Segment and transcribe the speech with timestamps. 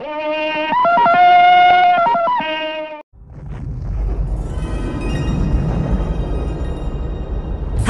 [0.00, 0.04] A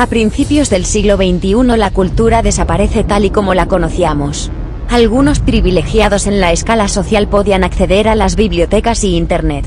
[0.06, 4.50] principios del siglo XXI la cultura desaparece tal y como la conocíamos.
[4.88, 9.66] Algunos privilegiados en la escala social podían acceder a las bibliotecas y Internet.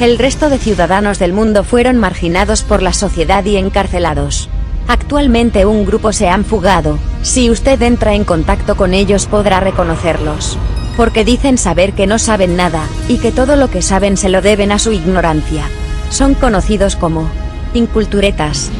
[0.00, 4.50] El resto de ciudadanos del mundo fueron marginados por la sociedad y encarcelados.
[4.88, 10.58] Actualmente un grupo se han fugado, si usted entra en contacto con ellos podrá reconocerlos.
[10.96, 14.42] Porque dicen saber que no saben nada, y que todo lo que saben se lo
[14.42, 15.64] deben a su ignorancia.
[16.10, 17.30] Son conocidos como
[17.72, 18.70] Inculturetas.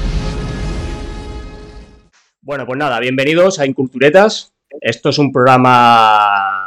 [2.43, 4.53] Bueno, pues nada, bienvenidos a Inculturetas.
[4.81, 6.64] Esto es un programa,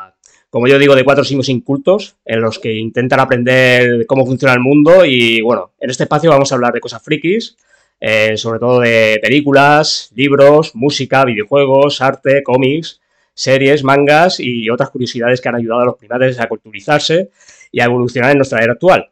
[0.49, 4.59] como yo digo, de cuatro signos incultos, en los que intentan aprender cómo funciona el
[4.59, 7.57] mundo y bueno, en este espacio vamos a hablar de cosas frikis,
[7.99, 13.01] eh, sobre todo de películas, libros, música, videojuegos, arte, cómics,
[13.33, 17.29] series, mangas y otras curiosidades que han ayudado a los primates a culturizarse
[17.71, 19.09] y a evolucionar en nuestra era actual.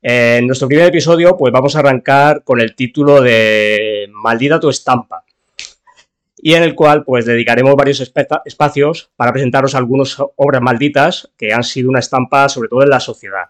[0.00, 5.24] En nuestro primer episodio, pues vamos a arrancar con el título de Maldita tu estampa.
[6.40, 11.64] Y en el cual, pues, dedicaremos varios espacios para presentaros algunas obras malditas que han
[11.64, 13.46] sido una estampa, sobre todo en la sociedad.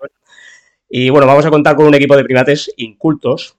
[0.88, 3.56] Y bueno, vamos a contar con un equipo de primates incultos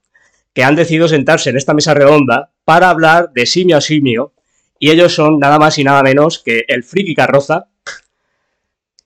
[0.52, 4.32] que han decidido sentarse en esta mesa redonda para hablar de simio a simio.
[4.78, 7.66] Y ellos son nada más y nada menos que el friki carroza,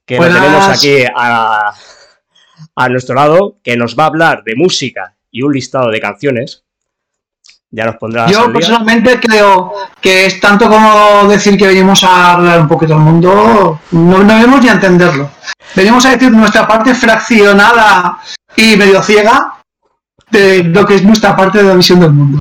[0.06, 1.74] que lo tenemos aquí a,
[2.74, 6.63] a nuestro lado, que nos va a hablar de música y un listado de canciones.
[7.74, 8.26] Ya nos pondrá.
[8.28, 13.02] Yo personalmente creo que es tanto como decir que venimos a hablar un poquito del
[13.02, 15.28] mundo, no, no debemos ni entenderlo.
[15.74, 18.18] Venimos a decir nuestra parte fraccionada
[18.56, 19.56] y medio ciega
[20.30, 22.38] de lo que es nuestra parte de la visión del mundo.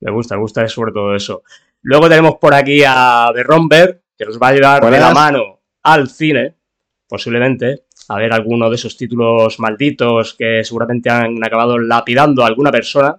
[0.00, 1.42] Me gusta, me gusta sobre todo eso.
[1.80, 5.60] Luego tenemos por aquí a The Romber, que nos va a llevar de la mano
[5.82, 6.56] al cine,
[7.08, 12.70] posiblemente a ver alguno de esos títulos malditos que seguramente han acabado lapidando a alguna
[12.70, 13.18] persona.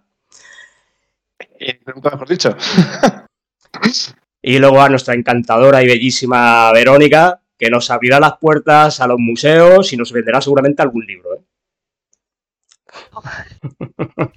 [1.94, 2.56] Nunca mejor dicho.
[4.42, 9.20] y luego a nuestra encantadora y bellísima Verónica, que nos abrirá las puertas a los
[9.20, 11.36] museos y nos venderá seguramente algún libro.
[11.36, 11.42] ¿eh?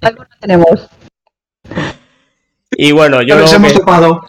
[0.01, 0.89] Algo tenemos.
[2.71, 3.37] Y bueno, yo.
[3.37, 4.21] Nos hemos topado.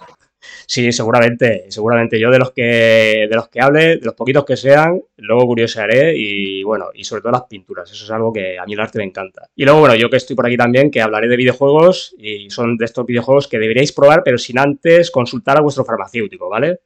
[0.71, 2.21] Sí, seguramente, seguramente.
[2.21, 6.17] Yo de los que de los que hable, de los poquitos que sean, luego curiosearé
[6.17, 7.91] y bueno, y sobre todo las pinturas.
[7.91, 9.49] Eso es algo que a mí el arte me encanta.
[9.57, 12.77] Y luego, bueno, yo que estoy por aquí también, que hablaré de videojuegos y son
[12.77, 16.79] de estos videojuegos que deberíais probar, pero sin antes consultar a vuestro farmacéutico, ¿vale?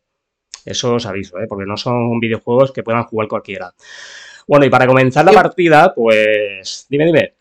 [0.64, 1.46] Eso os aviso, ¿eh?
[1.46, 3.70] porque no son videojuegos que puedan jugar cualquiera.
[4.48, 7.34] Bueno, y para comenzar la partida, pues dime, dime.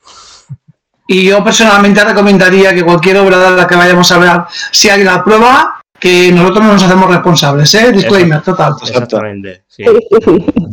[1.08, 5.08] Y yo personalmente recomendaría que cualquier obra de la que vayamos a hablar, si alguien
[5.08, 7.94] la prueba, que nosotros no nos hacemos responsables, ¿eh?
[7.94, 8.74] Disclaimer, total.
[8.81, 9.64] Exactamente.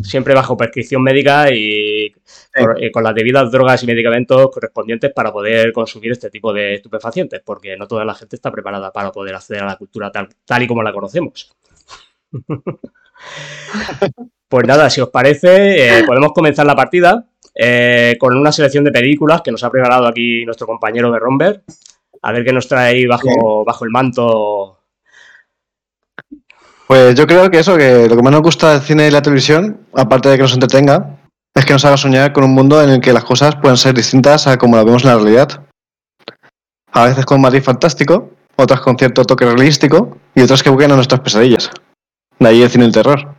[0.03, 2.13] Siempre bajo prescripción médica y
[2.93, 7.77] con las debidas drogas y medicamentos correspondientes para poder consumir este tipo de estupefacientes, porque
[7.77, 10.67] no toda la gente está preparada para poder acceder a la cultura tal, tal y
[10.67, 11.55] como la conocemos.
[14.49, 17.25] pues nada, si os parece, eh, podemos comenzar la partida
[17.55, 21.63] eh, con una selección de películas que nos ha preparado aquí nuestro compañero de Romber.
[22.21, 24.80] A ver qué nos trae ahí bajo, bajo el manto
[26.91, 29.23] pues yo creo que eso, que lo que más nos gusta del cine y la
[29.23, 31.21] televisión, aparte de que nos entretenga,
[31.55, 33.95] es que nos haga soñar con un mundo en el que las cosas puedan ser
[33.95, 35.69] distintas a como las vemos en la realidad.
[36.91, 40.97] A veces con matiz fantástico, otras con cierto toque realístico y otras que busquen a
[40.97, 41.71] nuestras pesadillas.
[42.41, 43.37] De ahí el cine y el terror.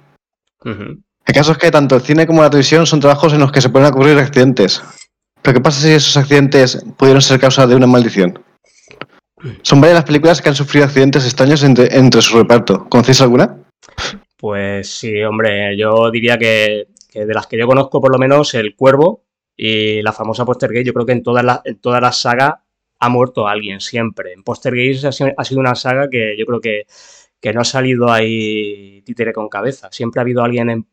[0.63, 3.59] El caso es que tanto el cine como la televisión son trabajos en los que
[3.59, 4.81] se pueden ocurrir accidentes.
[5.41, 8.39] Pero ¿qué pasa si esos accidentes pudieron ser causa de una maldición?
[9.61, 12.87] Son varias las películas que han sufrido accidentes extraños entre, su reparto.
[12.89, 13.57] ¿Conocéis alguna?
[14.37, 18.75] Pues sí, hombre, yo diría que, de las que yo conozco, por lo menos, El
[18.75, 19.23] Cuervo
[19.55, 22.63] y la famosa Postergate, yo creo que en todas las en toda la saga
[22.99, 24.33] ha muerto alguien siempre.
[24.33, 25.07] En Postergate
[25.37, 26.85] ha sido una saga que yo creo que,
[27.53, 29.89] no ha salido ahí títere con cabeza.
[29.91, 30.87] Siempre ha habido alguien en,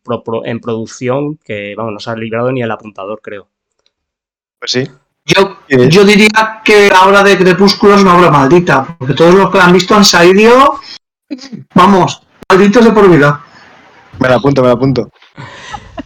[0.44, 3.49] en producción que, vamos, no se ha librado ni el apuntador, creo.
[4.58, 4.84] Pues sí.
[5.28, 9.50] Yo, yo diría que la obra de Crepúsculo es una obra maldita, porque todos los
[9.50, 10.80] que la han visto han salido,
[11.75, 13.44] vamos, malditos de por vida.
[14.19, 15.10] Me la apunto, me la apunto.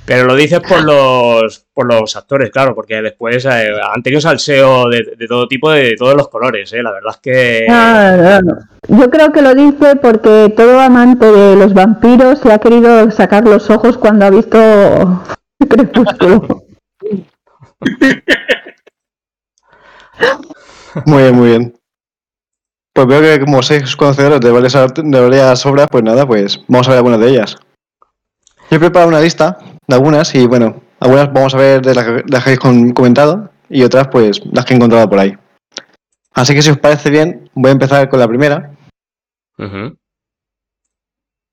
[0.04, 4.88] Pero lo dices por los, por los actores, claro, porque después eh, han tenido salseo
[4.88, 6.82] de, de, todo tipo, de, todos los colores, ¿eh?
[6.82, 7.66] La verdad es que...
[8.88, 13.44] Yo creo que lo dice porque todo amante de los vampiros se ha querido sacar
[13.44, 14.58] los ojos cuando ha visto
[15.68, 16.64] Crepúsculo.
[21.06, 21.74] Muy bien, muy bien.
[22.94, 26.86] Pues veo que como sois conocedores de varias, de varias obras, pues nada, pues vamos
[26.86, 27.56] a ver algunas de ellas.
[28.70, 32.04] Yo he preparado una lista de algunas y bueno, algunas vamos a ver de las
[32.04, 35.36] que, las que habéis con- comentado y otras pues las que he encontrado por ahí.
[36.34, 38.74] Así que si os parece bien, voy a empezar con la primera,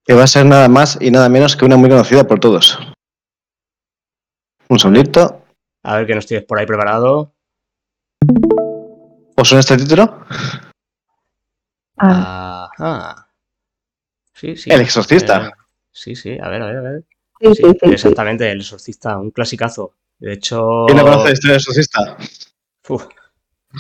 [0.06, 2.78] que va a ser nada más y nada menos que una muy conocida por todos.
[4.70, 5.44] Un segundito.
[5.84, 7.34] A ver que nos tienes por ahí preparado.
[9.40, 10.04] ¿Os suena este título?
[11.98, 13.28] Ah, Ajá.
[14.34, 14.70] Sí, sí.
[14.72, 15.48] El exorcista.
[15.48, 15.52] Eh,
[15.92, 17.04] sí, sí, a ver, a ver, a ver.
[17.42, 17.92] sí, Sí, sí, sí, sí.
[17.94, 19.96] exactamente, el exorcista, un clasicazo.
[20.18, 22.18] De hecho, ¿Quién no conoce la historia del exorcista?
[22.90, 23.06] uf,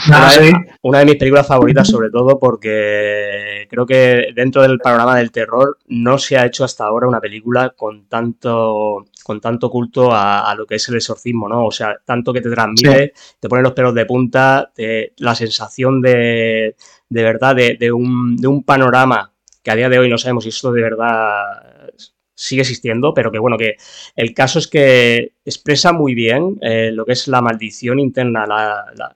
[0.07, 0.53] Nada, Una vez-
[0.83, 5.77] una de mis películas favoritas, sobre todo porque creo que dentro del panorama del terror
[5.87, 10.55] no se ha hecho hasta ahora una película con tanto, con tanto culto a, a
[10.55, 11.67] lo que es el exorcismo, ¿no?
[11.67, 16.01] O sea, tanto que te transmite, te pone los pelos de punta, te- la sensación
[16.01, 16.75] de,
[17.09, 19.31] de verdad de, de un, de un panorama
[19.61, 21.91] que a día de hoy no sabemos si esto de verdad
[22.33, 23.75] sigue existiendo, pero que bueno, que
[24.15, 28.85] el caso es que expresa muy bien eh, lo que es la maldición interna, la-
[28.95, 29.15] la-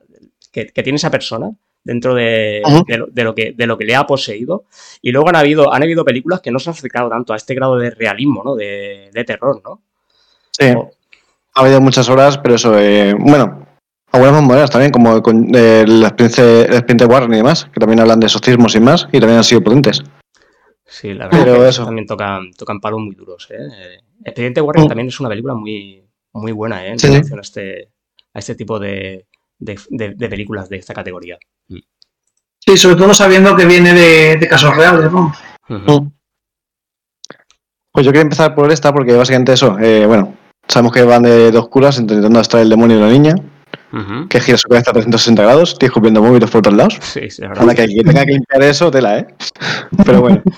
[0.52, 1.50] que, que tiene esa persona
[1.84, 2.84] dentro de, Ujú.
[2.88, 4.66] de lo, de lo que, de lo que le ha poseído.
[5.02, 7.56] Y luego han habido, han habido películas que no se han acercado tanto a este
[7.56, 8.56] grado de realismo, ¿no?
[8.56, 9.82] De, de terror, ¿no?
[10.58, 10.66] Sí.
[11.56, 13.66] Ha habido muchas horas, pero eso, eh, bueno,
[14.12, 17.80] algunas más modernas también, como con eh, las Prince, las Prince Warren y demás, que
[17.80, 20.02] también hablan de exorcismos y más, y también han sido potentes.
[20.86, 21.86] Sí, la verdad Pero que eso.
[21.86, 23.58] también tocan, tocan palos muy duros, ¿eh?
[23.72, 24.88] Eh, Expediente Warren Mm.
[24.88, 26.04] también es una película muy,
[26.34, 26.92] muy buena, ¿eh?
[26.92, 27.08] En Sí.
[27.08, 27.90] relación a este,
[28.34, 29.26] a este tipo de,
[29.60, 31.38] de- de- de películas de esta categoría.
[31.68, 35.34] Sí, sobre todo sabiendo que viene de, de casos reales, ¿no?
[35.70, 36.12] Ujú.
[37.92, 40.36] Pues yo quería empezar por esta, porque básicamente eso, eh, bueno,
[40.68, 43.36] sabemos que van de dos curas intentando extraer el demonio de la niña,
[44.30, 46.98] que gira su cabeza a 360 grados, tío escupiendo móviles por todos lados.
[47.02, 47.62] Sí, sí, es verdad.
[47.62, 49.28] Para que quien tenga que limpiar eso, tela, ¿eh?
[50.06, 50.42] Pero bueno.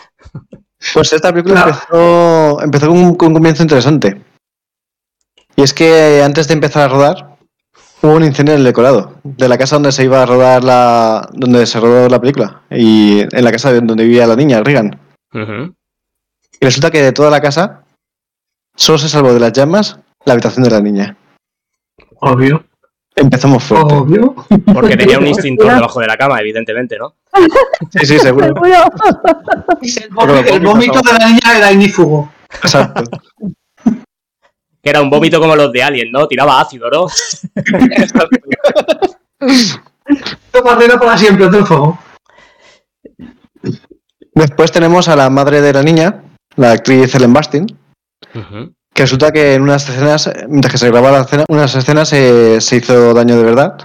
[0.93, 4.21] Pues esta película empezó, empezó con, un, con un comienzo interesante.
[5.55, 7.37] Y es que antes de empezar a rodar,
[8.03, 11.27] hubo un incendio en el decorado de la casa donde se iba a rodar la.
[11.33, 12.61] donde se rodó la película.
[12.69, 14.99] Y en la casa de- donde vivía la niña, Regan.
[15.33, 17.81] Y resulta que de toda la casa,
[18.75, 21.17] solo se salvó de las llamas la habitación de la niña.
[22.19, 22.65] Obvio.
[23.15, 23.93] Empezamos fuerte.
[23.93, 24.35] Obvio.
[24.73, 27.15] Porque tenía un instintor debajo de la cama, evidentemente, ¿no?
[27.91, 28.53] Sí, sí, seguro.
[29.81, 30.37] Seguro.
[30.37, 32.31] El, vómito- el vómito de la niña era ignífugo.
[32.61, 33.03] Exacto.
[34.81, 36.27] Que era un vómito como los de Alien, ¿no?
[36.27, 37.07] Tiraba ácido, ¿no?
[40.63, 41.99] Barrera para siempre del fuego.
[44.33, 46.23] Después tenemos a la madre de la niña,
[46.55, 47.65] la actriz Ellen Bastin,
[48.93, 52.61] Que resulta que en unas escenas, mientras que se grababa la escena, unas escenas eh,
[52.61, 53.75] se hizo daño de verdad.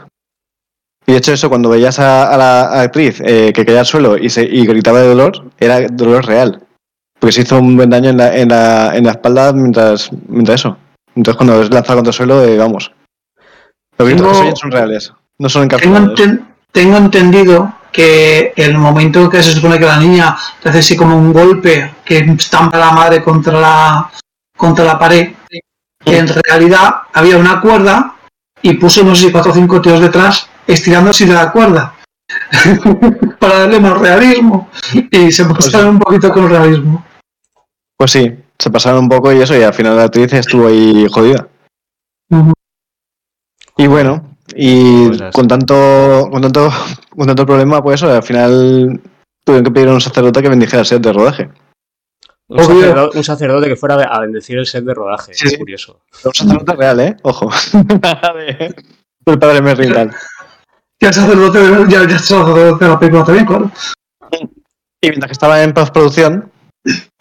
[1.06, 4.16] Y de hecho eso, cuando veías a, a la actriz eh, que caía al suelo
[4.16, 6.62] y, se, y gritaba de dolor, era dolor real.
[7.18, 10.60] Porque se hizo un buen daño en la, en la, en la espalda mientras, mientras
[10.60, 10.76] eso.
[11.16, 12.92] Entonces cuando es lanzado contra el suelo, eh, vamos.
[13.98, 16.20] Los gritos que se oyen son reales, no son Tengo, encapsulados.
[16.20, 20.96] enten- tengo entendido que el momento que se supone que la niña te hace así
[20.96, 24.10] como un golpe que estampa a la madre contra la,
[24.60, 25.32] contra la pared,
[26.04, 28.16] que en realidad había una cuerda
[28.60, 31.94] y puso no sé si cuatro o cinco tíos detrás estirando así de la cuerda
[33.40, 34.68] para darle más realismo
[35.10, 37.02] y se pasaron un poquito con realismo.
[37.96, 41.06] Pues sí, se pasaron un poco y eso, y al final la actriz estuvo ahí
[41.10, 41.48] jodida.
[43.78, 46.70] Y bueno, y con tanto, con tanto,
[47.16, 49.00] con tanto problema, pues eso, al final
[49.42, 51.48] tuvieron que pedir a un sacerdote que bendijera el set de rodaje.
[52.50, 52.80] Un, Obvio.
[52.80, 55.32] sacerdote, un sacerdote que fuera a bendecir el set de rodaje.
[55.34, 56.00] Sí, es curioso.
[56.24, 57.16] Un sacerdote real, ¿eh?
[57.22, 57.48] Ojo.
[59.26, 60.10] Del padre Merry y tal.
[61.00, 63.70] Ya el sacerdote, ya, ya el sacerdote de la película también, claro.
[65.00, 66.50] Y mientras que estaba en postproducción,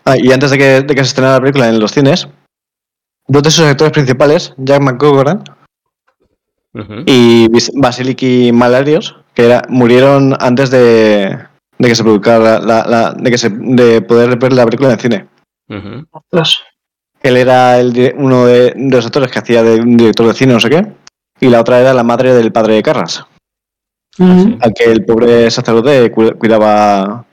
[0.05, 2.27] ah, y antes de que, de que se estrenara la película en los cines,
[3.27, 5.43] dos de sus actores principales, Jack McGowan
[6.74, 7.03] Ujú.
[7.05, 11.38] y Vis- Basiliki Malarios, que era, murieron antes de,
[11.79, 14.93] de que se publicara la, la- de que se de poder ver la película en
[14.95, 15.27] el cine.
[17.21, 20.53] Él era el uno de, de los actores que hacía de un director de cine,
[20.53, 20.93] no sé qué,
[21.39, 23.25] y la otra era la madre del padre de Carras,
[24.17, 24.57] Ujú.
[24.62, 27.25] al que el pobre sacerdote cu- cuidaba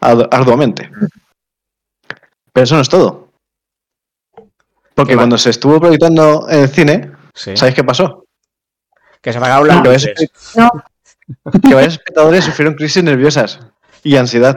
[0.00, 0.90] ardu- arduamente.
[2.52, 3.28] Pero eso no es todo.
[4.94, 7.56] Porque cuando se estuvo proyectando en el cine, Sí.
[7.56, 8.24] ¿sabéis qué pasó?
[9.22, 10.12] Que se apagaron las luces.
[11.62, 13.60] que varios espectadores sufrieron crisis nerviosas
[14.02, 14.56] y ansiedad.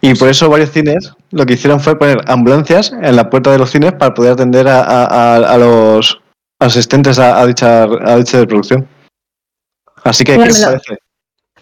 [0.00, 3.58] Y por eso varios cines lo que hicieron fue poner ambulancias en la puerta de
[3.58, 6.20] los cines para poder atender a, a- a- a los
[6.60, 8.86] asistentes a, a dicha, a dicha producción.
[10.04, 10.96] Así que, ¿qué me lo-?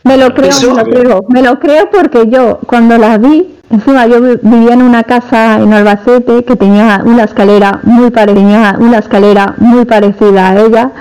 [0.02, 1.24] Me lo creo, Eso- me lo creo.
[1.28, 5.56] Me lo creo porque yo, cuando la vi, encima yo vi- vivía en una casa
[5.60, 10.92] en Albacete que tenía una escalera muy parecida, una escalera muy parecida a ella,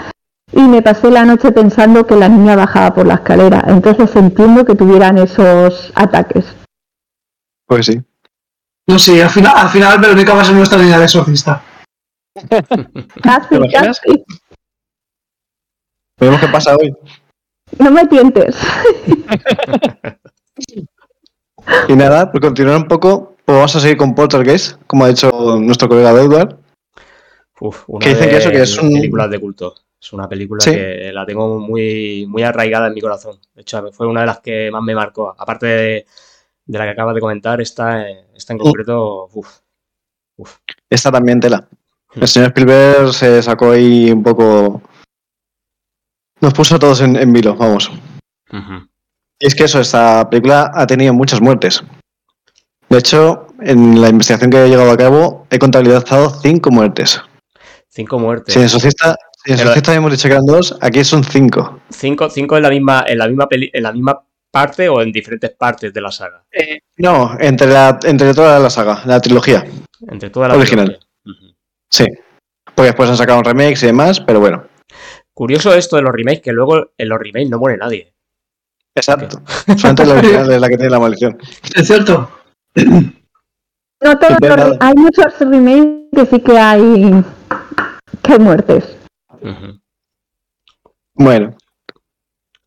[0.51, 3.63] y me pasé la noche pensando que la niña bajaba por la escalera.
[3.67, 6.45] Entonces entiendo que tuvieran esos ataques.
[7.67, 8.01] Pues sí.
[8.87, 11.63] No sé, al final, al final Verónica va a ser nuestra niña de exorcista.
[13.21, 13.99] Casi, imaginas?
[13.99, 14.23] casi.
[16.19, 16.95] Veremos qué pasa hoy.
[17.77, 18.57] No me tientes.
[21.87, 25.29] Y nada, por continuar un poco, pues vamos a seguir con Poltergeist, como ha dicho
[25.61, 26.57] nuestro colega Edward.
[27.59, 29.75] Uf, una Que dicen de que eso, que es un- películas de culto.
[30.01, 30.71] Es una película Sí.
[30.71, 33.37] que la tengo muy, muy arraigada en mi corazón.
[33.53, 35.35] De hecho, fue una de las que más me marcó.
[35.37, 36.05] Aparte de,
[36.65, 39.59] de la que acabas de comentar, esta, esta en concreto, uf,
[40.89, 41.67] Esta también tela.
[42.15, 44.81] El señor Spielberg se sacó ahí un poco.
[46.41, 47.91] Nos puso a todos en, en vilo, vamos.
[49.37, 51.83] Y es que eso, esta película ha tenido muchas muertes.
[52.87, 57.21] De hecho, en la investigación que he llevado a cabo, he contabilizado cinco muertes.
[57.89, 58.53] cinco muertes.
[58.53, 59.15] Si en Exorcista,
[59.45, 61.81] en Pero- Exorcista habíamos dicho que eran dos, aquí son cinco.
[61.89, 65.11] Cinco, cinco en la misma, en la misma peli- en la misma parte o en
[65.11, 66.43] diferentes partes de la saga.
[66.97, 69.63] No, entre, la, entre toda la saga, la trilogía.
[70.09, 70.99] Entre todas las Original.
[71.89, 72.05] Sí.
[72.75, 74.65] Porque después han sacado remakes y demás, pero bueno.
[75.33, 78.13] Curioso esto de los remakes, que luego en los remakes no muere nadie.
[78.95, 79.41] Exacto.
[79.77, 81.37] Solamente la original es la que tiene la maldición.
[81.75, 82.29] ¿Es cierto?
[82.75, 87.23] No todos hay muchos remakes que sí que hay
[88.23, 88.95] que hay muertes.
[91.13, 91.55] Bueno.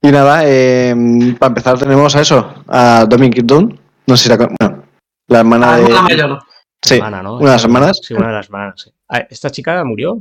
[0.00, 0.94] Y nada, eh,
[1.38, 3.78] para empezar tenemos a eso, a Dominic Dunn.
[4.06, 4.84] No sé si la con- bueno,
[5.28, 5.88] la hermana Ah, de...
[5.88, 6.38] la mayor.
[6.84, 7.34] Sí, Hermana, ¿no?
[7.36, 8.00] una de las hermanas.
[8.02, 8.80] Sí, una de las hermanas.
[8.82, 8.90] sí.
[9.08, 10.20] Ah, ¿Esta chica murió?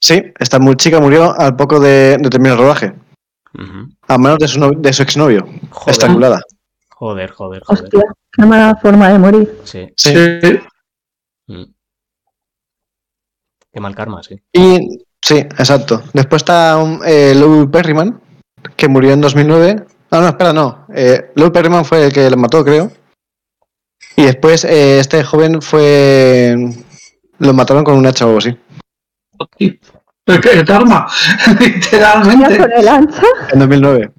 [0.00, 2.94] Sí, esta muy chica murió al poco de, de terminar el rodaje.
[4.08, 6.40] A manos de su, no- de su exnovio, Joder, estrangulada.
[6.90, 7.84] joder, joder, joder.
[7.84, 9.60] Hostia, qué mala forma de morir.
[9.64, 9.86] Sí.
[9.96, 10.14] Sí.
[10.42, 10.58] Sí.
[11.48, 11.64] Mm.
[13.72, 14.40] Qué mal karma, sí.
[14.52, 16.02] Y sí, exacto.
[16.12, 18.20] Después está um, eh, Lou Perryman,
[18.76, 19.84] que murió en 2009.
[20.10, 20.86] Ah, no, espera, no.
[20.94, 22.92] Eh, Lou Perryman fue el que le mató, creo.
[24.16, 26.54] Y después eh, este joven fue...
[27.38, 28.56] Lo mataron con un hacha o algo así.
[30.66, 31.06] Karma,
[31.46, 32.58] Ya literalmente.
[32.58, 33.22] con el ancha.
[33.52, 34.12] En 2009.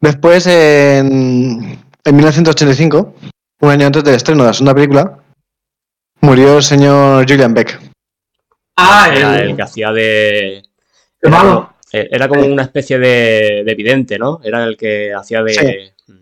[0.00, 3.14] Después, en, en 1985,
[3.60, 5.18] un año antes del estreno de la segunda película,
[6.20, 7.80] murió el señor Julian Beck.
[8.76, 10.56] Ah, Era el, el que hacía de.
[10.58, 10.64] el
[11.20, 11.50] Era malo.
[11.50, 14.40] como, eh, era como una especie de, de vidente, ¿no?
[14.42, 15.92] Era el que hacía de.
[16.06, 16.12] Mm.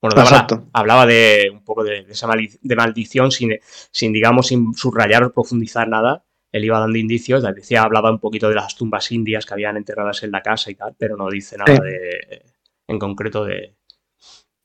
[0.00, 2.28] Bueno, daba hablaba de un poco de, de esa
[2.62, 3.58] de maldición sin,
[3.90, 6.24] sin, digamos, sin subrayar o profundizar nada.
[6.52, 10.22] Él iba dando indicios, decía, hablaba un poquito de las tumbas indias que habían enterradas
[10.22, 11.82] en la casa y tal, pero no dice nada Sí.
[11.82, 12.42] de,
[12.86, 13.74] en concreto de.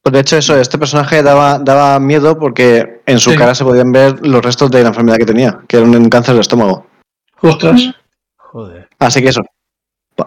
[0.03, 3.38] Pues de hecho, eso, este personaje daba, daba miedo porque en su Sí.
[3.38, 6.33] cara se podían ver los restos de la enfermedad que tenía, que era un cáncer
[6.33, 6.86] del estómago.
[7.41, 7.81] Ostras.
[8.38, 8.89] Joder.
[9.00, 9.41] Así que eso.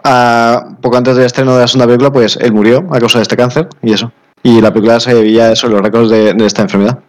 [0.03, 3.21] A- poco antes del estreno de la segunda película, pues él murió a causa de
[3.23, 4.11] este cáncer y eso.
[4.41, 6.99] Y la película se veía eso, los récords de, de esta enfermedad.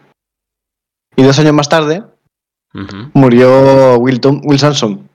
[1.15, 2.03] Y dos años más tarde
[3.13, 5.09] murió Will, Tom- Will Samson,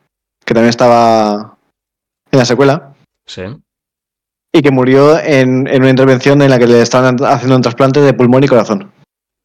[0.45, 1.57] que también estaba
[2.33, 2.95] en la secuela,
[3.27, 3.43] Sí.
[4.57, 8.01] Y que murió en, en una intervención en la que le estaban haciendo un trasplante
[8.01, 8.93] de pulmón y corazón.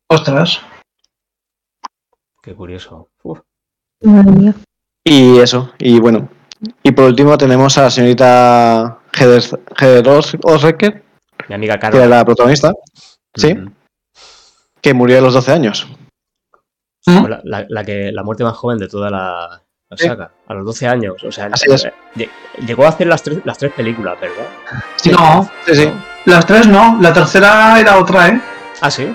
[0.07, 0.61] Ostras.
[2.43, 3.09] Qué curioso.
[3.23, 3.39] Uf.
[5.03, 6.29] Y eso, y bueno.
[6.83, 9.41] Y por último tenemos a la señorita Heather,
[9.79, 11.03] Heather Os- Osrecker,
[11.47, 12.17] Mi amiga que era Carla.
[12.17, 12.73] la protagonista,
[13.35, 13.55] sí.
[14.81, 15.87] Que murió a los 12 años.
[17.05, 20.07] La, la- la que, la muerte más joven de toda la, la Sí.
[20.07, 21.15] saga, a los 12 años.
[21.23, 21.87] O sea, Así es.
[22.15, 22.29] lle-
[22.65, 24.45] llegó a hacer las tres, las tres películas, ¿verdad?
[24.97, 25.09] Sí.
[25.11, 25.91] No, Sí, sí.
[26.25, 26.97] las tres no.
[27.01, 28.41] La tercera era otra, ¿eh?
[28.81, 29.11] Ah, sí.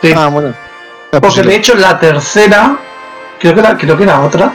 [0.00, 0.12] Sí.
[0.16, 0.48] Ah, bueno.
[0.50, 0.54] Es
[1.10, 1.50] Porque posible.
[1.50, 2.76] de hecho la tercera,
[3.40, 4.52] creo que era, creo que era otra.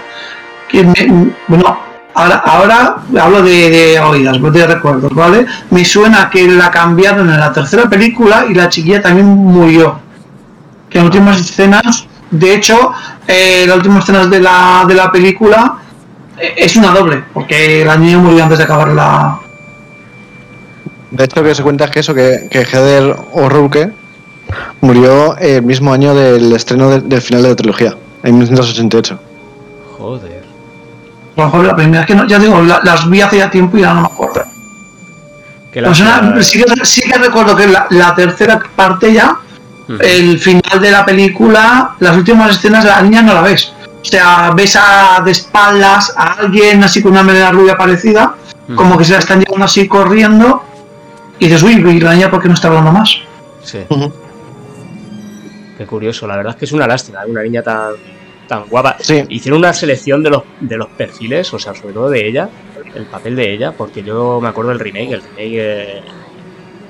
[0.69, 1.79] Que me- bueno,
[2.13, 5.45] ahora, ahora hablo de, de oídas, de recuerdos, ¿vale?
[5.71, 9.99] Me suena que la cambiaron en la tercera película y la chiquilla también murió.
[10.89, 12.91] Que en últimas escenas, de hecho,
[13.27, 15.77] eh, las últimas escenas de la, de la película
[16.37, 19.39] eh, es una doble, porque la niña murió antes de acabar la.
[21.11, 23.91] De hecho, lo que se cuenta es que eso, que, que Heather O'Rourke
[24.81, 29.19] murió el mismo año del estreno de- del final de la trilogía, en 1988.
[29.97, 30.43] Joder.
[31.35, 33.49] A lo mejor la primera, es que no, ya digo, la- las vi hace ya
[33.49, 34.43] tiempo y ya no me acuerdo.
[35.71, 36.43] Suena- lástima.
[36.43, 39.37] sí, que, sí que recuerdo que la, la tercera parte ya,
[39.99, 43.73] El final de la película, las últimas escenas de la niña no la ves.
[44.01, 48.35] O sea, ves a, de espaldas a alguien así con una melena rubia parecida
[48.75, 50.63] como que se la están llevando así corriendo.
[51.39, 53.17] Y dices, uy, ¿y la niña por qué no está hablando más?
[53.63, 53.79] Sí.
[55.77, 57.29] Qué curioso, la verdad es que es una lástima, ¿eh?
[57.29, 57.93] una niña tan,
[58.47, 58.97] tan guapa.
[58.99, 59.23] Sí.
[59.29, 62.49] Hicieron una selección de los, de los perfiles, o sea, sobre todo de ella,
[62.93, 66.01] el papel de ella, porque yo me acuerdo del remake, el remake eh,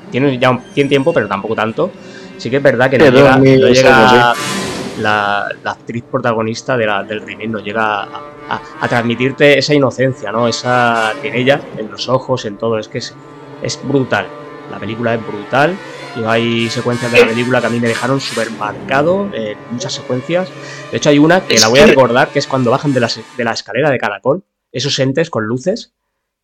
[0.10, 1.92] tiene ya un, tiene tiempo, pero tampoco tanto.
[2.40, 5.02] Sí que es verdad que no llega, 2006, no llega sí.
[5.02, 9.74] la, la actriz protagonista de la- del remake, no llega a, a- a transmitirte esa
[9.74, 10.48] inocencia, ¿no?
[10.48, 13.14] Esa en ella, en los ojos, en todo, es que es,
[13.62, 14.28] es brutal.
[14.72, 15.76] La película es brutal.
[16.16, 19.94] Y hay secuencias de la película que a mí me dejaron súper marcado, eh, muchas
[19.94, 20.50] secuencias.
[20.92, 23.10] De hecho, hay una que la voy a recordar, que es cuando bajan de la,
[23.38, 25.94] de la escalera de caracol, esos entes con luces,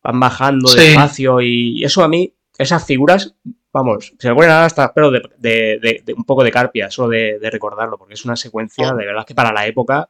[0.04, 0.78] van bajando Sí.
[0.78, 3.34] despacio y eso a mí, esas figuras,
[3.72, 6.90] vamos, se me ponen ahora hasta pero de, de- de- de un poco de carpia,
[6.90, 10.08] solo de, recordarlo, porque es una secuencia de verdad que para la época,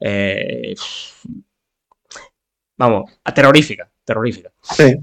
[0.00, 0.74] eh,
[2.76, 4.50] vamos, terrorífica, terrorífica.
[4.62, 4.94] Sí.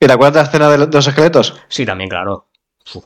[0.00, 1.60] ¿Y te acuerdas de la escena de los, esqueletos?
[1.68, 2.48] Sí, también, claro.
[2.94, 3.04] Uf.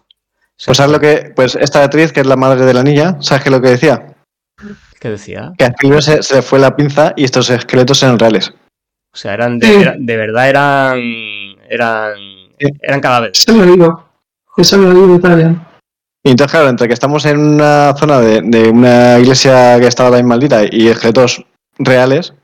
[0.65, 1.33] Pues sabes lo que.
[1.37, 3.69] Pues esta actriz, que es la madre de la niña, ¿sabes qué es lo que
[3.69, 4.15] decía?
[4.99, 5.53] ¿Qué decía?
[5.59, 8.55] Que a Spielberg se, se le fue la pinza y estos esqueletos eran reales.
[9.12, 9.75] O sea, eran de, Sí.
[9.83, 10.99] era- de verdad eran
[11.69, 12.15] eran
[12.81, 13.41] eran cadáveres.
[13.47, 14.05] Eso lo digo.
[14.56, 15.60] Eso lo digo también.
[16.25, 20.10] Y entonces, claro, entre que estamos en una zona de, de una iglesia que estaba
[20.10, 21.44] también maldita y esqueletos
[21.78, 22.34] reales,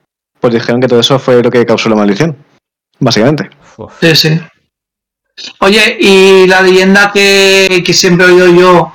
[0.41, 2.37] pues dijeron que todo eso fue lo que causó la maldición.
[3.01, 3.51] Básicamente.
[3.77, 3.93] Uf.
[4.01, 4.41] Sí, sí.
[5.61, 8.93] Oye, y la leyenda que, que siempre he oído yo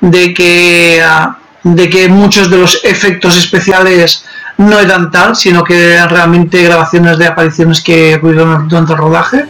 [0.00, 4.24] de que, ah, de que muchos de los efectos especiales
[4.56, 9.44] no eran tal, sino que eran realmente grabaciones de apariciones que ocurrieron durante el rodaje.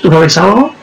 [0.00, 0.74] ¿Tú sabéis algo?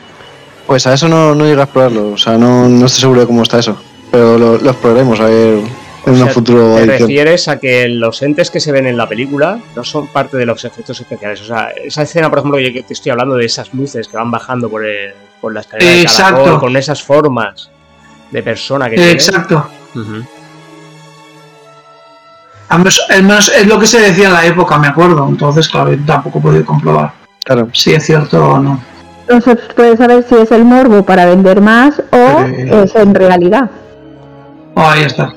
[0.70, 2.12] Pues a eso no, no llegas a explorarlo.
[2.12, 3.76] O sea, no, no estoy seguro de cómo está eso.
[4.12, 5.64] Pero lo, lo exploraremos a ver en
[6.06, 6.98] O una sea, futuro Te edición.
[7.00, 10.46] refieres a que los entes que se ven en la película no son parte de
[10.46, 11.40] los efectos especiales.
[11.40, 14.16] O sea, esa escena, por ejemplo, que yo te estoy hablando de esas luces que
[14.16, 16.36] van bajando por, el- por la escalera de Exacto.
[16.36, 17.68] caracol, con esas formas
[18.30, 19.10] de persona que tiene.
[19.10, 19.68] Exacto.
[19.96, 20.24] Ujú.
[22.68, 25.26] Al menos, al menos es lo que se decía en la época, me acuerdo.
[25.28, 27.12] Entonces, claro, tampoco he podido comprobar
[27.44, 27.66] Claro.
[27.72, 28.80] si es cierto o no.
[29.30, 32.82] No se puede saber si es el morbo para vender más o Eh.
[32.84, 33.70] es en realidad.
[34.74, 35.32] Oh, ahí está.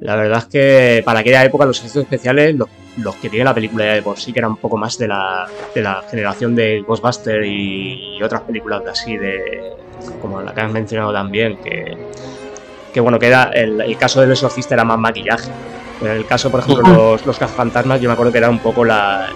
[0.00, 3.54] La verdad es que para aquella época los efectos especiales, los, los que tiene la
[3.54, 6.54] película ya de por sí, que eran un poco más de la, de la generación
[6.54, 9.72] de Ghostbuster y, y otras películas de así, de
[10.20, 11.96] como la que has mencionado también, que,
[12.92, 15.50] que bueno, que era el, el caso del exorcista era más maquillaje.
[15.98, 18.58] Pero en el caso, por ejemplo, los, los cazafantasmas, yo me acuerdo que era un
[18.58, 19.28] poco la,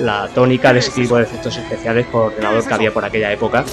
[0.00, 3.64] la, tónica de ese tipo de efectos especiales por ordenador que había por aquella época,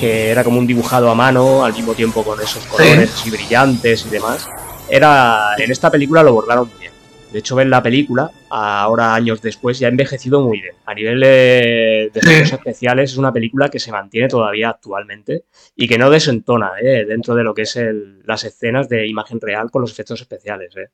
[0.00, 4.06] que era como un dibujado a mano, al mismo tiempo con esos colores así brillantes
[4.06, 4.48] y demás
[4.88, 6.92] era en esta película lo bordaron muy bien.
[7.32, 10.76] De hecho, ver la película, ahora años después, ya ha envejecido muy bien.
[10.86, 15.44] A nivel de, de efectos especiales, es una película que se mantiene todavía actualmente
[15.74, 17.04] y que no desentona ¿eh?
[17.04, 20.74] dentro de lo que es el- las escenas de imagen real con los efectos especiales.
[20.76, 20.88] ¿eh?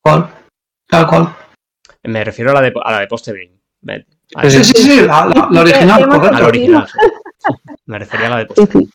[0.00, 0.30] ¿Cuál?
[0.88, 1.36] Tal cual.
[2.04, 3.60] Me refiero a la de, a la de Green.
[4.36, 6.88] A, Sí, sí, sí, la, la- la original, a la original.
[7.86, 8.90] Me refería a la de sí.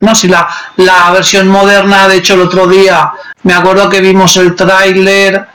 [0.00, 3.12] No, si la, la versión moderna, de hecho, el otro día
[3.44, 5.46] me acuerdo que vimos el tráiler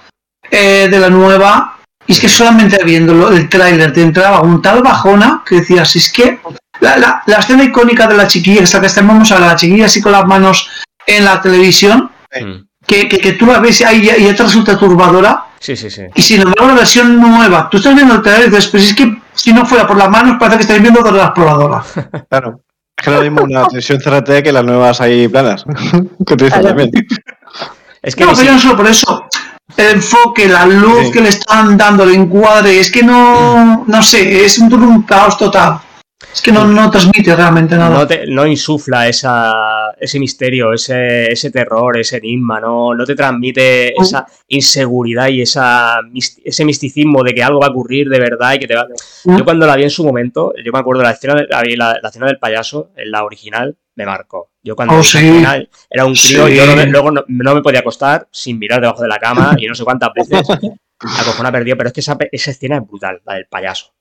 [0.50, 1.78] eh, de la nueva.
[2.08, 6.12] Y es que solamente viéndolo, el tráiler te entraba un tal bajona que decías, es
[6.12, 6.40] que
[6.80, 10.02] la, la, la escena icónica de la chiquilla, esta que estamos a la chiquilla así
[10.02, 10.70] con las manos
[11.06, 12.10] en la televisión,
[12.42, 12.64] Mm.
[12.92, 15.46] Que, que, que tú la ves ahí y ya te resulta turbadora.
[15.60, 16.04] Sí, sí, sí.
[16.14, 18.96] Y sin embargo, la versión nueva, tú estás viendo el trailer y dices, pues es
[18.96, 21.84] que si no fuera por las manos, parece que estáis viendo de la exploradora.
[22.30, 22.62] Claro.
[22.98, 25.64] Es que lo mismo una televisión CRT que las nuevas ahí planas.
[26.28, 26.92] que te dicen también.
[28.02, 29.26] Es que No, pero no solo por eso.
[29.78, 31.12] El enfoque, la luz Sí.
[31.12, 35.80] que le están dando, el encuadre, es que no, no sé, es un caos total.
[36.34, 37.90] Es que no, no transmite realmente nada.
[37.98, 43.16] no, te, no insufla esa, ese misterio, ese, ese terror, ese enigma, no, no te
[43.16, 44.02] transmite Mm.
[44.02, 46.00] esa inseguridad y esa,
[46.44, 48.88] ese misticismo de que algo va a ocurrir de verdad y que te va...
[49.26, 49.38] Mm.
[49.38, 52.00] Yo cuando la vi en su momento, yo me acuerdo la escena, de- la, la,
[52.02, 54.52] la escena del payaso, en la original, me marcó.
[54.64, 55.18] Yo cuando Oh, sí.
[55.18, 55.56] escena,
[55.90, 56.56] era un crío, Sí.
[56.56, 59.56] yo no me- luego no, no me podía acostar sin mirar debajo de la cama
[59.58, 62.88] y no sé cuántas veces la cojona perdió, pero es que esa, esa escena es
[62.88, 63.94] brutal, la del payaso.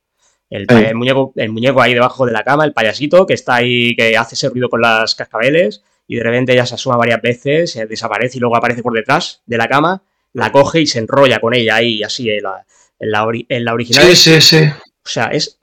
[0.51, 0.85] El, pa- Sí.
[0.85, 4.17] el muñeco, el muñeco ahí debajo de la cama, el payasito que está ahí, que
[4.17, 7.87] hace ese ruido con las cascabeles y de repente ella se asoma varias veces, se
[7.87, 11.55] desaparece y luego aparece por detrás de la cama, la coge y se enrolla con
[11.55, 12.65] ella ahí, así en la,
[12.99, 14.05] en la, ori- en la original.
[14.05, 14.65] Sí, sí, sí.
[15.05, 15.57] O sea, es,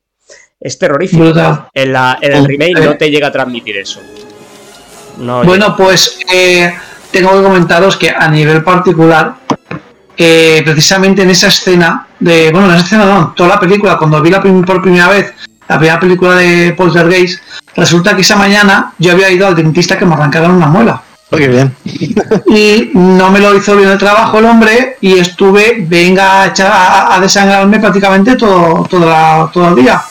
[0.59, 1.23] es terrorífico.
[1.73, 2.85] En, la, en el Mm, remake eh.
[2.85, 4.01] no te llega a transmitir eso.
[5.17, 6.73] No, Bueno, pues eh,
[7.11, 9.35] tengo que comentaros que a nivel particular,
[10.17, 14.21] eh, precisamente en esa escena de, bueno, en esa escena no, toda la película, cuando
[14.21, 15.33] vi la prim- por primera vez
[15.69, 17.41] la primera película de Poltergeist,
[17.75, 21.01] resulta que esa mañana yo había ido al dentista que me arrancaron una muela.
[21.29, 21.75] Qué bien.
[22.47, 26.71] Y no me lo hizo bien el trabajo el hombre y estuve, venga a, echar-
[26.71, 30.01] a, a desangrarme prácticamente todo, toda la- todo el día.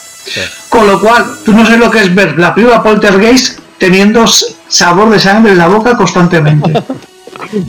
[0.69, 4.27] Con lo cual, tú no sabes lo que es ver la película Poltergeist teniendo
[4.69, 6.73] sabor de sangre en la boca constantemente.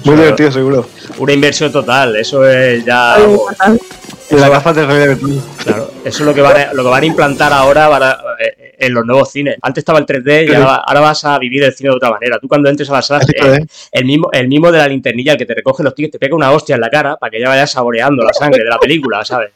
[0.04, 0.88] Muy divertido, seguro.
[1.20, 3.16] Una inversión total, eso es ya.
[4.30, 5.42] Las gafas de realidad virtual.
[5.64, 8.76] Claro, eso es lo que van a, lo que van a implantar ahora para- eh,
[8.80, 9.56] en los nuevos cines.
[9.62, 12.38] Antes estaba el 3D y ahora, ahora vas a vivir el cine de otra manera.
[12.40, 13.60] Tú cuando entres a la sala, eh,
[13.92, 16.36] el mismo, el mismo de la linternilla, el que te recoge los tickets, te pega
[16.36, 19.24] una hostia en la cara para que ya vayas saboreando la sangre de la película,
[19.24, 19.52] ¿sabes?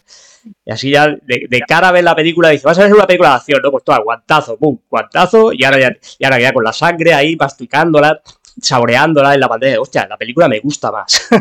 [0.65, 3.05] Y así ya de, de cara a ver la película, dices, vas a ver una
[3.05, 3.69] película de acción, ¿no?
[3.71, 7.35] Pues todo, guantazo, pum, guantazo, y ahora ya, y ahora ya con la sangre ahí,
[7.35, 8.21] masticándola,
[8.61, 9.79] saboreándola en la pantalla.
[9.81, 11.27] Hostia, la película me gusta más.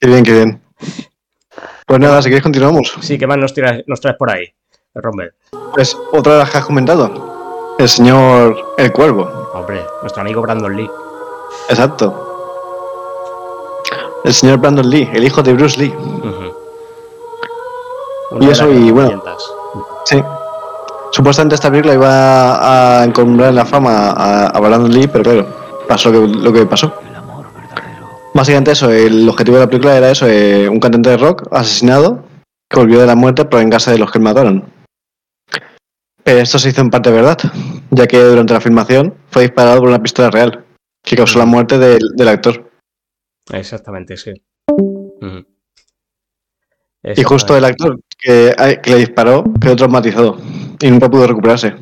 [0.00, 0.62] Qué bien, qué bien.
[1.86, 2.94] Pues nada, si queréis continuamos.
[3.00, 4.52] sí, ¿qué más nos, tiras- nos traes por ahí,
[4.94, 5.34] Romber?
[5.72, 7.74] Pues otra de las que has comentado.
[7.78, 9.22] El señor El Cuervo.
[9.54, 10.90] Hombre, nuestro amigo Brandon Lee.
[11.68, 12.20] Exacto.
[14.24, 15.94] El señor Brandon Lee, el hijo de Bruce Lee.
[18.40, 19.22] Y eso, y bueno.
[20.04, 20.22] Sí.
[21.14, 25.46] Supuestamente esta película iba a encombrar en la fama a, a Lee, pero claro,
[25.86, 26.92] pasó lo que, lo que pasó.
[28.34, 32.24] Básicamente eso, el objetivo de la película era eso, eh, un cantante de rock asesinado
[32.68, 34.64] que volvió de la muerte por vengarse de los que le mataron.
[36.24, 37.38] Pero esto se hizo en parte verdad,
[37.92, 40.64] ya que durante la filmación fue disparado por una pistola real,
[41.00, 42.72] que causó la muerte del, del actor.
[43.52, 44.32] Exactamente, sí.
[47.04, 50.38] Y justo el actor que, que le disparó quedó traumatizado
[50.84, 51.74] y nunca pudo recuperarse.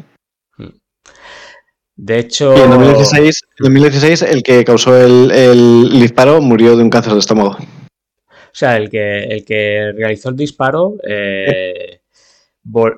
[1.96, 6.82] De hecho, Y en 2016, en 2016 el que causó el, el disparo murió de
[6.84, 7.50] un cáncer de estómago.
[7.50, 12.00] o sea, el que, el que realizó el disparo, eh,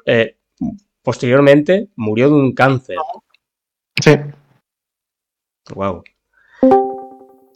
[0.07, 0.37] eh,
[1.03, 2.97] posteriormente murió de un cáncer.
[4.01, 4.13] Sí,
[5.75, 6.05] Wow.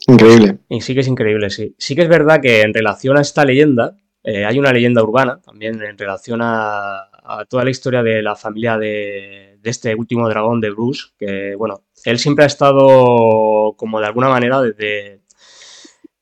[0.07, 0.57] increíble.
[0.69, 1.75] Y sí que es increíble, sí.
[1.77, 5.39] Sí que es verdad que en relación a esta leyenda, eh, hay una leyenda urbana
[5.39, 10.59] también en relación a, a toda la historia de la familia de, este último dragón
[10.61, 15.21] de Bruce, que bueno, él siempre ha estado como de alguna manera desde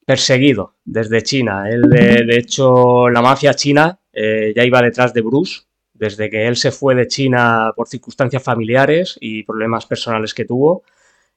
[0.05, 1.69] perseguido desde China.
[1.69, 5.61] Él, de, hecho, la mafia china eh, ya iba detrás de Bruce
[5.93, 10.83] desde que él se fue de China por circunstancias familiares y problemas personales que tuvo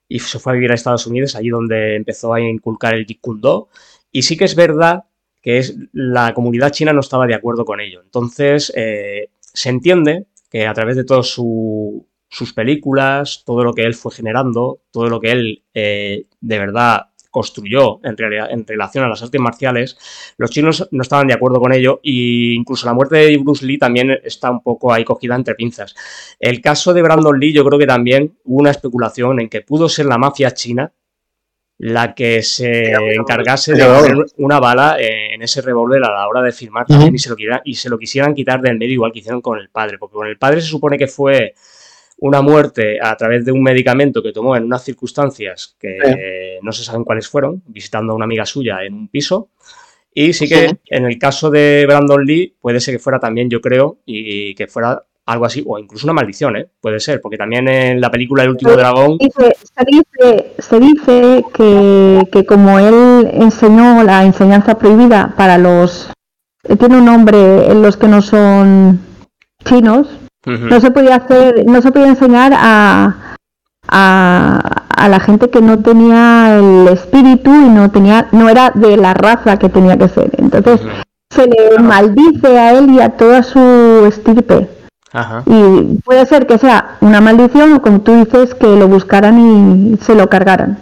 [0.08, 3.20] y se fue a vivir a Estados Unidos, allí donde empezó a inculcar el Jeet
[3.22, 3.68] Do.
[4.10, 5.04] Y sí que es verdad
[5.40, 8.02] que es, la comunidad china no estaba de acuerdo con ello.
[8.02, 13.84] Entonces, eh, se entiende que a través de todas su- sus películas, todo lo que
[13.84, 19.04] él fue generando, todo lo que él eh, de verdad construyó en, realidad- en relación
[19.04, 19.96] a las artes marciales,
[20.36, 23.78] los chinos no estaban de acuerdo con ello e incluso la muerte de Bruce Lee
[23.78, 25.94] también está un poco ahí cogida entre pinzas.
[26.40, 29.88] El caso de Brandon Lee, yo creo que también hubo una especulación en que pudo
[29.88, 30.92] ser la mafia china
[31.82, 36.42] la que se encargase de poner una bala eh, en ese revólver a la hora
[36.42, 36.92] de filmar Ujú.
[36.92, 39.40] también y, se lo quiera- y se lo quisieran quitar del medio igual que hicieron
[39.40, 41.54] con el padre, porque con el padre se supone que fue
[42.18, 46.12] una muerte a través de un medicamento que tomó en unas circunstancias que Sí.
[46.18, 49.48] eh, no se saben cuáles fueron, visitando a una amiga suya en un piso.
[50.12, 50.76] Y sí que Sí.
[50.90, 54.66] en el caso de Brandon Lee puede ser que fuera también, yo creo, y que
[54.66, 56.66] fuera algo así, o incluso una maldición, ¿eh?
[56.80, 61.44] Puede ser, porque también en la película El último dragón, Dice- se dice, se dice
[61.54, 66.10] que, que como él enseñó la enseñanza prohibida para los...
[66.64, 69.00] eh, Tiene un nombre en los que no son
[69.64, 70.08] chinos,
[70.46, 73.36] no se podía hacer, no se podía enseñar a,
[73.88, 78.96] a, a la gente que no tenía el espíritu y no tenía, no era de
[78.96, 80.30] la raza que tenía que ser.
[80.38, 80.80] Entonces
[81.30, 84.68] se le maldice a él y a toda su estirpe.
[85.12, 85.42] Ajá.
[85.46, 89.96] Y puede ser que sea una maldición o como tú dices, que lo buscaran y
[89.98, 90.78] se lo cargaran.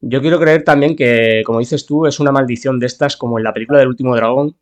[0.00, 3.44] Yo quiero creer también que, como dices tú, es una maldición de estas, como en
[3.44, 4.56] la película del último dragón.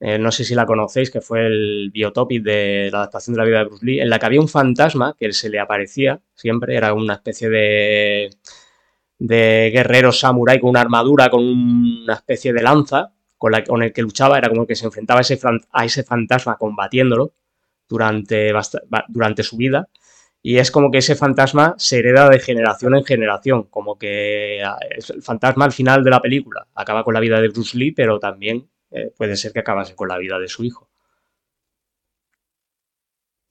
[0.00, 3.46] eh, no sé si la conocéis, que fue el biotopic de la adaptación de la
[3.46, 6.76] vida de Bruce Lee, en la que había un fantasma que se le aparecía siempre,
[6.76, 8.30] era una especie de,
[9.18, 13.92] de guerrero samurái con una armadura, con una especie de lanza con, la, con el
[13.92, 17.32] que luchaba, era como que se enfrentaba a ese, fran- a ese fantasma combatiéndolo
[17.88, 18.52] durante,
[19.08, 19.88] durante su vida.
[20.42, 24.76] Y es como que ese fantasma se hereda de generación en generación, como que ah,
[24.90, 27.92] es el fantasma al final de la película acaba con la vida de Bruce Lee,
[27.92, 30.90] pero también eh, puede ser que acabase con la vida de su hijo.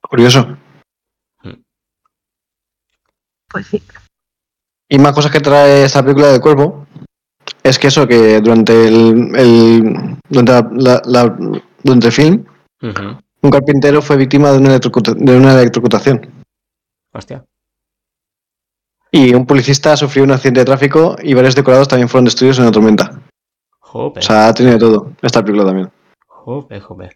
[0.01, 0.55] Curioso.
[3.49, 3.81] Pues sí.
[4.89, 6.85] Y más cosas que trae esta película del cuerpo
[7.63, 11.37] es que eso, que durante el, el- durante, la, la- la-
[11.83, 12.45] durante el film.
[13.43, 16.43] Un carpintero fue víctima de una, electrocuta- de una electrocutación.
[17.13, 17.45] Hostia.
[19.11, 22.63] Y un policista sufrió un accidente de tráfico y varios decorados también fueron destruidos en
[22.63, 23.21] una tormenta.
[23.79, 24.19] Jope.
[24.21, 25.91] O sea, tiene de todo esta película también.
[26.27, 27.09] Jope, jope.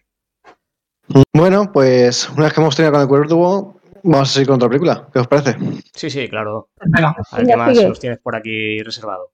[1.34, 4.68] Bueno, pues una vez que hemos tenido con el cuerpo, vamos a seguir con otra
[4.68, 5.08] película.
[5.12, 5.56] ¿Qué os parece?
[5.94, 6.68] Sí, sí, claro.
[6.84, 9.32] Venga, A ver Sigue, qué más nos tienes por aquí reservado.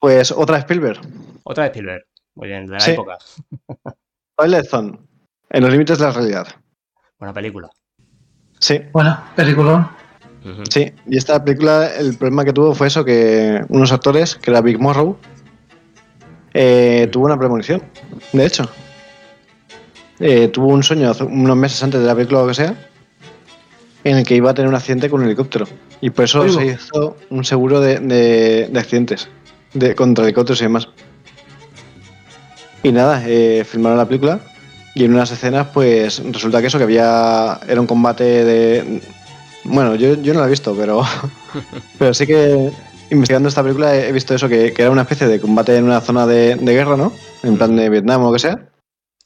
[0.00, 1.00] Pues otra de Spielberg.
[1.44, 2.04] Otra de Spielberg.
[2.34, 2.90] Muy bien, de la Sí.
[2.92, 3.18] época.
[4.36, 4.98] Twilight Zone.
[5.50, 6.46] En los límites de la realidad.
[7.18, 7.68] Buena película.
[8.58, 9.90] Sí, bueno, película.
[10.68, 10.92] Sí.
[11.06, 14.78] Y esta película, el problema que tuvo fue eso, que unos actores, que era Big
[14.78, 15.16] Morrow,
[16.52, 17.82] eh, tuvo una premonición,
[18.32, 18.68] de hecho.
[20.20, 22.74] Eh, tuvo un sueño hace unos meses antes de la película o lo que sea,
[24.04, 25.66] en el que iba a tener un accidente con un helicóptero.
[26.00, 26.58] Y por eso Oigo.
[26.60, 29.28] se hizo un seguro de, de- de accidentes,
[29.72, 30.88] de, contra helicópteros y demás.
[32.82, 34.40] Y nada, eh, filmaron la película
[34.94, 39.02] y en unas escenas pues resulta que eso, que había, era un combate de...
[39.64, 41.02] Bueno, yo, yo no lo he visto, pero,
[41.98, 42.70] pero sí que
[43.10, 46.00] investigando esta película he visto eso, que, que era una especie de combate en una
[46.00, 47.12] zona de, de guerra, ¿no?
[47.42, 48.68] En plan de Vietnam o lo que sea.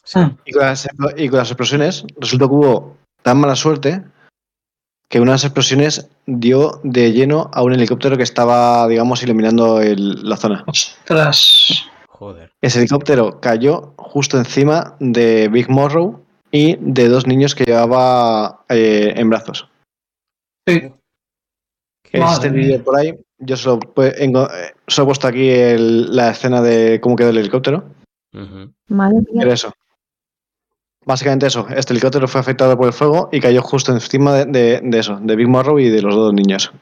[0.05, 0.19] Sí.
[0.19, 0.37] Mm.
[0.47, 4.03] Y con, las, y con las explosiones resultó que hubo tan mala suerte
[5.11, 9.81] que una de las explosiones dio de lleno a un helicóptero que estaba, digamos, iluminando
[9.81, 10.65] el- la zona.
[10.67, 11.85] Ostras.
[12.19, 12.51] Joder.
[12.61, 19.13] Ese helicóptero cayó justo encima de Big Morrow y de dos niños que llevaba eh,
[19.17, 19.69] en brazos.
[20.67, 20.93] Sí.
[22.11, 27.15] Este vídeo por ahí, yo solo, pues, he puesto aquí el- la escena de cómo
[27.17, 27.85] quedó el helicóptero.
[28.89, 29.43] Madre mía.
[29.43, 29.73] Era eso.
[31.05, 34.81] Básicamente eso, este helicóptero fue afectado por el fuego y cayó justo encima de, de-
[34.83, 36.73] de eso, de Big Morrow y de los dos niños.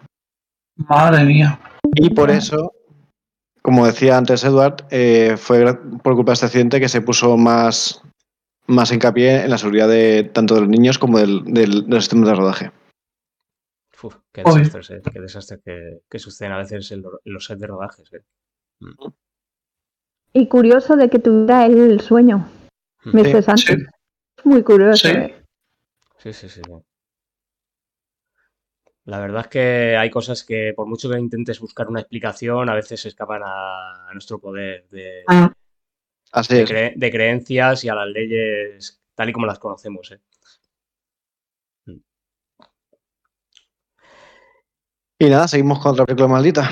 [0.76, 1.60] Madre mía.
[1.94, 2.72] Y por eso,
[3.66, 5.74] como decía antes Edward, eh, fue
[6.04, 8.00] por culpa de este accidente que se puso más,
[8.68, 12.28] más hincapié en la seguridad de tanto de los niños como del, del, del sistema
[12.28, 12.70] de rodaje.
[14.00, 15.02] Uf, qué desastres, eh.
[15.12, 18.08] Qué desastres que, que suceden a veces en, lo- en los sets de rodajes.
[18.12, 18.22] eh.
[20.32, 22.48] Y curioso de que tuviera el sueño
[23.04, 23.64] meses antes.
[23.64, 23.86] Sí.
[24.44, 25.08] Muy curioso.
[25.08, 25.14] Sí.
[25.14, 25.42] eh.
[26.18, 26.60] Sí, sí, sí.
[29.06, 32.74] La verdad es que hay cosas que por mucho que intentes buscar una explicación, a
[32.74, 35.24] veces se escapan a, a nuestro poder de.
[36.32, 36.70] Así de es.
[36.70, 40.10] cre- de creencias y a las leyes tal y como las conocemos.
[40.12, 40.20] eh.
[45.18, 46.70] Y nada, seguimos con otra película maldita.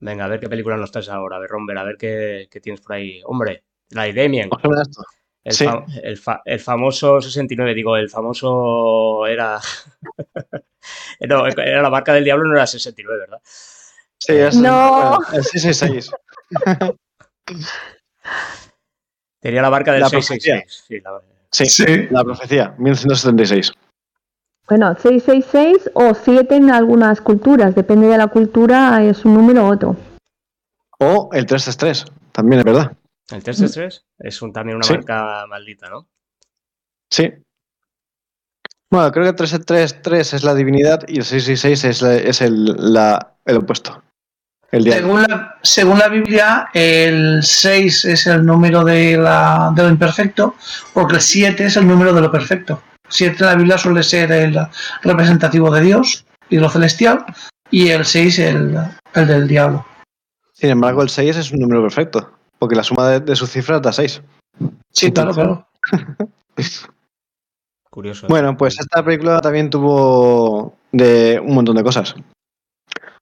[0.00, 1.36] Venga, a ver qué película nos traes ahora.
[1.36, 3.20] A ver, Romber, a ver qué, qué tienes por ahí.
[3.24, 4.48] Hombre, la de Damien.
[4.52, 5.02] ¿Os suena esto?
[5.44, 5.64] El, Sí.
[5.64, 9.58] fa- el, fa- el famoso 69, digo, el famoso era.
[11.28, 13.40] no, era la marca del diablo, no era 69, ¿verdad?
[14.18, 15.18] Sí, es No.
[15.18, 16.10] bueno, el 666.
[19.40, 20.84] Tenía la marca del La 666.
[20.86, 21.84] Sí, la- Sí, Sí.
[22.10, 23.72] la profecía, 1976.
[24.68, 27.74] Bueno, 666 o 7 en algunas culturas.
[27.74, 29.96] Depende de la cultura, es un número u otro.
[30.98, 32.92] O el 333, también es verdad.
[33.30, 34.94] El 333 es un, también una Sí.
[34.94, 36.08] marca maldita, ¿no?
[37.10, 37.30] Sí.
[38.90, 42.92] Bueno, creo que el 333 es la divinidad y el 666 es, la- es el,
[42.92, 44.02] la- el opuesto.
[44.70, 44.90] El.
[44.90, 50.54] Según la, según la Biblia, el 6 es el número de, la, de lo imperfecto,
[50.94, 52.82] porque el 7 es el número de lo perfecto.
[53.08, 54.58] 7 en la Biblia suele ser el
[55.02, 57.24] representativo de Dios y lo celestial,
[57.70, 58.78] y el 6 el,
[59.14, 59.86] el del diablo.
[60.54, 63.82] Sin embargo, el 6 es un número perfecto, porque la suma de, de sus cifras
[63.82, 64.22] da 6.
[64.92, 65.66] Sí, claro, claro.
[67.90, 68.28] Curioso.
[68.28, 72.14] Bueno, pues esta película también tuvo de un montón de cosas.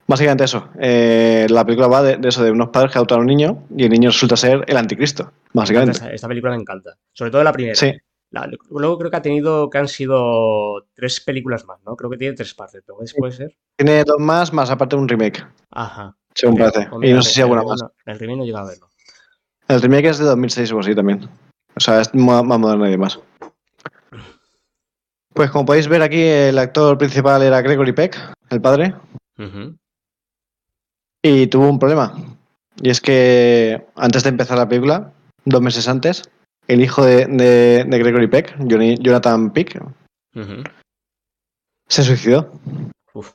[0.07, 0.69] Básicamente eso.
[0.79, 3.65] eh, la película va de, de eso, de unos padres que adoptan a un niño
[3.75, 5.93] y el niño resulta ser el anticristo, básicamente.
[5.93, 6.99] Esta, esta película me encanta.
[7.15, 7.75] Sobre todo la primera.
[7.77, 7.93] Sí,
[8.31, 11.97] La- luego creo que ha tenido, que han sido tres películas más, ¿no?
[11.97, 12.83] Creo que tiene tres partes.
[12.87, 13.57] ¿Puede, puede ser?
[13.79, 16.15] tiene dos más, más aparte un remake, Ajá.
[16.35, 16.87] según parece.
[17.03, 17.83] Y no sé si alguna más.
[18.05, 18.90] El remake no llega a verlo.
[19.71, 21.29] El remake es de 2006 o así también.
[21.77, 23.19] O sea, es mo- más moderno y demás.
[25.33, 28.19] Pues como podéis ver aquí, el actor principal era Gregory Peck,
[28.51, 28.95] el padre,
[31.23, 32.15] y tuvo un problema.
[32.83, 35.13] Y es que antes de empezar la película,
[35.45, 36.29] dos meses antes,
[36.67, 39.81] el hijo de, de- de Gregory Peck, Johnny- Jonathan Peck,
[41.89, 42.53] se suicidó.
[43.15, 43.33] Uf.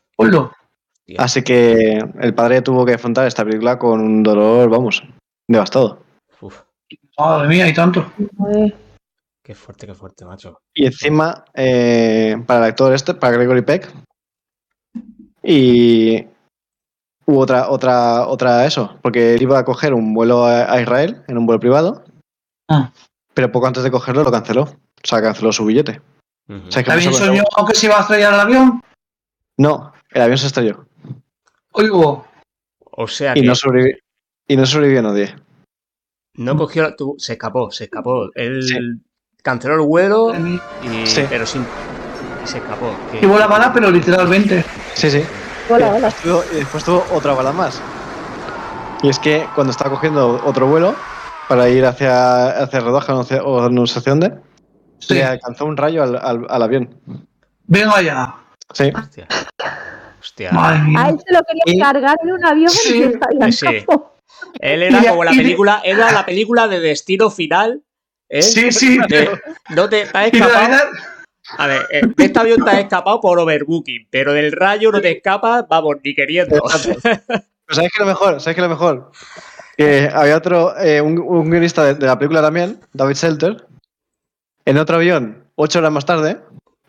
[1.18, 5.04] Así que el padre tuvo que afrontar esta película con un dolor, vamos,
[5.48, 6.04] devastado.
[7.18, 8.12] Madre mía, y tanto.
[8.38, 8.76] Joder.
[9.44, 10.60] qué fuerte, qué fuerte, macho.
[10.74, 13.92] Y encima, eh, para el actor este, para Gregory Peck,
[15.44, 16.26] y
[17.26, 21.24] hubo otra, otra, otra eso, porque él iba a coger un vuelo a, a Israel
[21.28, 22.04] en un vuelo privado,
[22.68, 22.92] Ah.
[23.34, 24.64] pero poco antes de cogerlo lo canceló.
[24.64, 26.02] O sea, canceló su billete.
[26.50, 28.82] O sea, ¿qué ¿También pasó con- soñó que se iba a estrellar el avión?
[29.58, 30.86] No, el avión se estrelló
[31.72, 32.26] Oigo.
[32.92, 34.00] O sea y que no, sobrevi-
[34.48, 35.36] y no sobrevivió nadie.
[36.38, 36.96] No cogió.
[36.96, 38.30] tu- se escapó, se escapó.
[38.36, 38.76] Él Sí.
[39.44, 41.26] canceló el vuelo, y, Sí.
[41.30, 41.62] pero sin.
[42.44, 42.92] Y se escapó.
[43.12, 44.64] que- Llevó la bala, pero literalmente.
[44.94, 45.24] Sí, sí.
[45.70, 45.92] Y, hola.
[45.94, 47.82] después tuvo, y después tuvo otra bala más.
[49.02, 50.96] Y es que cuando estaba cogiendo otro vuelo
[51.50, 54.34] para ir hacia, hacia Rodaja o no sé- dónde,
[55.00, 55.14] Sí.
[55.16, 56.90] le alcanzó un rayo al, al- al avión.
[57.68, 58.36] Venga ya.
[58.74, 58.92] Sí.
[58.96, 59.28] Hostia.
[60.20, 60.52] Hostia.
[60.52, 63.86] Madre A él se lo quería Y- cargar en un avión Sí, y se sí.
[64.60, 67.82] Él era como la película, era la película de destino final.
[68.30, 68.42] ¿eh?
[68.42, 68.98] Sí, sí.
[69.08, 70.78] De- no te, te has escapado.
[71.58, 75.00] A ver, eh, de este avión te has escapado por overbooking, pero del rayo no
[75.00, 76.60] te escapas, vamos, ni queriendo.
[76.60, 77.00] Pero
[77.70, 78.42] ¿sabes qué lo mejor?
[78.42, 79.12] ¿Sabes qué es lo mejor?
[79.78, 83.68] Que había otro, eh, un, un guionista de, de la película también, David Selter,
[84.66, 86.40] en otro avión, ocho horas más tarde,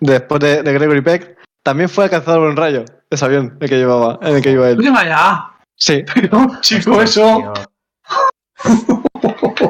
[0.00, 3.76] después de, de Gregory Peck, también fue alcanzado por un rayo, ese avión, el que
[3.76, 4.76] llevaba, en el que iba él.
[4.76, 5.50] venga ya.
[5.76, 6.04] Sí.
[6.14, 7.52] Pero, chico, eso.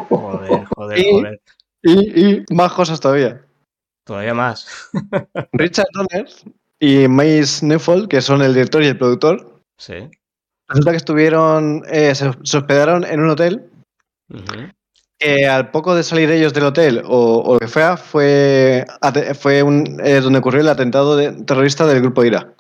[0.09, 1.40] Joder, joder, Y- joder.
[1.83, 3.42] Y, y más cosas todavía.
[4.05, 4.88] Todavía más.
[5.53, 6.27] Richard Donner
[6.81, 10.09] y Mace Neufeld, que son el director y el productor, Sí.
[10.69, 13.71] resulta que estuvieron, eh, se, se hospedaron en un hotel
[15.19, 18.85] que al poco de salir ellos del hotel o, o lo que fuera, fue,
[19.38, 22.53] fue un, eh, donde ocurrió el atentado de- terrorista del grupo IRA.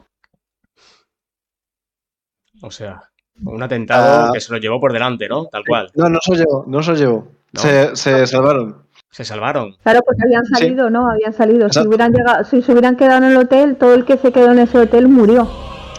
[2.62, 3.02] O sea,
[3.44, 4.30] un atentado Ah.
[4.32, 5.46] que se lo llevó por delante, ¿no?
[5.46, 5.90] Tal cual.
[5.94, 7.28] No, no se lo llevó, no se lo llevó.
[7.52, 7.60] No.
[7.60, 8.76] Se, se salvaron.
[9.10, 9.76] Se salvaron.
[9.82, 11.08] Claro, porque habían salido, ¿no?
[11.10, 11.68] Habían salido.
[11.70, 14.52] Si hubieran llegado, si se hubieran quedado en el hotel, todo el que se quedó
[14.52, 15.48] en ese hotel murió.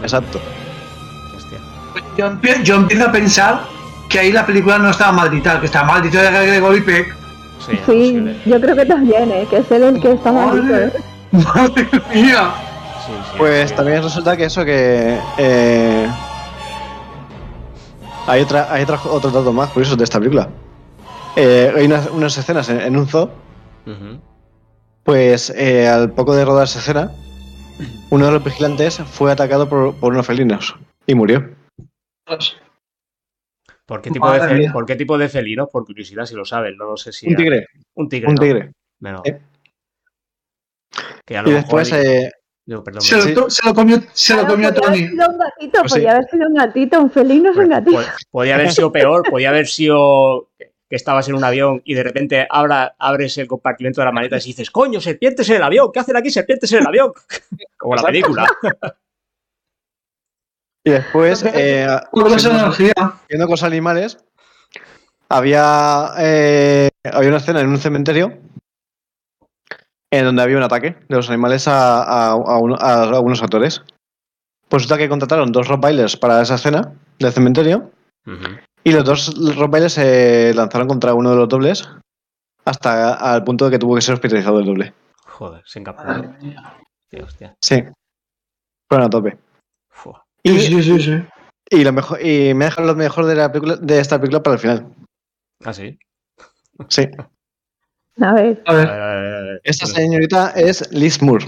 [0.00, 0.38] Exacto.
[1.36, 1.58] Hostia.
[2.16, 3.60] Yo, empie- yo empiezo a pensar
[4.08, 7.16] que ahí la película no estaba maldita, que está maldito de Gregory Peck.
[7.66, 9.46] Sí, Sí, yo creo que también, ¿eh?
[9.50, 10.86] Que es él el que está maldito, Madre.
[10.86, 10.92] ¿eh?
[11.32, 12.50] Madre mía.
[13.04, 13.74] Sí, sí, Pues sí.
[13.76, 15.18] también resulta que eso que...
[15.38, 16.08] eh,
[18.28, 20.48] hay otra, hay otra- otros datos más curiosos de esta película.
[21.36, 23.30] Eh, hay unas, unas escenas en, en un zoo,
[25.04, 27.10] pues eh, al poco de rodar esa escena,
[28.10, 30.74] uno de los vigilantes fue atacado por, por unos felinos
[31.06, 31.48] y murió.
[33.86, 34.72] ¿Por qué, tipo de Madre fel- mía.
[34.72, 35.68] ¿Por qué tipo de felinos?
[35.72, 36.76] Por curiosidad, si lo saben.
[36.76, 37.26] No lo sé si.
[37.28, 38.28] Un tigre, Un tigre.
[38.28, 38.40] un ¿no?
[38.42, 38.72] tigre.
[39.00, 39.22] Menos.
[39.24, 39.40] Eh.
[41.24, 42.30] Que a lo Y mejor- después, eh,
[42.68, 45.08] Digo, perdón, Se lo, to- se lo comió, se lo Claro, comió podía haber Tony.
[45.08, 45.98] sido un gatito, Pues sí.
[45.98, 47.96] podía haber sido un gatito, un felino es un gatito.
[47.98, 52.02] Pod- Podía haber sido peor, podía haber sido que estabas en un avión y de
[52.02, 55.90] repente abra- abres el compartimento de las maletas y dices, coño, serpientes en el avión,
[55.94, 57.12] ¿qué hacen aquí serpientes en el avión?
[57.78, 58.46] Como la película.
[60.84, 61.86] y después eh,
[63.28, 64.18] viendo con los animales,
[65.30, 68.38] había, eh, había una escena en un cementerio
[70.10, 73.82] en donde había un ataque de los animales a, a, a uno- a algunos actores.
[74.68, 77.90] Pues resulta que contrataron dos rottweilers para esa escena del cementerio
[78.84, 81.88] y los dos rottweilers se lanzaron contra uno de los dobles
[82.66, 84.92] hasta al punto de que tuvo que ser hospitalizado el doble.
[85.24, 85.62] Joder.
[85.96, 86.76] Madre mía.
[87.08, 87.54] Tío, hostia.
[87.62, 87.82] Sí.
[88.90, 89.38] Fueron a tope.
[89.90, 90.22] Fua.
[90.44, 91.22] Sí, Y, sí, sí, sí.
[91.70, 94.54] y lo mejor, y me dejan lo mejor de la película, de esta película para
[94.54, 94.94] el final.
[95.64, 95.98] Ah, sí.
[96.88, 97.08] Sí.
[98.20, 98.86] A ver, A ver.
[98.86, 99.60] ver, a ver, a ver.
[99.64, 101.46] Esta señorita es Liz Moore.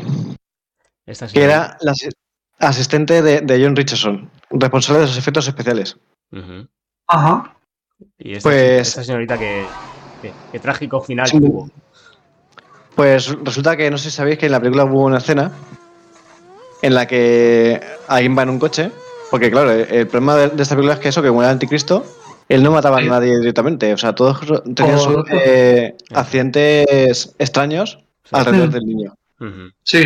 [1.07, 2.11] Esta que era la asi-
[2.59, 5.97] asistente de, de John Richardson, responsable de los efectos especiales.
[7.09, 7.57] Ajá.
[8.19, 9.65] Y esta, Pues- esta señorita que,
[10.23, 11.41] que, que trágico final Sí.
[11.41, 11.69] tuvo.
[12.95, 15.51] Pues resulta que no sé si sabéis que en la película hubo una escena
[16.83, 18.91] en la que alguien va en un coche,
[19.31, 21.55] porque claro, el, problema de, de esta película es que eso, que como era el
[21.55, 22.05] anticristo,
[22.51, 24.41] él no mataba a nadie directamente, o sea, todos
[24.75, 25.41] tenían sus Correcto.
[25.45, 28.31] eh, accidentes extraños Sí.
[28.33, 29.15] alrededor del niño.
[29.85, 30.05] Sí.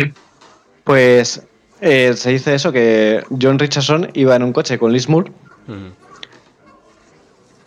[0.83, 1.45] Pues
[1.81, 5.31] eh, se dice eso, que John Richardson iba en un coche con Liz Moore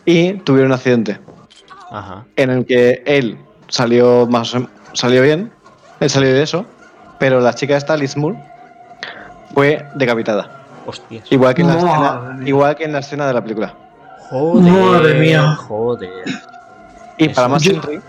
[0.04, 1.18] y tuvieron un accidente.
[1.90, 2.26] Ajá.
[2.36, 3.38] en el que él
[3.68, 5.50] salió más o- salió bien,
[6.00, 6.66] él salió de eso,
[7.18, 8.36] pero la chica esta, Liz Moore,
[9.54, 10.64] fue decapitada.
[10.84, 11.24] Hostias.
[11.32, 12.48] Igual que en la, Madre escena, mía.
[12.48, 13.74] igual que en la escena de la película.
[14.30, 14.72] Joder.
[14.72, 15.56] Madre mía.
[15.56, 16.10] Joder.
[17.16, 18.00] Y para más Yo- Henry,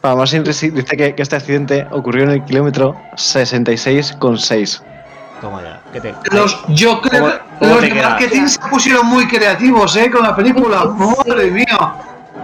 [0.00, 4.82] para más Henry sí dice que, que este accidente ocurrió en el kilómetro 66,6.
[5.40, 5.80] Toma ya.
[5.92, 6.14] ¿Qué te...
[6.32, 10.10] Los, yo creo ¿Cómo- que cómo los de marketing se pusieron muy creativos, ¿eh?
[10.10, 10.84] Con la película.
[11.26, 11.94] Madre mía.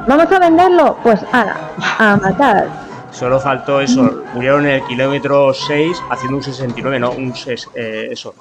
[0.06, 0.96] ¿vamos a venderlo?
[1.02, 1.56] Pues ahora,
[1.98, 2.68] a matar.
[3.12, 4.22] Solo faltó eso.
[4.34, 8.34] Murieron en el kilómetro 6 haciendo un 69, no, un ses- eh, eso,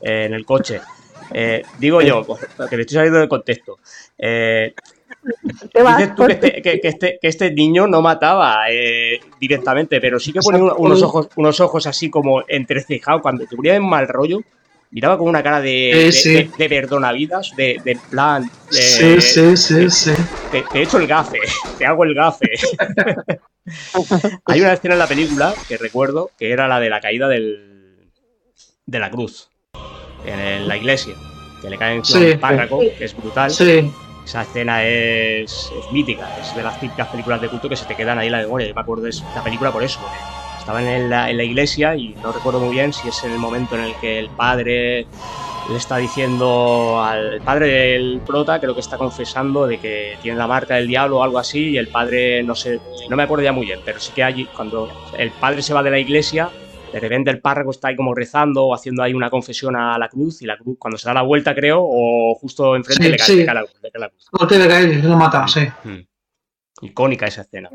[0.00, 0.80] eh, en el coche.
[1.32, 2.24] Eh, digo yo,
[2.68, 3.78] que me estoy saliendo del contexto.
[4.18, 4.74] Eh,
[5.82, 10.00] vas, dices tú que este, que- que este- que este niño no mataba eh, directamente,
[10.00, 13.22] pero sí que ponía uno- unos ojos, unos ojos así como entrecejados.
[13.22, 14.40] Cuando te ponía en mal rollo,
[14.90, 16.32] miraba con una cara de, Sí, de, sí.
[16.34, 18.50] de- de perdonavidas, de, de plan.
[18.70, 20.12] de- Sí, sí, sí, sí.
[20.50, 21.38] Te, te echo el gafe,
[21.78, 22.50] te hago el gafe.
[24.46, 28.10] Hay una escena en la película que recuerdo que era la de la caída del,
[28.86, 29.48] de la cruz
[30.24, 31.14] en el- la iglesia,
[31.60, 32.30] que le cae encima Sí.
[32.32, 33.50] un párraco, que es brutal.
[33.50, 33.90] Sí,
[34.24, 37.96] Esa escena es, es mítica, es de las típicas películas de culto que se te
[37.96, 38.68] quedan ahí en la memoria.
[38.68, 39.98] Yo me acuerdo de esa película por eso.
[40.00, 40.16] porque
[40.60, 43.38] Estaban en la, en la iglesia y no recuerdo muy bien si es en el
[43.38, 45.06] momento en el que el padre
[45.70, 50.38] le está diciendo al el padre del prota, creo que está confesando de que tiene
[50.38, 53.44] la marca del diablo o algo así, y el padre, no sé, no me acuerdo
[53.44, 56.48] ya muy bien, pero sí que allí, cuando el padre se va de la iglesia,
[56.92, 60.08] de repente el párroco está ahí como rezando o haciendo ahí una confesión a la
[60.08, 63.16] cruz, y la cruz, cuando se da la vuelta, creo, o justo enfrente Sí, le,
[63.16, 63.36] cae, sí.
[63.36, 64.28] le cae la, le cae la cruz.
[64.30, 65.60] golpe de caer lo mata, sí.
[65.84, 65.98] Mm.
[66.86, 67.70] Icónica esa escena.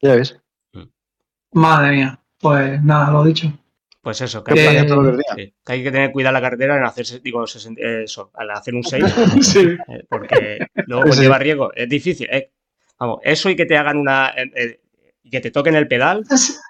[0.00, 0.38] Ya ves.
[1.52, 2.18] Madre mía.
[2.38, 3.52] Pues nada, lo dicho.
[4.00, 4.80] Pues eso, que, Eh,
[5.36, 8.50] sí, que hay que tener cuidado en la carretera en hacerse, digo, eh, eso, al
[8.50, 9.04] hacer un 6,
[9.42, 9.76] Sí.
[10.08, 11.10] porque luego Sí.
[11.10, 11.72] conlleva riesgo.
[11.74, 12.28] Es difícil.
[12.30, 12.50] eh.
[12.98, 14.30] Vamos, eso y que te hagan una.
[14.36, 14.80] eh, eh,
[15.32, 16.24] que te toquen el pedal,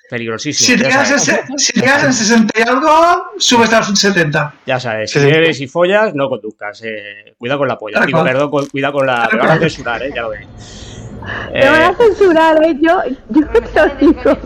[0.08, 0.66] peligrosísimo.
[0.66, 3.98] Si te ya, quedas en, sabes, se- si en 60 y algo, subes a los
[3.98, 4.54] 70.
[4.64, 6.80] ya sabes, si bebes y follas, no conduzcas.
[6.84, 8.00] eh, cuidado con la polla.
[8.06, 9.28] Digo, perdón, con- cuidado con la.
[9.32, 10.46] Me van a censurar, eh, ya lo veis.
[11.52, 12.76] Te van a Eh, censurar, ¿eh?
[12.80, 14.38] Yo, yo te lo digo.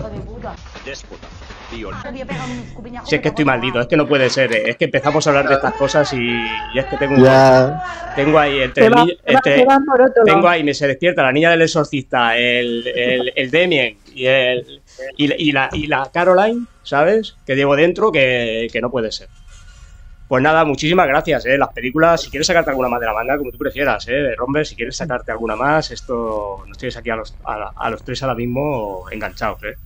[3.04, 4.50] si es que estoy maldito, es que no puede ser.
[4.54, 6.16] eh, Es que empezamos a hablar de estas cosas y,
[6.74, 7.82] y es que tengo, un- Ya.
[8.14, 9.66] tengo ahí entre el va- va- entre-
[10.24, 14.82] Tengo ahí, me se despierta la niña del exorcista, el, el, el Damien y, el,
[15.16, 17.36] y, la- y la, y la Caroline, ¿sabes?
[17.44, 19.28] Que llevo dentro que, que no puede ser.
[20.28, 21.56] Pues nada, muchísimas gracias, ¿eh?
[21.56, 24.34] Las películas, si quieres sacarte alguna más de la manga, como tú prefieras, ¿eh?
[24.36, 28.02] Romber, si quieres sacarte alguna más, esto nos tienes aquí a los, a, a los
[28.02, 29.76] tres ahora mismo enganchados, ¿eh?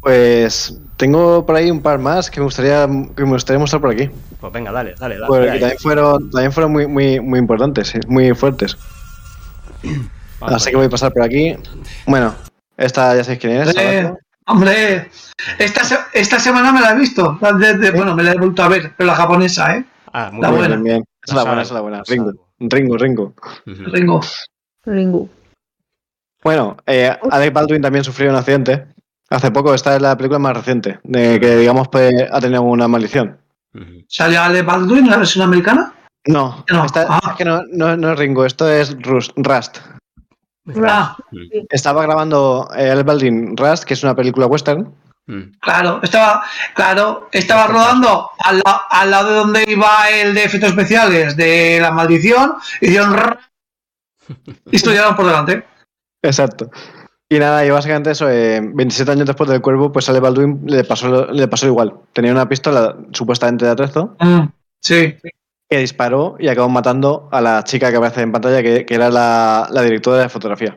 [0.00, 3.90] Pues tengo por ahí un par más que me gustaría, que me gustaría mostrar por
[3.90, 4.08] aquí.
[4.40, 5.26] Pues venga, dale, dale, dale.
[5.26, 8.78] Porque también fueron, también fueron muy, muy, muy importantes, sí, muy fuertes.
[10.40, 11.54] Así que voy a pasar por aquí.
[12.06, 12.34] Bueno,
[12.80, 13.74] esta ya sabéis quién es.
[14.46, 15.08] Hombre,
[15.58, 17.38] esta, se- esta semana me la he visto.
[17.58, 19.84] De- bueno, me la he vuelto a ver, pero la japonesa, ¿eh?
[20.12, 20.58] Ah, muy la bien.
[20.60, 20.74] buena.
[20.76, 21.04] Bien, bien.
[21.22, 22.02] Esa es la buena, esa es la buena.
[22.08, 23.34] Ringo, Ringo, Ringo.
[23.66, 24.20] Ringo.
[24.84, 25.30] Ringu.
[26.42, 28.86] Bueno, eh, Alec Baldwin también sufrió un accidente.
[29.28, 32.88] Hace poco, esta es la película más reciente, de que digamos pues, ha tenido una
[32.88, 33.38] maldición.
[34.08, 35.94] ¿Sale Ale Baldwin, la versión americana?
[36.26, 37.20] No, No, esta- ah.
[37.30, 39.78] es que no, no, no es Ringo, esto es Rust,
[40.74, 40.86] Rust.
[40.88, 41.16] Ah,
[41.70, 44.92] Estaba grabando eh, Alec Baldwin Rust, que es una película western.
[45.26, 45.52] Mm.
[45.60, 46.42] claro, estaba,
[46.74, 51.78] claro, estaba rodando al, la- al lado de donde iba el de efectos especiales de
[51.80, 53.36] la maldición y hicieron
[54.70, 55.64] y estudiaron por delante.
[56.22, 56.70] Exacto.
[57.28, 60.82] Y nada, y básicamente eso, eh, 27 años después del cuervo, pues a Baldwin le
[60.82, 61.94] pasó, le pasó igual.
[62.12, 64.46] Tenía una pistola supuestamente de atrezo Mm,
[64.82, 65.14] sí,
[65.70, 69.08] que disparó y acabó matando a la chica que aparece en pantalla, que, que era
[69.08, 70.70] la, la directora de fotografía.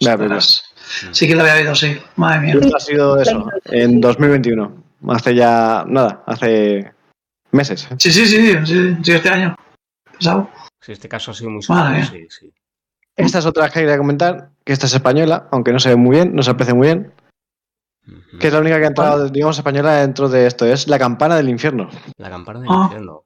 [0.00, 0.38] de la película.
[0.38, 0.72] Ostras.
[1.12, 1.98] sí que lo había oído, sí.
[2.16, 2.54] Madre mía.
[2.60, 4.82] Esto ha sido eso, en 2021.
[5.08, 6.92] Hace ya, nada, hace
[7.50, 7.86] meses.
[7.98, 9.54] Sí, sí, sí, sí, sí, este año.
[10.18, 12.52] Sí, este caso ha sido muy Madre sonado, sí, sí.
[13.16, 16.16] Esta es otra que quería comentar, que esta es española, aunque no se ve muy
[16.16, 17.12] bien, no se aprecia muy bien,
[18.40, 21.36] que es la única que ha entrado, digamos, española dentro de esto, es La campana
[21.36, 22.82] del infierno, La campana del Ah.
[22.84, 23.24] infierno.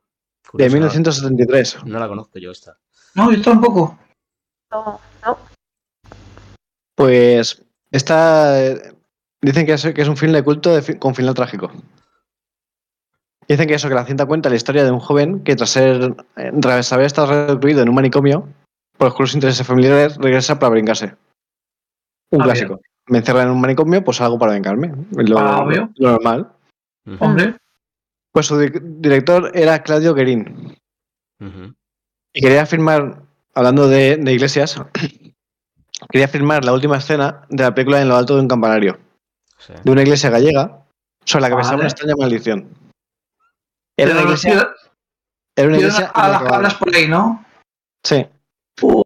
[0.57, 1.85] De Curioso, 1973.
[1.85, 2.77] No, la conozco yo esta.
[3.15, 3.99] No, yo tampoco.
[4.71, 5.39] No, no.
[6.95, 8.55] Pues esta
[9.43, 11.71] dicen que es, que es un film de culto de fi- con final trágico.
[13.49, 16.17] Dicen que eso, que la cinta cuenta la historia de un joven que tras ser
[16.37, 18.49] eh, tras haber estado recluido en un manicomio
[18.99, 21.15] por oscuros intereses familiares regresa para vengarse.
[22.33, 22.81] Un Ah, clásico.
[23.09, 24.93] Me encerran en un manicomio, pues algo para vengarme.
[25.13, 25.91] Lo, Ah, obvio.
[25.97, 26.51] lo normal.
[27.21, 27.57] Hombre,
[28.37, 30.77] Pues su di- director era Claudio Guerín.
[31.41, 31.75] ujú.
[32.35, 33.23] Y quería filmar,
[33.55, 34.79] hablando de, de iglesias,
[36.11, 38.99] quería filmar la última escena de la película en lo alto de un campanario.
[39.57, 39.73] Sí.
[39.83, 40.85] de una iglesia gallega
[41.25, 41.81] sobre la que pesaba Vale.
[41.81, 42.69] una extraña maldición.
[43.97, 44.69] Era una iglesia,
[45.57, 46.51] era una iglesia a las inacabada.
[46.51, 47.43] cabras por ahí, ¿no?
[48.05, 48.27] Sí,
[48.83, 49.03] Uh,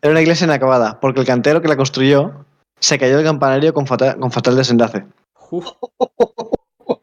[0.00, 2.44] era una iglesia inacabada, porque el cantero que la construyó
[2.78, 5.04] se cayó del campanario con fatal, con fatal desenlace.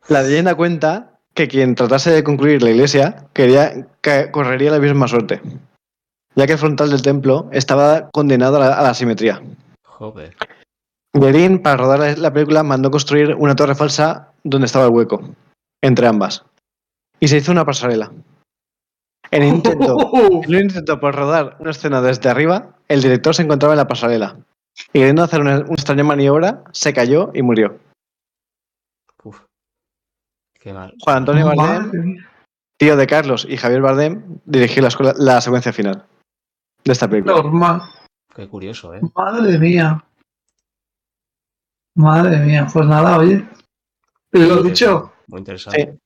[0.08, 5.08] La leyenda cuenta que quien tratase de concluir la iglesia quería que correría la misma
[5.08, 5.41] suerte,
[6.36, 9.41] ya que el frontal del templo estaba condenado a la, a la simetría.
[9.84, 10.36] joder.
[11.64, 15.22] Para rodar la- la película, mandó construir una torre falsa donde estaba el hueco,
[15.82, 16.43] entre ambas.
[17.22, 18.12] Y se hizo una pasarela.
[19.32, 19.95] En un intento,
[20.43, 23.88] en un intento por rodar una escena desde arriba, el director se encontraba en la
[23.88, 24.36] pasarela
[24.91, 27.80] y queriendo hacer una, una extraña maniobra, se cayó y murió.
[30.66, 30.72] Uf.
[30.72, 30.93] Qué mal.
[30.99, 32.30] Juan Antonio Bardem, Madre mía.
[32.80, 36.05] tío de Carlos y Javier Bardem, dirigió la, escuela- la secuencia final
[36.84, 37.36] de esta película.
[37.36, 37.82] Normal.
[38.36, 39.01] Qué curioso, ¿eh?
[39.16, 40.03] Madre mía.
[41.95, 42.68] Madre mía.
[42.72, 43.47] Pues nada, oye.
[44.32, 45.13] Lo dicho.
[45.28, 45.93] Muy interesante.
[45.93, 45.99] Sí.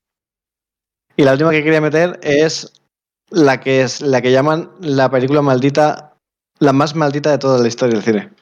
[1.17, 2.81] Y la última que quería meter es
[3.29, 6.15] la que es la que llaman la película maldita,
[6.59, 8.33] la más maldita de toda la historia del cine.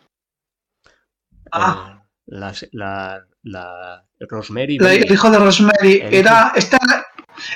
[1.51, 1.96] Ah.
[2.27, 4.77] La, la, la Rosemary.
[4.79, 6.01] La- el hijo de Rosemary.
[6.03, 6.51] El Era.
[6.55, 6.77] Esta,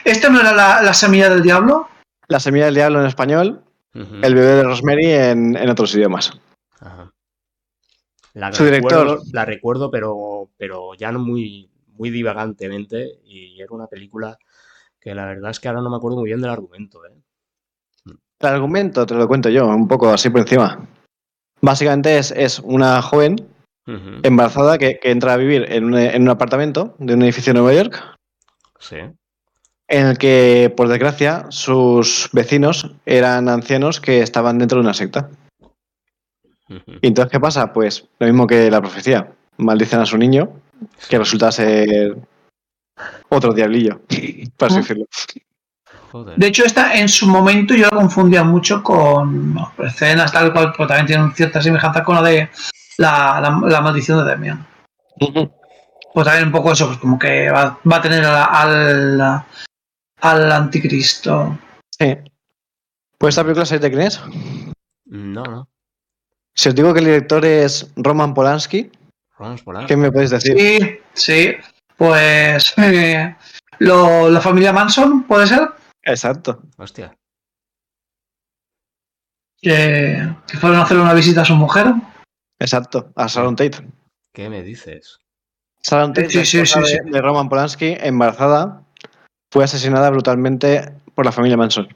[0.06, 1.88] ¿Esta no era la, la semilla del diablo?
[2.28, 3.64] La semilla del diablo en español,
[3.94, 6.32] el bebé de Rosemary en, en otros idiomas.
[6.80, 7.12] Ajá.
[8.34, 8.92] La Su director.
[9.06, 13.20] recuerdo, la recuerdo, pero, pero ya no muy, muy divagantemente.
[13.26, 14.38] Y era una película
[15.02, 17.02] que la verdad es que ahora no me acuerdo muy bien del argumento.
[17.06, 17.12] ¿eh?
[18.06, 20.88] El argumento, te lo cuento yo, un poco así por encima.
[21.60, 23.36] Básicamente es, es una joven
[23.86, 27.60] Embarazada que, que entra a vivir en un, en un apartamento de un edificio de
[27.60, 28.18] Nueva York,
[28.80, 28.98] Sí.
[29.88, 35.30] en el que, por desgracia, sus vecinos eran ancianos que estaban dentro de una secta.
[37.02, 37.74] Y entonces, ¿qué pasa?
[37.74, 39.32] Pues lo mismo que la profecía.
[39.58, 40.50] Maldicen a su niño,
[41.10, 42.16] que resulta ser
[43.30, 44.02] otro diablillo,
[44.58, 45.06] por así decirlo.
[46.12, 46.38] Joder.
[46.38, 50.88] De hecho, esta en su momento yo la confundía mucho con escenas tal cual, pero
[50.88, 52.50] también tiene cierta semejanza con la de
[53.02, 54.66] la, la- la maldición de Demian.
[56.14, 59.22] Pues también un poco eso, pues como que va, va a tener a- al,
[60.22, 61.58] al anticristo.
[61.98, 62.18] Sí.
[63.18, 64.22] Pues esta película, ¿sabéis de quién es?
[65.06, 65.68] No, no.
[66.54, 68.92] Si os digo que el director es Roman Polanski,
[69.38, 69.88] Roman Polanski.
[69.88, 70.58] ¿qué me podéis decir?
[70.58, 71.56] Sí, sí.
[71.98, 73.36] Pues eh,
[73.80, 75.70] lo- la familia Manson, ¿puede ser?
[76.04, 76.62] Exacto.
[76.78, 77.16] Hostia.
[79.62, 81.94] Que, que fueron a hacer una visita a su mujer.
[82.62, 83.80] Exacto, a Sharon Tate.
[84.34, 85.18] ¿Qué me dices?
[85.84, 88.84] Sharon Tate, Sí, la sí, esposa sí, de, de Roman Polanski, embarazada,
[89.52, 91.88] fue asesinada brutalmente por la familia Manson.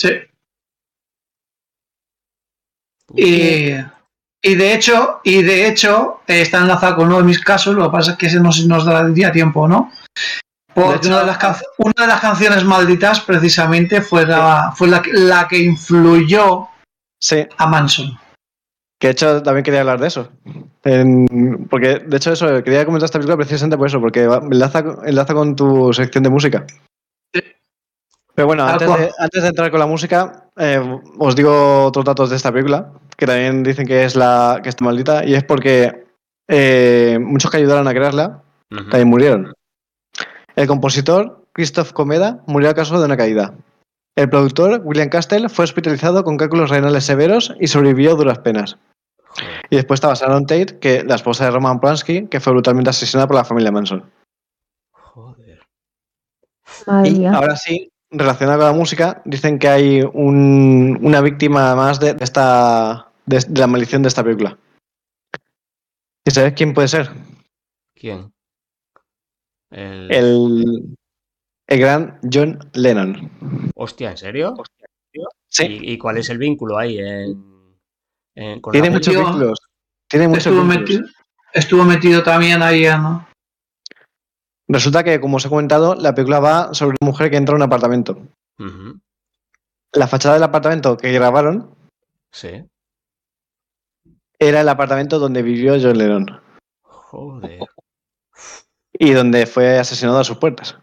[0.00, 0.10] Sí.
[3.14, 3.70] Y,
[4.42, 7.84] y de hecho, y de hecho, eh, está enlazado con uno de mis casos, lo
[7.84, 9.92] que pasa es que ese no se nos daría tiempo, ¿no?
[10.74, 14.72] Porque De hecho- una, de las canc- una de las canciones malditas precisamente fue la,
[14.74, 16.68] fue la, que- la que influyó
[17.22, 18.18] Sí, a Manson.
[18.98, 20.28] Que de hecho también quería hablar de eso.
[20.84, 24.84] En- porque de hecho eso, quería comentar esta película precisamente por eso, porque va- enlaza,
[25.04, 26.64] enlaza con tu sección de música.
[27.34, 27.42] Sí.
[28.34, 30.80] Pero bueno, Tal antes de, antes de entrar con la música, eh,
[31.18, 34.84] os digo otros datos de esta película, que también dicen que es la que está
[34.84, 36.04] maldita, y es porque
[36.48, 39.52] eh, muchos que ayudaron a crearla también murieron.
[40.54, 43.54] El compositor, Christoph Comeda, murió a causa de una caída.
[44.16, 48.78] El productor, William Castell, fue hospitalizado con cálculos renales severos y sobrevivió a duras penas.
[49.68, 53.26] Y después estaba Sharon Tate, que, la esposa de Roman Polanski, que fue brutalmente asesinada
[53.26, 54.10] por la familia Manson.
[54.92, 55.60] Joder.
[56.86, 57.32] Madre Y mía.
[57.34, 62.24] ahora sí, relacionado con la música, dicen que hay un- una víctima más de, de
[62.24, 64.56] esta, de, de la maldición de esta película.
[66.24, 67.10] ¿Y sabes quién puede ser?
[67.94, 68.32] ¿Quién?
[69.70, 70.10] El...
[70.10, 70.96] El,
[71.66, 73.70] el gran John Lennon.
[73.74, 74.54] Hostia, ¿en serio?
[75.48, 77.78] Sí, ¿Y, y cuál es el vínculo ahí en,
[78.34, 79.58] en- con tiene la muchos vínculos.
[80.08, 80.80] Tiene muchos Estuvo vínculos.
[80.80, 81.08] metido,
[81.54, 83.00] estuvo metido también ahí en.
[84.68, 87.56] Resulta que, como os he comentado, la película va sobre una mujer que entra a
[87.56, 88.18] un apartamento.
[89.92, 91.74] La fachada del apartamento que grabaron
[92.32, 92.64] Sí.
[94.38, 96.26] era el apartamento donde vivió John Lennon
[96.82, 97.60] Joder.
[98.92, 100.76] y donde fue asesinado a sus puertas.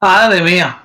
[0.00, 0.84] Ah, de mía.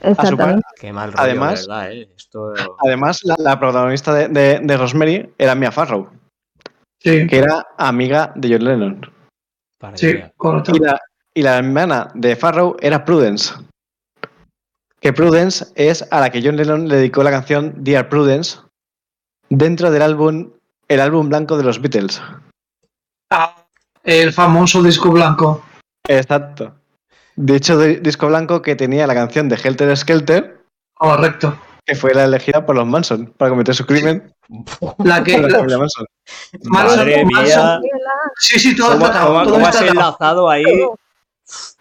[0.00, 0.62] Exactamente.
[0.80, 1.92] Qué mal rollo, Además- de ¿verdad?
[1.92, 2.08] eh?
[2.16, 2.52] Esto...
[2.78, 6.10] Además, la, la protagonista de, de- de Rosemary era Mia Farrow,
[7.00, 9.12] Sí, que era amiga de John Lennon.
[9.78, 10.72] para sí, correcto.
[10.74, 11.00] Y la,
[11.34, 13.54] y la hermana de Farrow era Prudence.
[15.00, 18.58] Que Prudence es a la que John Lennon le dedicó la canción Dear Prudence
[19.48, 20.50] dentro del álbum,
[20.88, 22.22] el álbum blanco de los Beatles.
[23.30, 23.56] Ah,
[24.04, 25.64] el famoso disco blanco.
[26.08, 26.74] Exacto.
[27.36, 30.58] De hecho, de- disco blanco que tenía la canción de Helter Skelter,
[30.94, 31.58] Correcto.
[31.86, 34.32] que fue la elegida por los Manson para cometer su crimen
[34.98, 35.32] La que.
[35.32, 36.06] con la la- Manson.
[36.64, 37.38] Manson- Madre mía.
[37.42, 37.80] Manson-
[38.38, 39.42] Sí, sí, todo ¿Cómo, está atado.
[39.44, 40.64] todo cómo está enlazado ahí?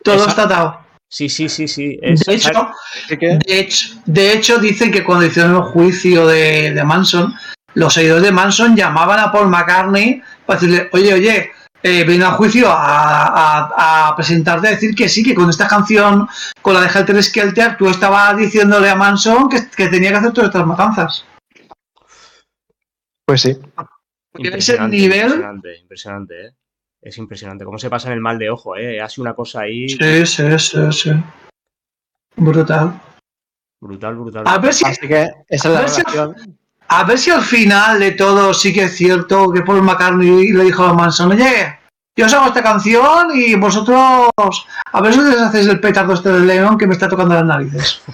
[0.04, 0.80] Todo está atado.
[1.10, 2.00] Sí, sí, sí, sí.
[2.02, 2.72] Es- De hecho,
[3.10, 7.34] de hecho, de hecho, dicen que cuando hicieron el juicio de, de Manson,
[7.74, 11.52] los seguidores de Manson llamaban a Paul McCartney para decirle, oye, oye,
[11.84, 15.68] eh, vino a juicio a, a, a, presentarte a decir que sí, que con esta
[15.68, 16.28] canción,
[16.62, 20.34] con la de Helter Skelter, tú estabas diciéndole a Manson que, que tenía que hacer
[20.34, 21.26] todas estas matanzas.
[23.26, 23.58] Pues sí.
[24.38, 25.26] ese nivel.
[25.26, 26.56] Impresionante, impresionante, ¿eh?
[27.02, 27.66] Es impresionante.
[27.66, 29.02] Cómo se pasa en el mal de ojo, ¿eh?
[29.02, 29.90] Hace una cosa ahí.
[29.90, 31.12] Sí, sí, sí, sí.
[32.36, 33.02] Brutal.
[33.80, 34.44] Brutal, brutal.
[34.46, 36.61] A ver si, Así que esa es la si-.
[36.92, 40.66] A ver si al final de todo sí que es cierto que Paul McCartney le
[40.66, 41.80] dijo a Manson, oye,
[42.18, 44.30] yo os hago esta canción y vosotros
[44.92, 47.46] a ver si les hacéis el petardo este del león que me está tocando las
[47.46, 48.02] narices.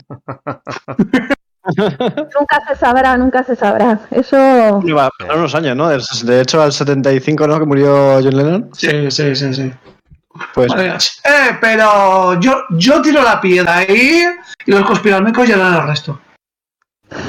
[1.75, 3.99] Nunca se sabrá, nunca se sabrá.
[4.09, 4.79] Eso.
[4.83, 5.89] Lleva pasaron unos años, ¿no?
[5.89, 7.59] De hecho, al 75, ¿no?
[7.59, 8.69] Que murió John Lennon.
[8.71, 9.73] Sí, sí, sí, sí.
[10.53, 14.23] Pues eh, pero yo, yo tiro la piedra ahí
[14.65, 16.21] y los conspiranoicos llevan el resto.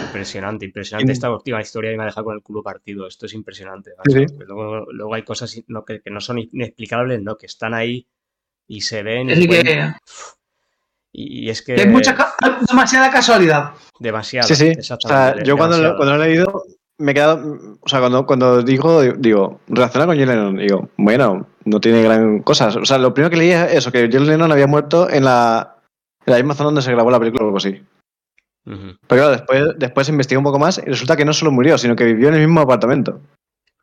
[0.06, 1.12] Impresionante, impresionante.
[1.12, 3.06] Y- Esta última historia y me ha dejado con el culo partido.
[3.06, 3.92] Esto es impresionante.
[4.06, 4.24] Sí.
[4.46, 8.06] Luego, luego hay cosas no, que, que no son inexplicables, no, que están ahí
[8.66, 9.28] y se ven.
[9.30, 9.92] y Así pueden- que,
[11.12, 11.74] y, y es que.
[11.74, 12.16] hay mucha,
[12.68, 13.70] demasiada casualidad.
[13.98, 14.46] Demasiado.
[14.48, 14.70] sí, sí.
[14.78, 16.64] O sea, exactamente, yo cuando, lo- cuando lo he leído,
[16.98, 17.78] me he quedado.
[17.80, 22.40] O sea, cuando, cuando digo, digo, relaciona con John Lennon, digo, bueno, no tiene gran
[22.42, 22.68] cosa.
[22.68, 25.76] O sea, lo primero que leí es eso, que John Lennon había muerto en la,
[26.26, 27.80] en la misma zona donde se grabó la película o algo así.
[28.64, 31.96] Pero claro, después, después investigué un poco más y resulta que no solo murió, sino
[31.96, 33.20] que vivió en el mismo apartamento.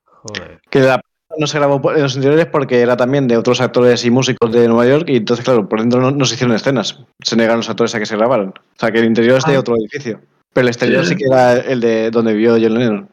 [0.05, 0.59] Joder.
[0.69, 1.01] Que la
[1.37, 4.67] no se grabó en los interiores porque era también de otros actores y músicos de
[4.69, 7.03] Nueva York y entonces, claro, por dentro no, no se hicieron escenas.
[7.21, 8.49] Se negaron los actores a que se grabaran.
[8.49, 9.59] O sea, que el interior es de Ah.
[9.59, 10.21] otro edificio.
[10.53, 11.09] Pero el exterior Sí.
[11.09, 13.09] sí que era el de donde vivió John Lennon.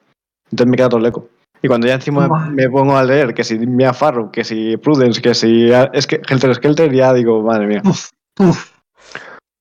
[0.53, 1.29] Entonces me queda todo leco.
[1.63, 5.21] Y cuando ya encima me pongo a leer que si Mia Farrow, que si Prudence,
[5.21, 7.83] que si es que Helter Skelter, ya digo, madre mía.
[7.85, 8.72] Uf, uf.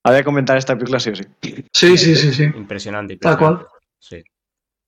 [0.04, 1.24] Había que comentar esta película sí o sí.
[1.74, 2.44] Sí, sí, sí, sí.
[2.56, 3.68] Impresionante, Tal cual.
[4.00, 4.24] Sí.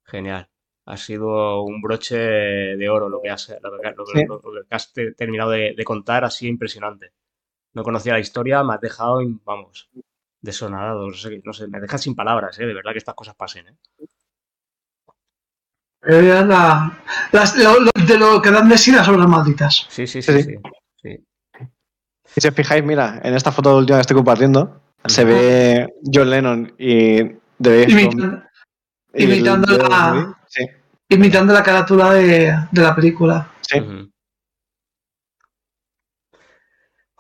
[0.06, 0.48] Genial.
[0.86, 4.26] Ha sido un broche de oro lo que has, lo que, lo que- Sí.
[4.28, 7.14] lo que has te- terminado de, de contar, ha sido impresionante.
[7.74, 9.90] No conocía la historia, me has dejado, vamos,
[10.42, 11.08] desonadado.
[11.08, 12.66] No sé, no sé, me dejas sin palabras, ¿eh?
[12.66, 13.76] De verdad que estas cosas pasen, ¿eh?
[16.06, 17.02] Eh, la-
[17.32, 19.86] las- lo- lo- de lo que dan de sí las obras malditas.
[19.90, 20.56] Sí, sí, sí, Sí, sí.
[21.02, 21.26] sí.
[22.36, 26.30] Y si os fijáis, mira, en esta foto última que estoy compartiendo, se ve John
[26.30, 27.20] Lennon y
[27.60, 28.44] Imitando,
[29.14, 30.66] imitando la- Sí,
[31.10, 33.52] imitando la carátula de, de la película.
[33.62, 33.80] sí.
[33.80, 34.10] Ujú.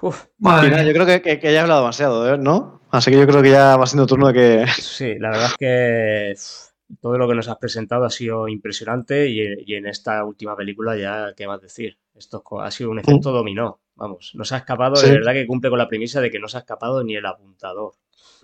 [0.01, 0.91] Uf, Madre Y nada, mía.
[0.91, 2.37] yo creo que, que- que ya he hablado demasiado, ¿eh?
[2.37, 2.81] ¿no?
[2.91, 4.65] Así que yo creo que ya va siendo turno de que.
[4.81, 9.41] Sí, la verdad es que todo lo que nos has presentado ha sido impresionante y,
[9.65, 11.97] y en esta última película ya, ¿qué más decir?
[12.15, 15.07] Esto ha sido un efecto dominó, vamos, no se ha escapado, Sí.
[15.07, 17.25] de verdad que cumple con la premisa de que no se ha escapado ni el
[17.25, 17.93] apuntador.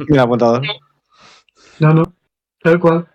[0.07, 0.61] Mira, apuntador.
[1.79, 2.03] No, no.
[2.61, 3.07] Tal cual.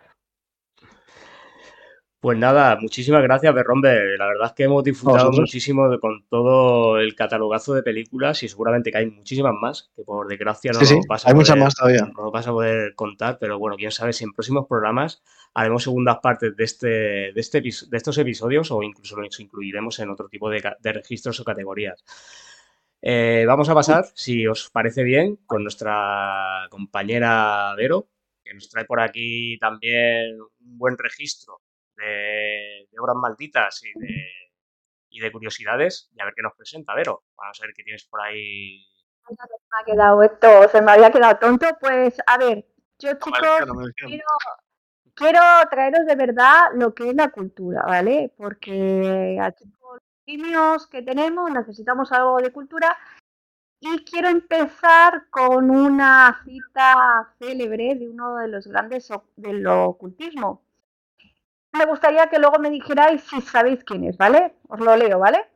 [2.20, 4.16] Pues nada, muchísimas gracias, Berrombe.
[4.16, 5.40] La verdad es que hemos disfrutado vosotros.
[5.40, 10.05] muchísimo de- con todo el catalogazo de películas y seguramente que hay muchísimas más que
[10.05, 12.09] por desgracia no Sí, vas a hay muchas más todavía.
[12.16, 15.22] no vas a poder contar, pero bueno, quién sabe si en próximos programas
[15.55, 20.11] haremos segundas partes de, este, de, este, de estos episodios o incluso los incluiremos en
[20.11, 22.05] otro tipo de, registros o categorías.
[23.00, 28.09] Eh, vamos a pasar, si os parece bien, con nuestra compañera Vero,
[28.42, 31.61] que nos trae por aquí también un buen registro
[31.96, 34.26] de, de obras malditas y de,
[35.11, 36.11] y de curiosidades.
[36.14, 37.24] Y a ver qué nos presenta, Vero.
[37.36, 38.84] Vamos a ver qué tienes por ahí.
[39.28, 39.36] me
[39.80, 41.66] ha quedado esto, se me había quedado tonto.
[41.80, 42.66] Pues a ver,
[42.98, 44.24] yo chicos quiero,
[45.14, 45.40] quiero
[45.70, 48.32] traeros de verdad lo que es la cultura, ¿vale?
[48.36, 52.96] Porque aquí con los niños que tenemos necesitamos algo de cultura.
[53.80, 60.62] Y quiero empezar con una cita célebre de uno de los grandes del ocultismo.
[61.72, 64.54] Me gustaría que luego me dijerais si sabéis quién es, ¿vale?
[64.68, 65.50] Os lo leo, ¿vale?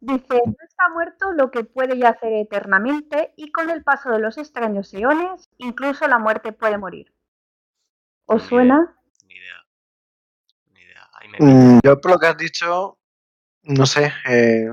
[0.00, 4.38] Dice, no está muerto lo que puede yacer eternamente y con el paso de los
[4.38, 7.12] extraños eones, incluso la muerte puede morir.
[8.30, 8.94] ¿Os suena?
[9.26, 9.56] Ni idea.
[10.72, 11.08] Ni idea.
[11.14, 12.98] Ahí me Mm, yo, por lo que has dicho,
[13.62, 14.12] no sé.
[14.28, 14.66] eh,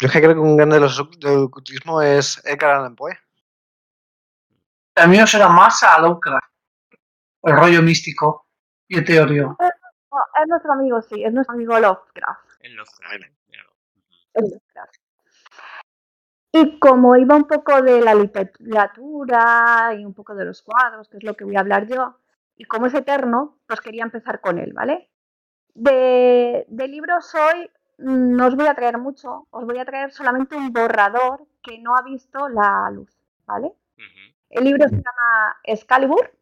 [0.00, 2.96] yo es que creo que un grande de los oc- del ocultismo es Edgar Allan
[2.96, 3.18] Poe.
[4.94, 6.48] El mío será más a Lovecraft.
[7.42, 8.46] El rollo místico
[8.88, 9.56] y eteóreo.
[9.60, 12.40] No, es nuestro amigo, sí, es nuestro amigo Lovecraft.
[12.62, 13.72] Los míralo.
[14.34, 14.94] es Lovecraft.
[16.52, 21.18] Y como iba un poco de la literatura y un poco de los cuadros, que
[21.18, 22.18] es lo que voy a hablar yo,
[22.56, 25.10] y como es eterno, pues quería empezar con él, ¿vale?
[25.74, 30.10] De, de libros hoy mm, no os voy a traer mucho, os voy a traer
[30.10, 33.14] solamente un borrador que no ha visto la luz,
[33.46, 33.72] ¿vale?
[34.50, 36.32] El libro se llama Excalibur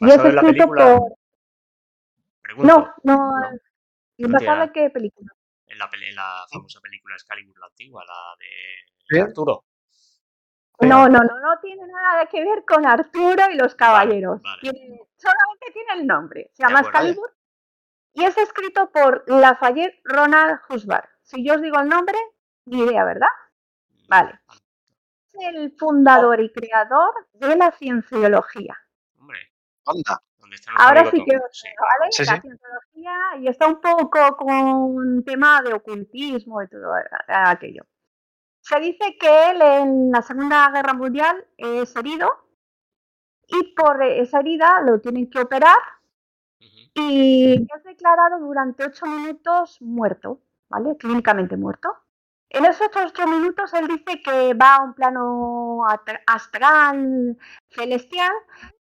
[0.00, 0.76] y es ¿Basado en la escrito por...
[2.40, 2.74] Pregunto.
[2.74, 3.58] No, no, No,
[4.16, 5.30] ¿y no basado en qué película?
[5.70, 8.46] En la, pele- en la famosa película Excalibur, la antigua, la de
[9.08, 9.20] ¿Sí?
[9.20, 9.64] Arturo.
[10.80, 14.40] No, no, no, no tiene nada que ver con Arturo y los caballeros.
[14.42, 14.60] vale.
[14.62, 16.50] Tiene- solamente tiene el nombre.
[16.54, 16.80] Se llama.
[16.80, 17.34] Excalibur
[18.14, 21.04] y es escrito por Lafayette Ronald Husband.
[21.22, 22.18] Si yo os digo el nombre,
[22.64, 23.28] ni idea, ¿verdad?
[24.08, 24.40] Vale.
[25.28, 28.76] Es el fundador y creador de la cienciología.
[29.18, 29.52] Hombre,
[29.86, 30.20] Anda.
[30.50, 31.68] ¿Dónde están los Ahora sí que Sí.
[31.78, 32.10] ¿vale?
[32.12, 32.40] Sí, la sí.
[32.40, 36.92] cienciología y está un poco con tema de ocultismo y todo
[37.28, 37.84] aquello.
[38.60, 42.28] Se dice que él en la Segunda Guerra Mundial es herido
[43.48, 45.78] y por esa herida lo tienen que operar
[46.60, 46.90] Ujú.
[46.94, 50.96] y es declarado durante ocho minutos muerto, ¿vale?
[50.96, 51.96] Clínicamente muerto.
[52.50, 55.84] En esos ocho minutos él dice que va a un plano
[56.26, 57.38] astral,
[57.70, 58.32] celestial,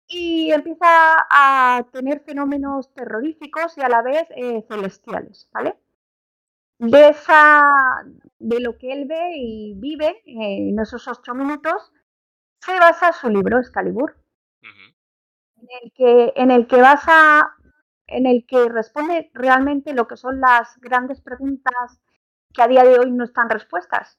[0.08, 0.86] y empieza
[1.30, 5.76] a tener fenómenos terroríficos y a la vez eh, celestiales, ¿vale?
[6.78, 8.04] De, esa,
[8.38, 11.92] de lo que él ve y vive eh, en esos ocho minutos,
[12.60, 14.16] se basa su libro Excalibur
[15.56, 17.54] en el que, en el que basa,
[18.06, 22.00] en el que responde realmente lo que son las grandes preguntas
[22.52, 24.18] que a día de hoy no están respuestas,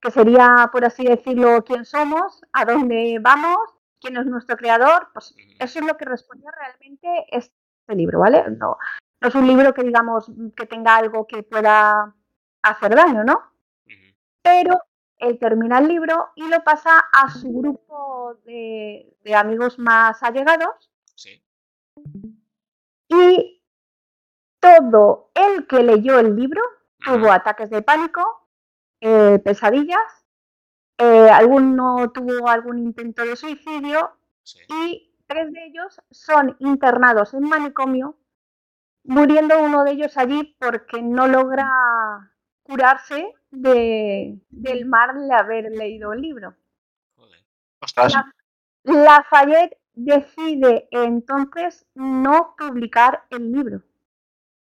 [0.00, 3.58] que sería, por así decirlo, quién somos, a dónde vamos,
[4.00, 7.54] quién es nuestro creador, pues eso es lo que responde realmente este
[7.88, 8.44] libro, ¿vale?
[8.50, 8.76] No,
[9.20, 12.14] no es un libro que digamos que tenga algo que pueda
[12.62, 13.52] hacer daño, ¿no?
[14.42, 14.80] Pero
[15.18, 20.90] él termina el libro y lo pasa a su grupo de, de amigos más allegados
[21.14, 21.42] Sí.
[23.08, 23.62] y
[24.60, 26.60] todo el que leyó el libro
[26.98, 28.48] tuvo ataques de pánico,
[29.00, 30.25] eh, pesadillas,
[30.98, 34.60] eh, alguno tuvo algún intento de suicidio Sí.
[34.68, 38.16] y tres de ellos son internados en manicomio,
[39.04, 41.68] muriendo uno de ellos allí porque no logra
[42.62, 46.54] curarse de, del mal de haber leído el libro.
[47.16, 47.40] Joder.
[47.80, 48.14] Ostras.
[48.14, 48.32] La-
[48.84, 53.82] Lafayette decide entonces no publicar el libro.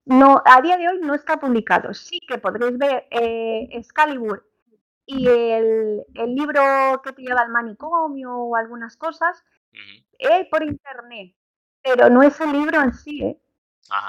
[0.06, 1.94] No, a día de hoy no está publicado.
[1.94, 4.48] Sí que podréis ver eh, Excalibur
[5.08, 9.44] y el, el libro que te lleva al manicomio o algunas cosas
[10.20, 11.34] eh, por internet,
[11.82, 13.24] pero no es el libro en sí.
[13.24, 13.42] eh.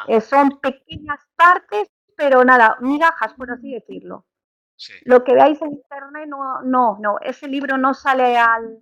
[0.09, 4.27] Eh, son pequeñas partes, pero nada, migajas, por así decirlo.
[4.75, 4.93] Sí.
[5.05, 8.81] Lo que veáis en internet, no, no, no, ese libro no sale al,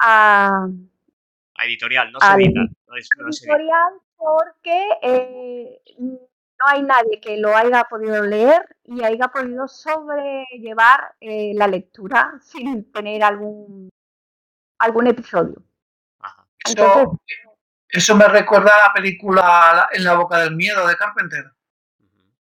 [0.00, 0.66] a,
[1.54, 2.60] A editorial, no se edita.
[2.88, 5.80] No editorial porque eh,
[6.58, 12.38] no hay nadie que lo haya podido leer y haya podido sobrellevar eh, la lectura
[12.42, 13.90] sin tener algún,
[14.78, 15.62] algún episodio.
[16.20, 16.46] Ajá.
[16.64, 17.20] Eso,
[17.88, 21.52] eso me recuerda a la película La- En la boca del miedo de Carpenter.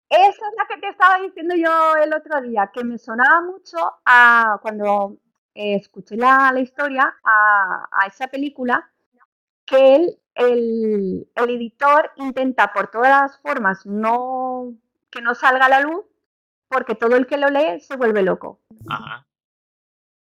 [0.09, 3.79] Esa es la que te estaba diciendo yo el otro día, que me sonaba mucho
[4.05, 5.17] a cuando
[5.55, 8.91] eh, escuché la, la historia a, a esa película,
[9.65, 14.75] que él, el, el editor intenta por todas las formas no
[15.11, 16.05] que no salga a la luz,
[16.69, 18.61] porque todo el que lo lee se vuelve loco.
[18.89, 19.27] Ajá.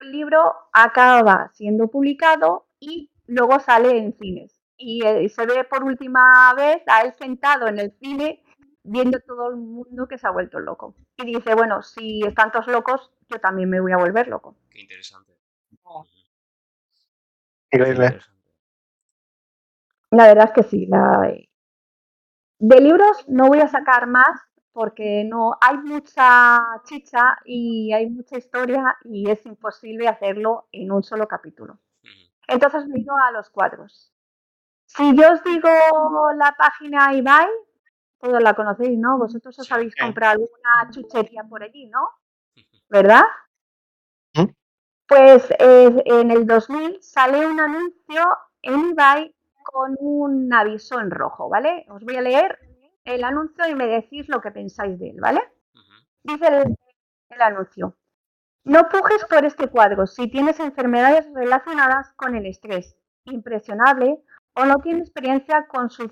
[0.02, 4.62] El libro acaba siendo publicado y luego sale en cines.
[4.78, 8.44] Y eh, se ve por última vez a él sentado en el cine
[8.84, 10.96] viendo todo el mundo que se ha vuelto loco.
[11.18, 14.58] Y dice, bueno, si están todos locos, yo también me voy a volver loco.
[14.70, 15.34] Qué interesante.
[15.84, 16.06] Oh.
[17.72, 18.06] Increíble.
[18.06, 18.43] Interesante.
[20.14, 20.86] La verdad es que sí.
[20.86, 21.34] la-
[22.60, 24.40] De libros no voy a sacar más
[24.72, 31.04] porque no hay mucha chicha y hay mucha historia y es imposible hacerlo en un
[31.04, 31.80] solo capítulo.
[32.48, 34.14] Entonces me ido a los cuadros.
[34.86, 35.70] Si yo os digo
[36.38, 37.48] la página eBay,
[38.20, 39.18] todos la conocéis, ¿no?
[39.18, 42.10] Vosotros os habéis comprado alguna chuchería por allí, ¿no?
[42.90, 43.24] ¿Verdad?
[45.08, 48.24] Pues eh, en el 2000 sale un anuncio
[48.62, 51.86] en eBay con un aviso en rojo, ¿vale?
[51.90, 52.60] Os voy a leer
[53.06, 55.42] el anuncio y me decís lo que pensáis de él, ¿vale?
[56.24, 56.76] Dice el,
[57.30, 57.96] el anuncio.
[58.66, 62.96] No pujes por este cuadro si tienes enfermedades relacionadas con el estrés,
[63.26, 64.24] impresionable,
[64.56, 66.12] o no tienes experiencia con sus...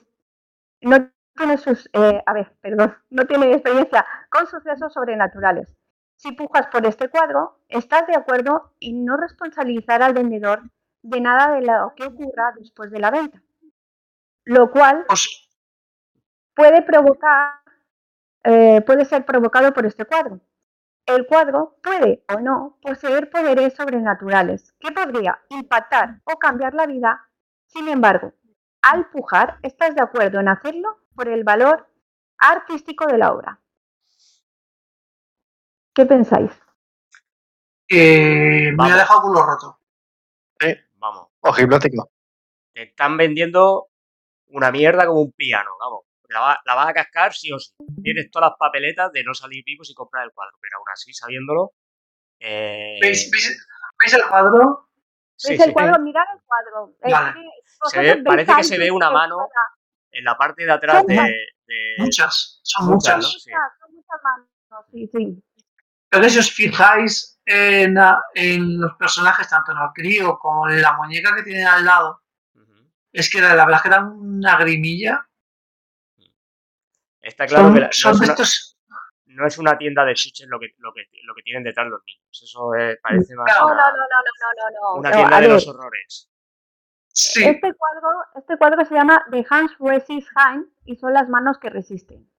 [0.81, 1.89] No tiene sus...
[1.93, 2.95] eh, a ver, perdón.
[3.09, 5.73] No tiene experiencia con sucesos sobrenaturales.
[6.15, 10.61] Si pujas por este cuadro, estás de acuerdo en no responsabilizar al vendedor
[11.03, 13.41] de nada de lo que ocurra después de la venta.
[14.43, 15.05] Lo cual
[16.55, 17.61] puede provocar,
[18.43, 20.41] eh, puede ser provocado por este cuadro.
[21.05, 27.27] El cuadro puede o no poseer poderes sobrenaturales que podría impactar o cambiar la vida.
[27.65, 28.33] Sin embargo,
[28.81, 31.87] al pujar, estás de acuerdo en hacerlo por el valor
[32.37, 33.59] artístico de la obra.
[35.93, 36.51] ¿Qué pensáis?
[37.89, 39.80] Eh, me ha dejado culo roto.
[41.01, 41.27] Vamos.
[41.41, 42.11] Ojiplático.
[42.73, 43.87] Te están vendiendo
[44.47, 46.01] una mierda como un piano, vamos.
[46.29, 47.73] La, va- la vas a cascar sí o sí.
[48.03, 51.11] Tienes todas las papeletas de no salir vivo si compras el cuadro, pero aún así,
[51.13, 51.73] sabiéndolo.
[52.39, 53.57] Eh, ¿Veis, veis-
[53.99, 54.87] veis el cuadro?
[55.35, 55.73] sí, ¿Ves el sí.
[55.73, 55.99] cuadro?
[56.01, 56.95] Mirad el cuadro.
[57.01, 57.33] Eh, Vale.
[57.89, 59.37] Se ve- parece que se ve una mano
[60.11, 61.15] En la parte de atrás de.
[61.97, 63.33] Muchas, son Muchas, muchas.
[63.33, 63.39] ¿no?
[63.39, 63.51] Sí.
[63.79, 65.43] Son muchas manos, sí, sí.
[66.09, 67.97] Pero si os fijáis en,
[68.35, 72.21] en los personajes, tanto en el crío como en la muñeca que tienen al lado,
[73.11, 75.27] es que la verdad que dan una grimilla.
[77.21, 78.77] Está claro son que la- no, son es una, estos.
[79.25, 82.01] no es una tienda de chuches lo que, lo que, lo que tienen detrás los
[82.05, 82.41] niños.
[82.43, 83.51] Eso es- parece más.
[83.59, 84.99] No, una, no, no, no, no, no, no.
[84.99, 86.27] una no, tienda de los horrores.
[87.13, 91.59] Sí, Este cuadro, este cuadro se llama The Hands Resist Hand y son las manos
[91.59, 92.30] que resisten.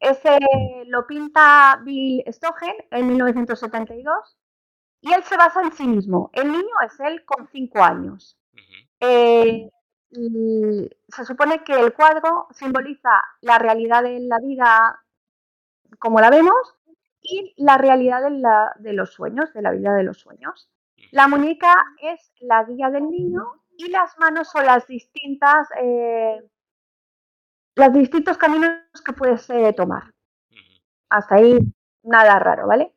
[0.00, 0.38] Ese
[0.86, 4.36] lo pinta Bill Stogen en 1972
[5.00, 6.30] y él se basa en sí mismo.
[6.32, 8.38] El niño es él con 5 años.
[9.00, 9.68] Eh,
[10.10, 13.10] y se supone que el cuadro simboliza
[13.42, 15.00] la realidad de la vida
[15.98, 16.54] como la vemos
[17.20, 20.70] y la realidad de, la- de los sueños, de la vida de los sueños.
[21.10, 21.72] La muñeca
[22.02, 23.42] es la guía del niño
[23.76, 26.42] y las manos son las distintas, eh,
[27.78, 28.72] los distintos caminos
[29.04, 30.12] que puedes eh, tomar.
[31.08, 31.58] Hasta ahí
[32.02, 32.92] nada raro, ¿vale?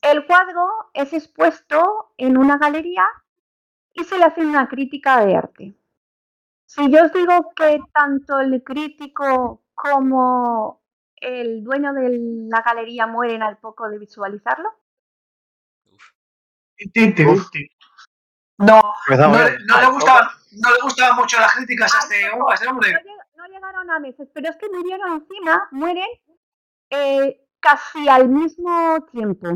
[0.00, 3.06] El cuadro es expuesto en una galería
[3.92, 5.74] y se le hace una crítica de arte.
[6.64, 10.82] Si yo os digo que tanto el crítico como
[11.16, 12.18] el dueño de
[12.50, 14.70] la galería mueren al poco de visualizarlo,
[17.26, 17.48] Uf.
[18.58, 22.50] No, no, no le Al gustaban, no le gustaban mucho las críticas a este, oh,
[22.50, 22.92] a este hombre.
[23.62, 26.08] Llegaron a meses, pero es que murieron encima, mueren
[26.90, 29.48] eh, casi al mismo tiempo.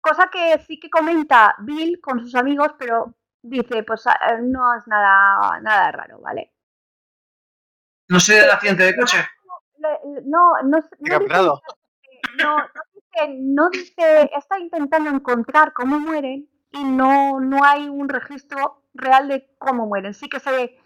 [0.00, 4.86] Cosa que sí que comenta Bill con sus amigos, pero dice, pues ah, no es
[4.86, 6.52] nada, nada raro, ¿vale?
[8.08, 9.18] No sé el accidente de coche.
[10.24, 11.20] No, no, s- ¿Qué no
[12.38, 18.08] no, no dice, no dice, está intentando encontrar cómo mueren y no, no hay un
[18.08, 20.14] registro real de cómo mueren.
[20.14, 20.78] Sí que se,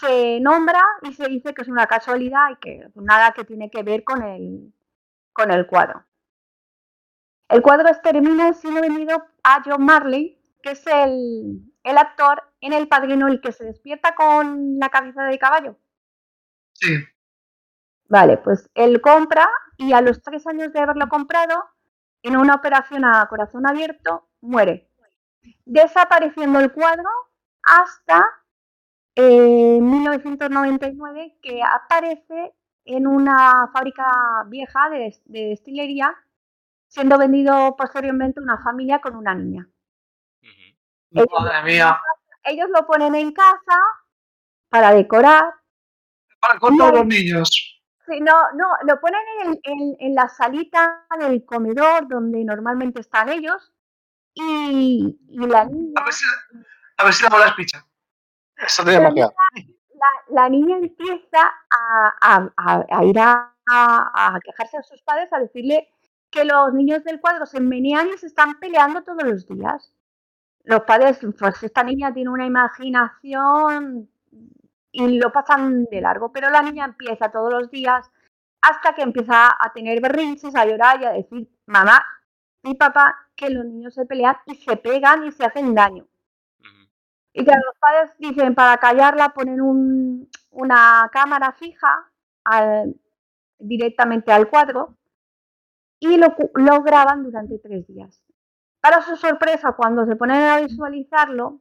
[0.00, 3.82] se nombra y se dice que es una casualidad y que nada que tiene que
[3.82, 4.72] ver con el,
[5.32, 6.04] con el cuadro.
[7.48, 12.88] El cuadro termina siendo vendido a John Marley, que es el, el actor en El
[12.88, 15.78] Padrino, el que se despierta con la cabeza de caballo.
[16.72, 16.96] Sí.
[18.08, 21.64] Vale, pues él compra y a los tres años de haberlo comprado,
[22.22, 24.90] en una operación a corazón abierto, muere.
[25.64, 27.08] Desapareciendo el cuadro
[27.62, 28.26] hasta
[29.16, 32.54] eh, 1999, que aparece
[32.84, 36.14] en una fábrica vieja de, de destilería,
[36.88, 39.68] siendo vendido posteriormente a una familia con una niña.
[40.42, 40.76] Ujú.
[41.12, 41.98] Ellos, Madre mía.
[42.44, 43.78] ellos lo ponen en casa
[44.68, 45.54] para decorar.
[46.40, 47.50] Para con todos los niños.
[48.06, 53.28] Sí, no, no, lo ponen en, en- en la salita del comedor donde normalmente están
[53.30, 53.72] ellos
[54.32, 56.24] y, y la niña, A ver si,
[56.98, 57.84] a ver si la bola es picha.
[58.58, 58.82] Eso
[59.94, 65.02] la, la niña empieza a, a- a- a ir a, a- a quejarse a sus
[65.02, 65.88] padres, a decirle
[66.30, 69.92] que los niños del cuadro se menean y se están peleando todos los días.
[70.64, 74.08] Los padres, pues esta niña tiene una imaginación
[74.92, 78.10] y lo pasan de largo, pero la niña empieza todos los días
[78.60, 82.04] hasta que empieza a tener berrinches, a llorar y a decir, mamá
[82.64, 86.06] y papá, que los niños se pelean y se pegan y se hacen daño.
[87.38, 92.10] Y que los padres dicen, para callarla ponen un- una cámara fija
[93.58, 94.96] directamente al cuadro
[96.00, 98.22] y lo graban durante tres días.
[98.80, 101.60] Para su sorpresa, cuando se ponen a visualizarlo,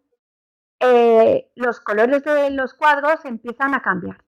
[0.79, 4.23] eh, los colores de los cuadros empiezan a cambiar.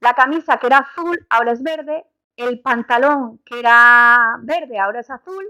[0.00, 2.06] La camisa que era azul ahora es verde,
[2.36, 5.44] el pantalón que era verde ahora es azul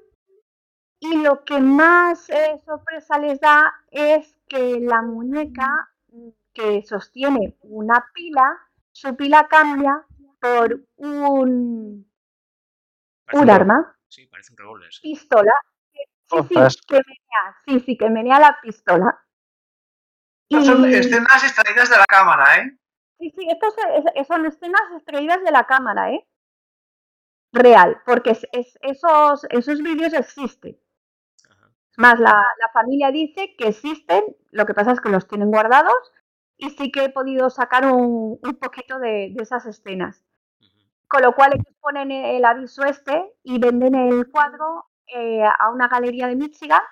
[1.12, 5.68] y lo que más eh, sorpresa les da es que la muñeca
[6.08, 8.58] mm, que sostiene una pila,
[8.92, 10.04] su pila cambia
[10.40, 12.10] por un,
[13.26, 14.92] Parece un re- arma, Sí, parece un revólver.
[14.92, 15.00] sí.
[15.02, 15.52] pistola.
[16.30, 19.20] Sí, sí, que menea, sí, sí, que menea la pistola.
[20.50, 22.78] Son Y- escenas extraídas de la cámara, ¿eh?
[23.18, 23.74] Sí, sí, estos
[24.14, 26.26] es- son escenas extraídas de la cámara, ¿eh?
[27.52, 30.78] Real, porque es- es- esos, esos vídeos existen.
[31.96, 35.94] Más la, la familia dice que existen, lo que pasa es que los tienen guardados
[36.56, 40.24] y sí que he podido sacar un, un poquito de, de esas escenas.
[41.08, 45.88] Con lo cual ellos ponen el aviso este y venden el cuadro eh, a una
[45.88, 46.82] galería de Michigan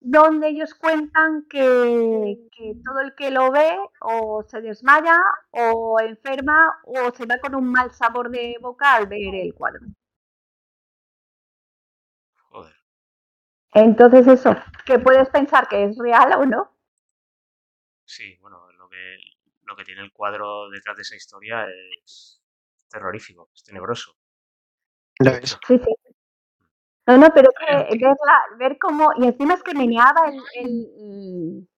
[0.00, 5.18] donde ellos cuentan que, que, todo el que lo ve o se desmaya
[5.50, 9.86] o enferma o se va con un mal sabor de boca al ver el cuadro.
[13.74, 16.72] Entonces eso, que puedes pensar que es real o no.
[18.04, 19.16] Sí, bueno, lo que,
[19.62, 21.66] lo que tiene el cuadro detrás de esa historia
[22.02, 22.40] es
[22.88, 24.16] terrorífico, es tenebroso.
[25.20, 25.94] Sí, sí.
[27.06, 31.68] No, no, pero que verla, ver cómo, y encima es que meneaba el, el,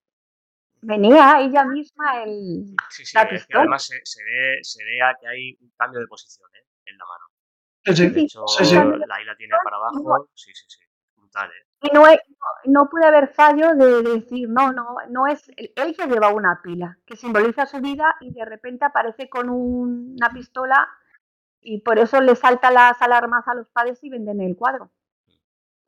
[0.80, 5.28] venía ella misma el Sí, sí, es que además se, se, ve, se ve que
[5.28, 6.64] hay un cambio de posición ¿eh?
[6.86, 7.94] en la mano.
[7.94, 8.74] Sí, De hecho, sí, sí.
[8.74, 10.80] la isla tiene para abajo, sí, sí, sí,
[11.14, 11.67] brutal, ¿eh?
[11.80, 12.20] Y no, he-
[12.66, 16.60] no, no pude haber fallo de decir, no, no, no es él que lleva una
[16.62, 20.88] pila, que simboliza su vida y de repente aparece con un- una pistola
[21.60, 24.90] y por eso le saltan las alarmas a los padres y venden el cuadro.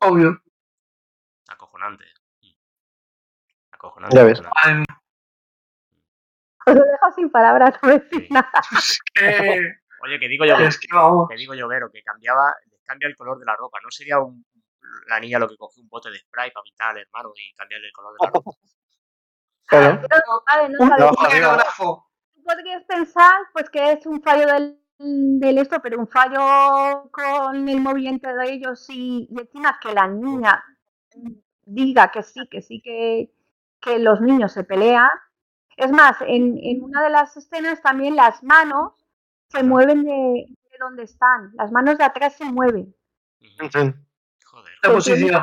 [0.01, 0.41] Obvio.
[1.49, 2.05] Acojonante.
[3.73, 4.17] Acojonante.
[4.17, 4.41] Ya ves.
[4.41, 4.93] acojonante.
[6.67, 8.29] Os lo dejo sin palabras, no decir Sí.
[8.33, 8.51] nada.
[8.71, 13.17] Es que, Oye, que digo yo, es que digo yo, Vero, que cambiaba, cambia el
[13.17, 13.79] color de la ropa.
[13.83, 14.45] ¿No sería un,
[15.09, 17.87] la niña lo que cogió un bote de spray para pintar al hermano y cambiarle
[17.89, 18.51] el color de la ropa?
[19.67, 20.03] Claro.
[20.69, 22.01] No Un.
[22.35, 27.69] Tú podrías pensar pues que es un fallo del, del esto, pero un fallo con
[27.69, 30.65] el movimiento de ellos y, y encima que la niña
[31.65, 33.33] diga que sí, que sí que,
[33.81, 35.09] que los niños se pelean.
[35.77, 38.93] Es más, en, en una de las escenas también las manos
[39.49, 42.95] se mueven de, de donde están, las manos de atrás se mueven.
[43.41, 43.95] Ujú.
[44.51, 44.73] Joder.
[44.83, 45.43] La posición.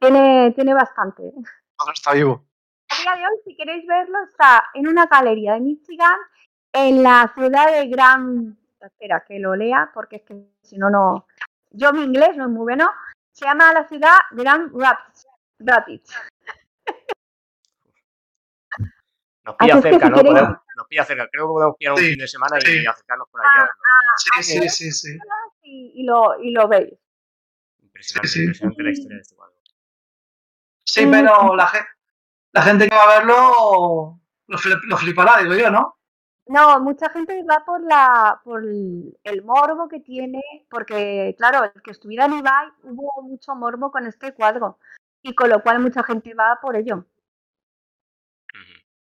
[0.00, 1.32] Tiene, tiene bastante.
[1.78, 2.44] ahora está vivo.
[2.90, 6.18] A día de hoy, si queréis verlo, está en una galería de Michigan,
[6.72, 8.56] en la ciudad de Grand...
[8.80, 11.26] Espera, que lo lea, porque es que si no, no...
[11.70, 12.90] Yo mi inglés no es muy bueno.
[13.32, 15.26] Se llama la ciudad Grand Rapids.
[15.58, 16.14] Rapids.
[19.44, 20.16] Nos pilla Así es que cerca, si ¿no?
[20.18, 21.28] queréis- Podemos- nos pilla cerca.
[21.32, 22.86] Creo que podemos pillar un Sí, fin de semana y sí.
[22.86, 23.74] acercarnos por ahí a verlo.
[24.16, 25.18] Sí, sí, sí, sí.
[25.62, 26.92] Y, y lo, y lo veis.
[27.98, 28.44] Impresionante, Sí, sí.
[28.44, 29.54] impresionante la historia de este cuadro.
[30.84, 31.10] Sí, Mm.
[31.10, 31.86] pero la, gen-
[32.52, 35.96] la gente que va a verlo lo, flip- lo flipará, digo yo, ¿no?
[36.46, 40.40] No, mucha gente va por la por el morbo que tiene,
[40.70, 44.78] porque claro, el que estuviera en Ibai hubo mucho morbo con este cuadro
[45.20, 47.04] y con lo cual mucha gente va por ello,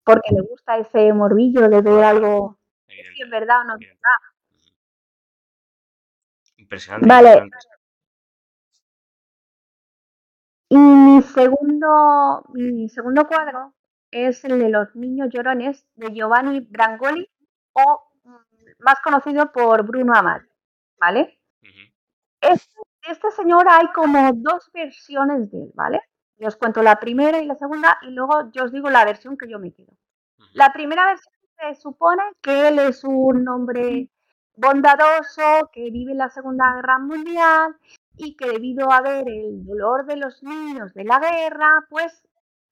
[0.04, 2.56] porque le gusta ese morbillo de ver algo
[2.86, 4.20] si es verdad o no es verdad.
[6.58, 7.08] Impresionante.
[7.08, 7.30] Vale.
[7.30, 7.73] impresionante.
[10.74, 13.74] Y mi segundo mi segundo cuadro
[14.10, 17.30] es el de los niños llorones de Giovanni Brangoli
[17.74, 18.34] o mm,
[18.80, 20.48] más conocido por Bruno Amati,
[20.98, 21.38] ¿vale?
[22.40, 26.00] Este, este señor hay como dos versiones de él, ¿vale?
[26.38, 29.38] Yo os cuento la primera y la segunda y luego yo os digo la versión
[29.38, 29.92] que yo me quedo.
[30.54, 34.10] La primera versión se supone que él es un hombre
[34.56, 37.76] bondadoso que vive en la Segunda Guerra Mundial
[38.16, 42.22] y que debido a ver el dolor de los niños de la guerra, pues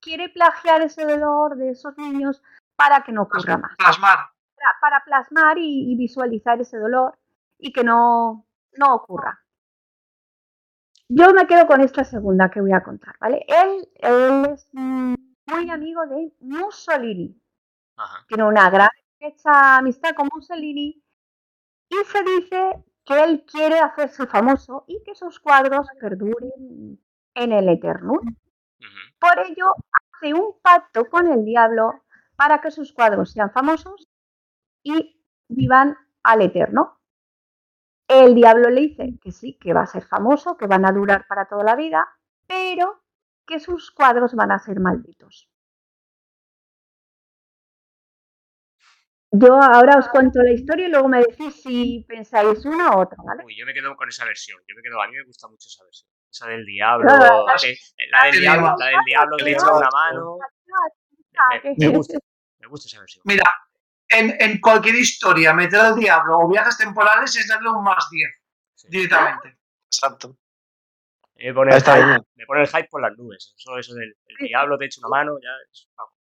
[0.00, 2.42] quiere plagiar ese dolor de esos niños
[2.76, 4.18] para que no ocurra más Plasmar.
[4.56, 7.18] para, para plasmar y, y visualizar ese dolor
[7.58, 9.38] y que no, no ocurra.
[11.08, 13.44] Yo me quedo con esta segunda que voy a contar, ¿vale?
[13.46, 17.38] Él, él es muy amigo de Mussolini,
[17.96, 18.24] Ajá.
[18.28, 18.88] tiene una gran
[19.20, 21.02] estrecha amistad con Mussolini
[21.90, 27.00] y se dice que él quiere hacerse famoso y que sus cuadros perduren
[27.34, 28.14] en el eterno.
[29.18, 29.66] Por ello,
[30.14, 32.02] hace un pacto con el diablo
[32.36, 34.08] para que sus cuadros sean famosos
[34.82, 36.98] y vivan al eterno.
[38.08, 41.26] El diablo le dice que sí, que va a ser famoso, que van a durar
[41.26, 42.08] para toda la vida,
[42.46, 43.02] pero
[43.46, 45.51] que sus cuadros van a ser malditos.
[49.34, 53.16] Yo ahora os cuento la historia y luego me decís si pensáis una u otra,
[53.24, 53.42] ¿vale?
[53.44, 54.60] Uy, yo me quedo con esa versión.
[54.68, 56.10] Yo me quedo, a mí me gusta mucho esa versión.
[56.30, 57.06] Esa del diablo.
[57.08, 60.38] Claro, la del diablo, la del diablo que le echa una mano.
[61.64, 62.18] Me, me gusta,
[62.58, 63.22] me gusta esa versión.
[63.24, 63.44] Mira,
[64.08, 68.30] en, en cualquier historia, meter al diablo o viajes temporales es darle un más 10
[68.74, 68.88] Sí.
[68.90, 69.58] directamente.
[69.86, 70.36] Exacto.
[71.36, 72.22] Me pone, el hype, bien.
[72.36, 73.54] me pone el hype por las nubes.
[73.56, 75.88] Eso, eso del el diablo te echa una mano, ya es.
[75.96, 76.11] vamos.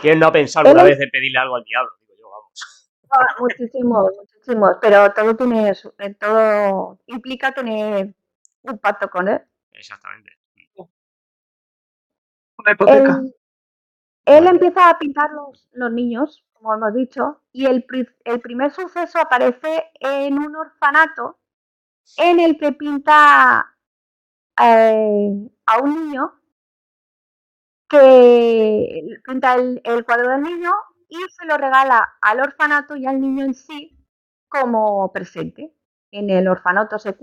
[0.00, 1.90] ¿Quién no ha pensado alguna vez en pedirle algo al diablo?
[2.00, 2.90] Digo yo, vamos.
[3.10, 8.14] Ah, muchísimos, muchísimos, pero todo tiene, su- eh, todo implica tener
[8.62, 9.40] un pacto con él.
[9.72, 10.30] Exactamente.
[12.58, 13.20] Una hipoteca.
[13.22, 13.34] Él,
[14.26, 19.90] él empieza a pintar los, los niños, como hemos dicho, y el primer suceso aparece
[19.98, 21.38] en un orfanato
[22.18, 23.74] en el que pinta
[24.60, 25.30] eh,
[25.66, 26.39] a un niño
[27.90, 30.72] que pinta el, cuadro del niño
[31.08, 33.98] y se lo regala al orfanato y al niño en sí
[34.48, 35.74] como presente.
[36.12, 37.16] En el orfanato se,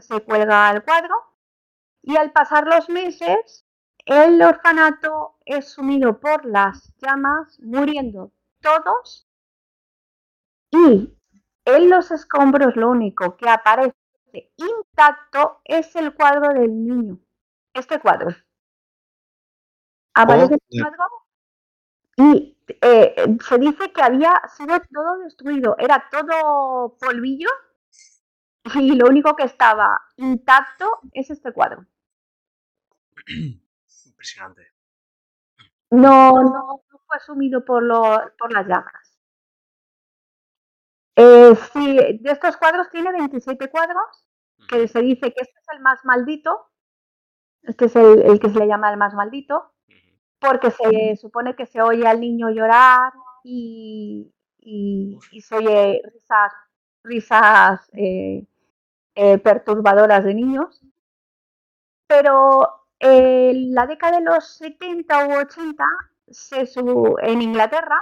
[0.00, 1.14] se cuelga el cuadro
[2.02, 3.66] y al pasar los meses
[4.06, 9.28] el orfanato es sumido por las llamas, muriendo todos
[10.70, 11.12] y
[11.64, 13.94] en los escombros lo único que aparece
[14.56, 17.18] intacto es el cuadro del niño.
[17.72, 18.34] Este cuadro.
[20.14, 21.04] Aparece el cuadro
[22.16, 25.76] y eh, se dice que había sido todo destruido.
[25.78, 27.48] Era todo polvillo
[28.74, 31.86] y lo único que estaba intacto es este cuadro.
[34.06, 34.72] Impresionante.
[35.90, 38.02] No, no, no fue sumido por, lo,
[38.38, 39.18] por las llamas.
[41.16, 44.26] Eh, sí, de estos cuadros tiene 27 cuadros,
[44.68, 46.70] que se dice que este es el más maldito,
[47.62, 49.73] este es el, el que se le llama el más maldito,
[50.46, 56.52] porque se supone que se oye al niño llorar y, y, y se oye risas,
[57.02, 58.46] risas eh,
[59.14, 60.80] eh, perturbadoras de niños.
[62.06, 65.84] Pero en la década de los 70 u 80,
[66.28, 66.64] se,
[67.22, 68.00] en Inglaterra,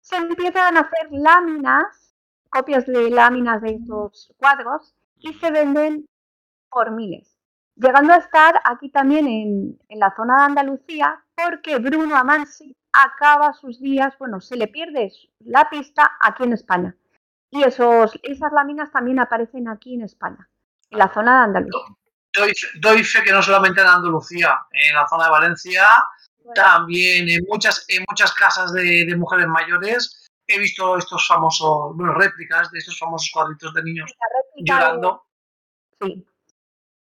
[0.00, 2.14] se empiezan a hacer láminas
[2.50, 6.06] copias de láminas de estos cuadros y se venden
[6.70, 7.36] por miles,
[7.76, 13.52] llegando a estar aquí también en, en la zona de Andalucía porque Bruno Amansi acaba
[13.54, 15.10] sus días, bueno, se le pierde
[15.40, 16.96] la pista aquí en España.
[17.50, 20.48] Y esos, esas láminas también aparecen aquí en España,
[20.90, 21.96] en la zona de Andalucía.
[22.32, 25.86] Doy, doy fe que no solamente en Andalucía, en la zona de Valencia,
[26.38, 26.54] bueno.
[26.54, 32.14] también en muchas, en muchas casas de, de mujeres mayores he visto estos famosos, bueno,
[32.14, 34.12] réplicas de estos famosos cuadritos de niños
[34.56, 35.26] llorando.
[36.00, 36.24] De...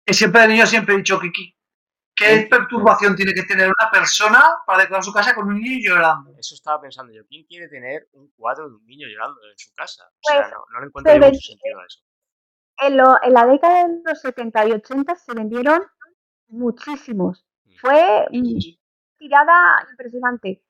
[0.07, 0.15] Sí.
[0.15, 1.57] Siempre de niño siempre he dicho, Kiki,
[2.15, 6.35] ¿qué perturbación tiene que tener una persona para decorar su casa con un niño llorando?
[6.39, 7.23] Eso estaba pensando yo.
[7.27, 10.05] ¿Quién quiere tener un cuadro de un niño llorando en su casa?
[10.05, 12.01] O Pues, sea, no, no le encuentro mucho sentido a eso.
[12.79, 15.81] En, lo, en, la década de los 70 y 80 se vendieron
[16.49, 17.47] muchísimos.
[17.65, 17.77] Mm.
[17.81, 18.81] Fue sí.
[19.19, 20.63] tirada impresionante.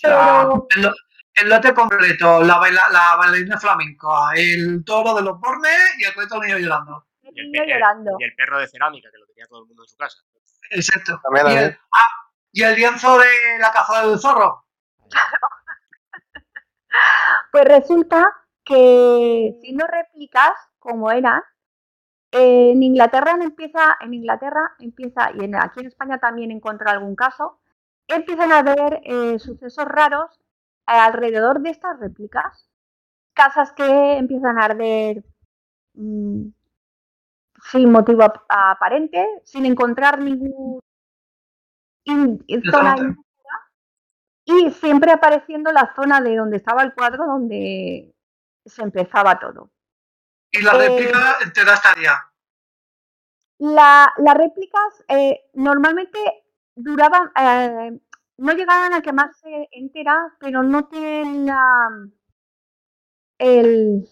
[0.00, 0.66] Pero...
[1.40, 6.12] El lote completo, la, baila, la bailarina flamenca, el toro de los bornes y el
[6.12, 7.06] cuento niño llorando.
[7.22, 8.16] Y el, pe llorando.
[8.18, 10.18] y el, perro de cerámica, que lo tenía todo el mundo en su casa.
[10.70, 11.20] Exacto.
[11.22, 14.64] También, y, el, ah, y el lienzo de la caza del zorro.
[15.10, 15.48] Claro.
[17.52, 18.32] pues resulta
[18.64, 21.42] que siendo réplicas como eran,
[22.30, 27.58] en Inglaterra empieza, en Inglaterra empieza, y en, aquí en España también encontré algún caso,
[28.06, 30.38] empiezan a haber eh, sucesos raros
[30.86, 32.68] alrededor de estas réplicas.
[33.34, 35.24] Casas que empiezan a arder
[35.94, 36.48] mmm,
[37.70, 40.80] sin motivo ap aparente, sin encontrar ningún
[42.04, 43.16] in, in zona
[44.44, 48.14] y siempre apareciendo la zona de donde estaba el cuadro donde
[48.64, 49.70] se empezaba todo.
[50.50, 52.12] ¿Y la réplica eh, te da estaría?
[53.58, 56.18] La, las réplicas eh, normalmente
[56.74, 58.00] duraban, eh,
[58.38, 61.90] no llegaban a quemarse enteras, pero no tienen la,
[63.36, 64.08] el,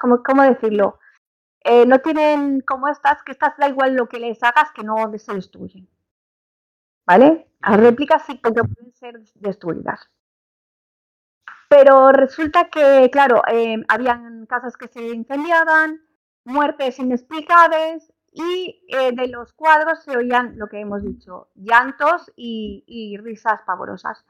[0.00, 1.00] ¿cómo, cómo decirlo?
[1.62, 4.96] Eh, no tienen como estas, que estas da igual lo que les hagas, que no
[5.18, 5.88] se destruyen.
[7.06, 7.48] ¿Vale?
[7.60, 10.08] Las réplicas sí que pueden ser destruidas.
[11.68, 16.00] Pero resulta que, claro, eh, habían casas que se incendiaban,
[16.44, 22.84] muertes inexplicables, y eh, de los cuadros se oían lo que hemos dicho, llantos y,
[22.86, 24.24] y risas pavorosas.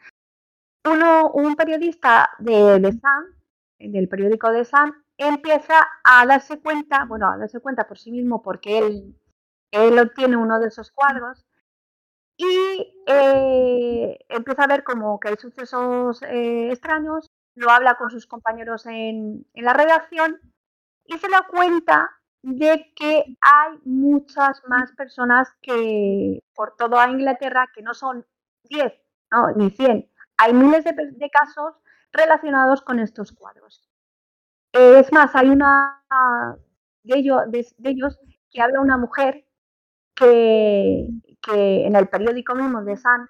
[0.85, 3.37] Uno, un periodista de, de Sun,
[3.79, 4.95] del periódico de Sun,
[5.27, 5.75] empieza
[6.05, 9.17] a darse cuenta, bueno, a darse cuenta por sí mismo porque él,
[9.71, 11.45] él obtiene uno de esos cuadros
[12.37, 18.27] y eh, empieza a ver como que hay sucesos eh, extraños, lo habla con sus
[18.27, 20.41] compañeros en, en la redacción
[21.05, 22.11] y se da cuenta
[22.43, 28.27] de que hay muchas más personas que por toda Inglaterra, que no son
[28.65, 28.95] 10
[29.31, 31.75] no, ni 100, hay miles de, de casos
[32.13, 33.90] relacionados con estos cuadros.
[34.73, 36.05] Es más, hay una
[37.03, 38.19] de ellos, de, ellos
[38.51, 39.45] que habla una mujer
[40.15, 41.07] que,
[41.47, 43.29] en el periódico mismo de San,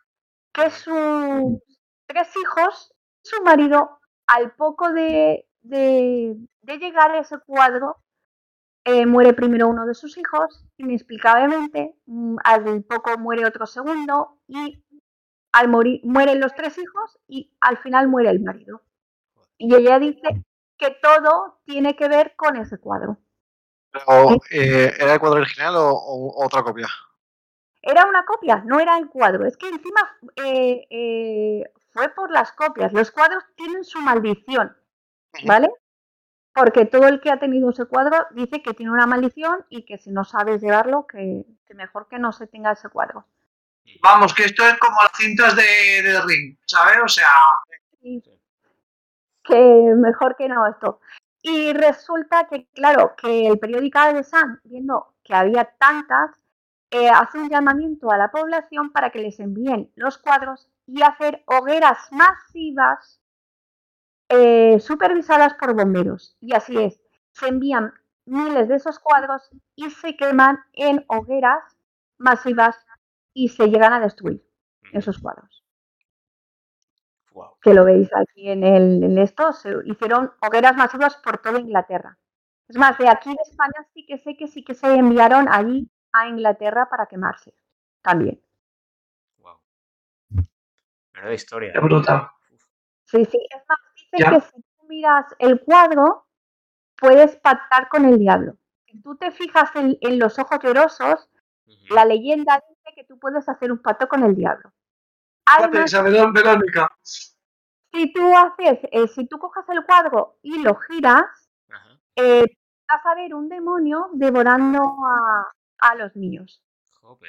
[0.53, 1.61] que sus
[2.07, 2.93] tres hijos,
[3.23, 7.97] su marido, al poco de llegar a ese cuadro,
[8.85, 14.83] eh, muere primero uno de sus hijos, inexplicablemente, mm, al poco muere otro segundo y
[15.53, 18.83] al morir mueren los tres hijos y al final muere el marido.
[19.59, 20.45] Y ella dice
[20.81, 23.19] que todo tiene que ver con ese cuadro.
[23.93, 26.89] Pero, eh, ¿Era el cuadro original o, o otra copia?
[27.83, 29.47] Era una copia, no era el cuadro.
[29.47, 30.01] Es que encima
[30.37, 32.93] eh, eh, fue por las copias.
[32.93, 34.77] Los cuadros tienen su maldición,
[35.45, 35.71] ¿vale?
[36.55, 39.99] Porque todo el que ha tenido ese cuadro dice que tiene una maldición y que
[39.99, 43.27] si no sabes llevarlo, que, que mejor que no se tenga ese cuadro.
[44.03, 46.99] Vamos, que esto es como las cintas de, de Ring, ¿sabes?
[47.05, 47.29] O sea,
[48.01, 48.23] Sí.
[49.51, 51.01] Que mejor que no esto.
[51.43, 56.41] Y resulta que, claro, que el periódico de Sun, viendo que había tantas,
[56.91, 61.43] eh, hace un llamamiento a la población para que les envíen los cuadros y hacer
[61.47, 63.21] hogueras masivas
[64.29, 66.37] eh, supervisadas por bomberos.
[66.41, 67.01] Y así es,
[67.33, 67.93] se envían
[68.27, 71.77] miles de esos cuadros y se queman en hogueras
[72.19, 72.77] masivas
[73.33, 74.45] y se llegan a destruir
[74.93, 75.60] esos cuadros.
[77.33, 77.57] Wow.
[77.63, 82.19] Que lo veis aquí en, el, en esto, se hicieron hogueras masivas por toda Inglaterra.
[82.69, 85.89] Es más, de aquí de España sí que sé que sí que se enviaron allí
[86.13, 87.55] a Inglaterra para quemarse
[88.03, 88.41] también.
[89.39, 89.59] Wow.
[91.13, 91.73] Menuda historia.
[91.73, 92.29] qué brutal.
[93.05, 93.39] Sí, sí.
[93.51, 94.31] Es más, dice Ya.
[94.31, 96.27] que si tú miras el cuadro,
[96.97, 98.57] puedes pactar con el diablo.
[98.87, 101.29] Si tú te fijas en, en los ojos llorosos,
[101.91, 104.73] la leyenda dice que tú puedes hacer un pacto con el diablo.
[105.59, 106.89] Además, Isabel Verónica.
[107.93, 111.25] si tú haces, eh, si tú coges el cuadro y lo giras,
[112.17, 112.45] eh,
[112.89, 116.63] vas a ver un demonio devorando a, a los niños.
[117.01, 117.29] Jope.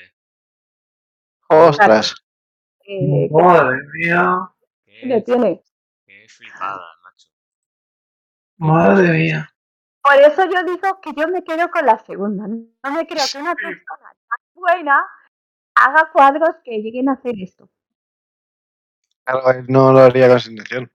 [1.49, 2.15] Ostras.
[2.85, 4.49] Eh, Madre mía,
[4.85, 5.61] Qué, tiene.
[6.05, 7.27] qué flipada, macho.
[8.57, 9.47] madre mía.
[10.03, 12.47] Por eso yo digo que yo me quedo con la segunda.
[12.47, 15.05] No me creo que una persona tan buena
[15.75, 17.69] haga cuadros que lleguen a hacer esto.
[19.25, 20.91] Claro, no lo haría con esa intención.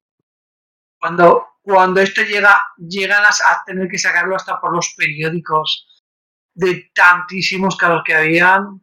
[1.01, 6.05] Cuando, cuando esto llega, llegan a, a tener que sacarlo hasta por los periódicos
[6.55, 8.81] de tantísimos casos que habían,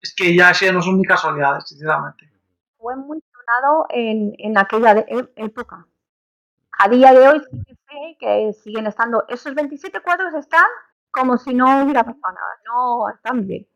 [0.00, 2.30] es que ya no son ni casualidades, sinceramente.
[2.78, 5.86] Fue muy sonado en, en aquella de- e- época.
[6.78, 9.24] A día de hoy sí que sé que siguen estando.
[9.28, 10.66] Esos 27 cuadros están
[11.10, 12.60] como si no hubiera pasado nada.
[12.66, 13.66] No, están bien.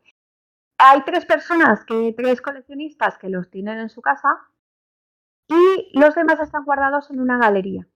[0.78, 4.28] Hay tres personas, que tres coleccionistas que los tienen en su casa
[5.48, 7.86] y los demás están guardados en una galería.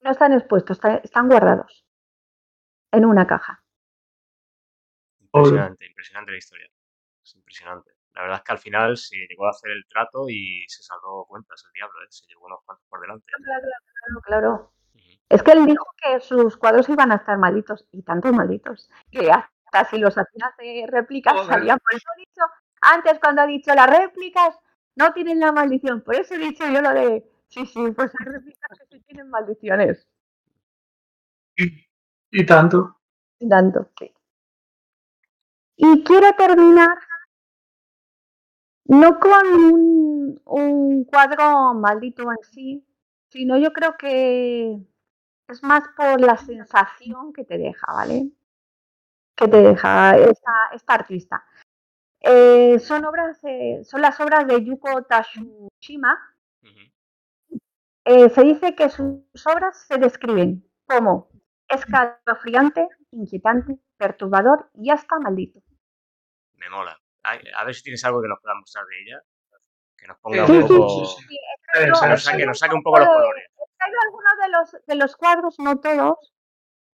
[0.00, 1.84] No están expuestos, está- están guardados
[2.92, 3.64] en una caja.
[5.20, 6.70] Impresionante, impresionante la historia.
[7.22, 7.92] Es impresionante.
[8.14, 11.24] La verdad es que al final se llegó a hacer el trato y se saldó
[11.28, 12.06] cuentas el diablo, ¿eh?
[12.10, 13.26] Se llevó unos cuantos por delante.
[13.44, 14.72] Claro, claro, claro.
[14.94, 15.20] Ujú.
[15.28, 19.30] Es que él dijo que sus cuadros iban a estar malditos, y tantos malditos, que
[19.30, 19.52] hasta
[19.90, 21.46] si los hacías de réplicas Joder.
[21.46, 21.78] salían.
[21.78, 22.42] Por eso he dicho,
[22.80, 24.58] antes cuando ha dicho las réplicas
[24.96, 28.32] no tienen la maldición, por eso he dicho yo lo de, sí, sí, pues hay
[28.32, 30.06] réplicas que sí tienen maldiciones.
[31.56, 31.86] Y,
[32.30, 32.96] y tanto.
[33.40, 34.12] Y tanto, sí.
[35.76, 36.98] Y quiero terminar
[38.86, 42.86] no con un, un cuadro maldito en sí,
[43.28, 44.78] sino yo creo que
[45.48, 48.30] es más por la sensación que te deja, ¿vale?
[49.38, 51.44] Que te deja esta, esta artista.
[52.20, 56.18] Eh, son obras, eh, son las obras de Yuko Tashushima.
[56.62, 57.60] Ujú.
[58.04, 61.28] Eh, se dice que sus obras se describen como
[61.68, 65.60] escalofriante, inquietante, perturbador y hasta maldito.
[66.54, 66.98] Me mola.
[67.22, 69.22] A ver si tienes algo que nos pueda mostrar de ella.
[69.96, 71.04] Que nos ponga Sí, un poco.
[71.06, 71.38] sí,
[71.86, 73.44] nos saque, traído nos saque un poco los colores.
[73.54, 76.32] He traído algunos de los, de los cuadros, no todos,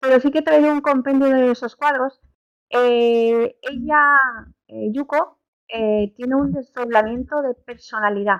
[0.00, 2.20] pero sí que he traído un compendio de esos cuadros.
[2.76, 4.18] Eh, ella,
[4.66, 5.38] eh, Yuko,
[5.68, 8.38] eh, tiene un desdoblamiento de personalidad.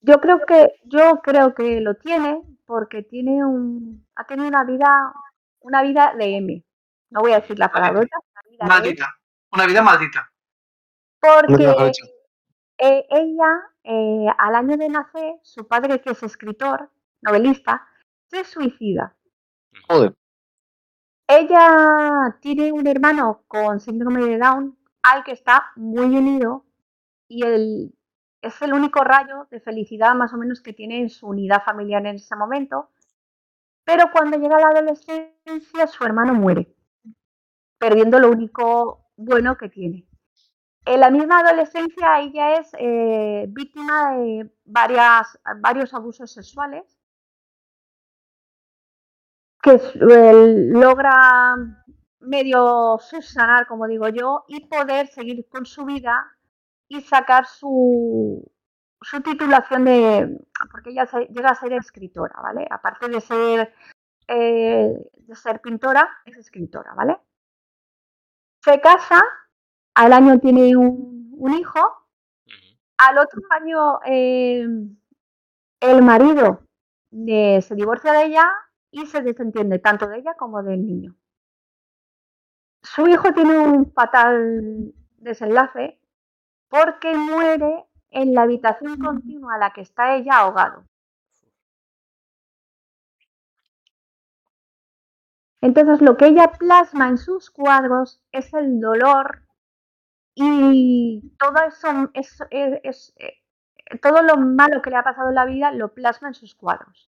[0.00, 5.12] Yo creo que, yo creo que lo tiene porque tiene un, ha tenido una vida,
[5.60, 6.64] una vida de M.
[7.10, 9.16] No voy a decir la palabra, una vida de M, Maldita.
[9.52, 10.32] Una vida maldita.
[11.20, 11.92] porque
[12.78, 17.86] eh, ella, eh, al año de nacer, su padre, que es escritor, novelista,
[18.28, 19.14] se suicida.
[19.88, 20.14] Joder.
[21.32, 26.66] Ella tiene un hermano con síndrome de Down al que está muy unido
[27.28, 27.94] y el,
[28.42, 32.04] es el único rayo de felicidad más o menos que tiene en su unidad familiar
[32.04, 32.90] en ese momento.
[33.84, 36.74] Pero cuando llega la adolescencia su hermano muere,
[37.78, 40.08] perdiendo lo único bueno que tiene.
[40.84, 46.99] En la misma adolescencia ella es eh, víctima de varios abusos sexuales
[49.62, 51.56] que eh, logra
[52.20, 56.26] medio subsanar, como digo yo, y poder seguir con su vida
[56.88, 58.50] y sacar su,
[59.00, 60.38] su titulación de,
[60.70, 62.66] porque ella se- llega a ser escritora, ¿vale?
[62.70, 63.74] Aparte de ser
[64.28, 67.18] eh, de ser pintora, es escritora, ¿vale?
[68.62, 69.20] Se casa,
[69.94, 71.80] al año tiene un, un hijo,
[72.98, 74.66] al otro año eh,
[75.80, 76.62] el marido
[77.10, 78.44] de- se divorcia de ella
[78.92, 81.16] y se desentiende tanto de ella como del niño.
[82.82, 85.98] Su hijo tiene un fatal desenlace
[86.68, 90.84] porque muere en la habitación continua a la que está ella ahogado.
[95.62, 99.44] Entonces lo que ella plasma en sus cuadros es el dolor
[100.34, 103.34] y todo eso es, es- es- eh,
[104.02, 107.09] todo lo malo que le ha pasado en la vida lo plasma en sus cuadros.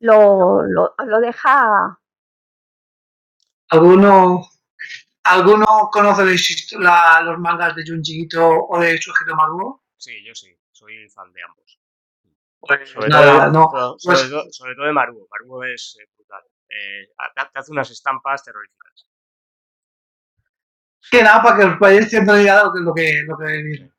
[0.00, 1.98] Lo, lo, lo deja
[3.68, 4.42] ¿Alguno,
[5.24, 6.24] ¿Alguno conoce
[6.78, 9.84] la los mangas de Junji Ito o de Shuhiro Maruo?
[9.96, 11.78] Sí, yo sí, soy fan de ambos.
[12.58, 13.98] Pues Sobre, nada, todo, no.
[13.98, 15.26] sobre, Pues- sobre todo, sobre todo de Maruo.
[15.30, 16.42] Maruo es eh, brutal.
[16.68, 19.06] Eh, te, te hace unas estampas terroríficas.
[21.10, 23.62] Que nada, para que os vayáis una idea de lo que, lo que, lo que
[23.62, 23.92] viene.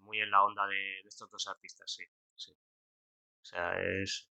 [0.00, 2.04] Muy en la onda de, de estos dos artistas, sí.
[2.36, 2.52] sí.
[2.52, 4.29] O sea, es.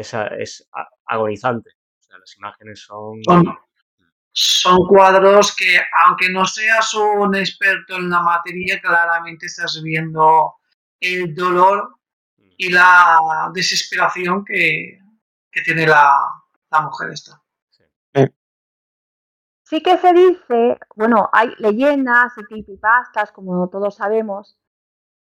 [0.00, 0.68] Es,
[1.06, 1.70] agonizante.
[1.70, 3.22] O sea, las imágenes son.
[3.24, 3.58] Son,
[4.32, 10.54] son cuadros que, aunque no seas un experto en la materia, claramente estás viendo
[11.00, 12.00] el dolor
[12.40, 12.54] Mm.
[12.56, 14.98] y la desesperación que,
[15.50, 16.16] que tiene la,
[16.70, 17.42] la mujer esta.
[19.62, 24.58] Sí que se dice, bueno, hay leyendas y creepypastas, como todos sabemos,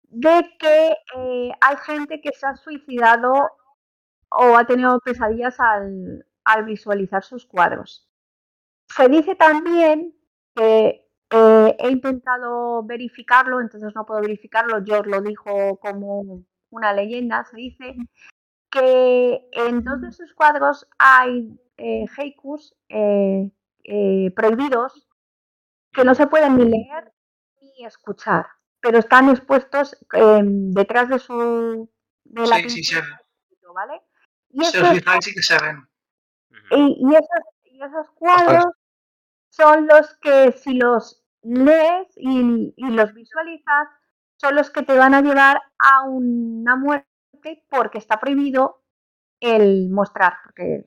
[0.01, 3.51] de que eh, hay gente que se ha suicidado
[4.31, 8.07] o ha tenido pesadillas al, al visualizar sus cuadros.
[8.95, 10.15] Se dice también
[10.55, 17.43] que eh, he intentado verificarlo, entonces no puedo verificarlo, yo lo dijo como una leyenda,
[17.45, 17.95] se dice
[18.71, 23.49] que en dos de sus cuadros hay eh, haikus eh,
[23.83, 25.07] eh, prohibidos
[25.91, 27.11] que no se pueden ni leer
[27.61, 28.45] ni escuchar,
[28.79, 31.89] pero están expuestos eh, detrás de su
[32.25, 33.23] de la Sí, sí, pintura,
[33.61, 33.73] ven.
[33.73, 34.01] ¿vale?
[34.51, 35.87] Y Si os esos, fijáis, sí que se ven.
[36.71, 38.65] Y, y esos, y esos cuadros
[39.49, 43.87] son los que si los lees y, y los visualizas,
[44.37, 47.07] son los que te van a llevar a una muerte
[47.69, 48.83] porque está prohibido
[49.41, 50.85] el mostrar, porque,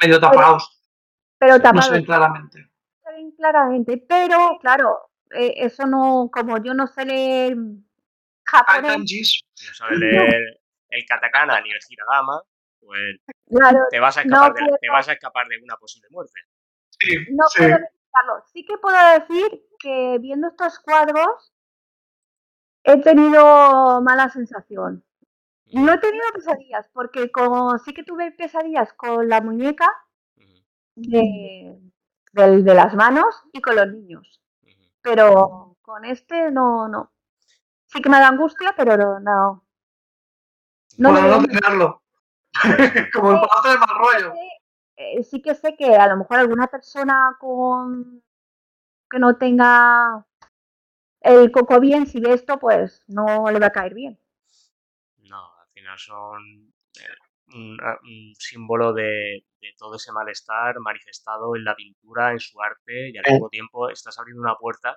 [0.00, 0.82] Medio tapados.
[1.38, 2.70] pero No tapado se ven claramente.
[3.04, 7.56] se ven claramente, pero claro, eh, eso no, como yo no sé leer
[8.66, 9.42] Hay japonés.
[9.68, 10.59] No sabes leer
[10.90, 12.42] el katakana ni el hiragama,
[12.80, 13.16] pues
[13.48, 15.76] claro, te vas a no escapar, de, la- te puedo- vas a escapar de una
[15.76, 16.40] posible muerte.
[16.90, 17.58] Sí, no sí.
[17.62, 18.44] puedo explicarlo.
[18.52, 21.52] Sí que puedo decir que viendo estos cuadros
[22.84, 25.04] he tenido mala sensación.
[25.72, 27.30] No he tenido pesadillas, porque
[27.84, 29.88] sí que tuve pesadillas con la muñeca
[30.96, 31.78] de,
[32.32, 34.40] del- de las manos y con los niños.
[35.02, 37.12] Pero con este no, no.
[37.86, 39.20] Sí que me da angustia, pero no.
[39.20, 39.64] No,
[41.00, 42.02] no me no tenerlo.
[43.14, 44.32] Como el palacio de mal rollo.
[44.96, 48.22] eh, sí que sé que a lo mejor alguna persona con
[49.10, 50.24] que no tenga
[51.22, 54.18] el coco bien, si ve esto, pues no le va a caer bien.
[55.18, 61.56] No, al final son eh, un, a- un símbolo de, de todo ese malestar manifestado
[61.56, 63.32] en la pintura, en su arte, y al Sí.
[63.32, 64.96] mismo tiempo estás abriendo una puerta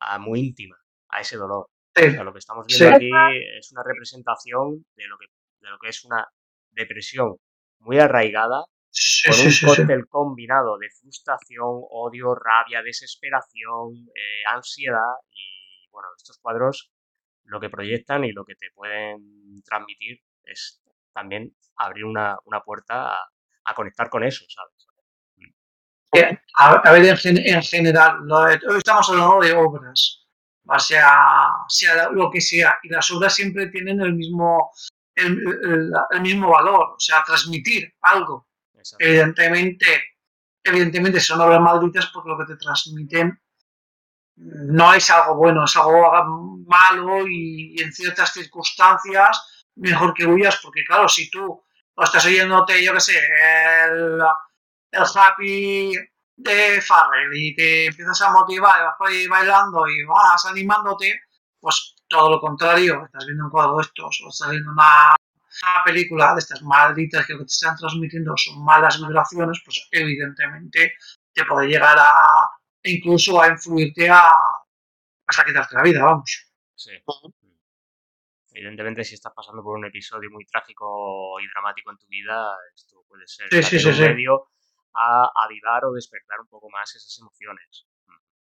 [0.00, 0.76] a muy íntima
[1.08, 1.68] a ese dolor.
[1.96, 2.06] Sí.
[2.06, 2.94] O sea, lo que estamos viendo Sí.
[2.94, 5.26] aquí es una representación de lo que,
[5.60, 6.26] de lo que es una
[6.70, 7.36] depresión
[7.80, 15.88] muy arraigada, Sí, con un cóctel combinado de frustración, odio, rabia, desesperación, eh, ansiedad y
[15.90, 16.92] bueno, estos cuadros
[17.44, 20.80] lo que proyectan y lo que te pueden transmitir es
[21.12, 23.28] también abrir una, una puerta a,
[23.64, 24.86] a conectar con eso, ¿sabes?
[26.56, 30.23] A, a ver, en, en general, hoy estamos hablando de obras,
[30.66, 31.12] o sea,
[31.68, 34.70] sea lo que sea, y las obras siempre tienen el mismo,
[35.14, 38.48] el, el- el mismo valor, o sea, transmitir algo.
[38.74, 39.04] Exacto.
[39.04, 39.86] Evidentemente,
[40.62, 43.38] evidentemente son obras malditas porque lo que te transmiten
[44.36, 46.10] no es algo bueno, es algo
[46.66, 51.62] malo y, en ciertas circunstancias mejor que huyas, porque claro, si tú
[51.96, 53.18] estás oyéndote, yo qué sé,
[53.88, 54.18] el,
[54.92, 55.92] el happy
[56.36, 61.20] de Farrell y te empiezas a motivar, y vas por ahí bailando y vas animándote,
[61.60, 65.84] pues todo lo contrario, estás viendo un cuadro de estos o estás viendo una, una
[65.84, 70.94] película de estas malditas que lo que te están transmitiendo son malas vibraciones, pues evidentemente
[71.32, 72.50] te puede llegar a
[72.82, 74.30] incluso a influirte a
[75.26, 76.50] hasta quitarte la vida, vamos.
[76.74, 76.90] Sí.
[78.52, 83.04] Evidentemente, si estás pasando por un episodio muy trágico y dramático en tu vida, esto
[83.08, 84.02] puede ser Sí, sí, también sí, un sí.
[84.02, 84.48] medio
[84.94, 87.86] a avivar o despertar un poco más esas emociones.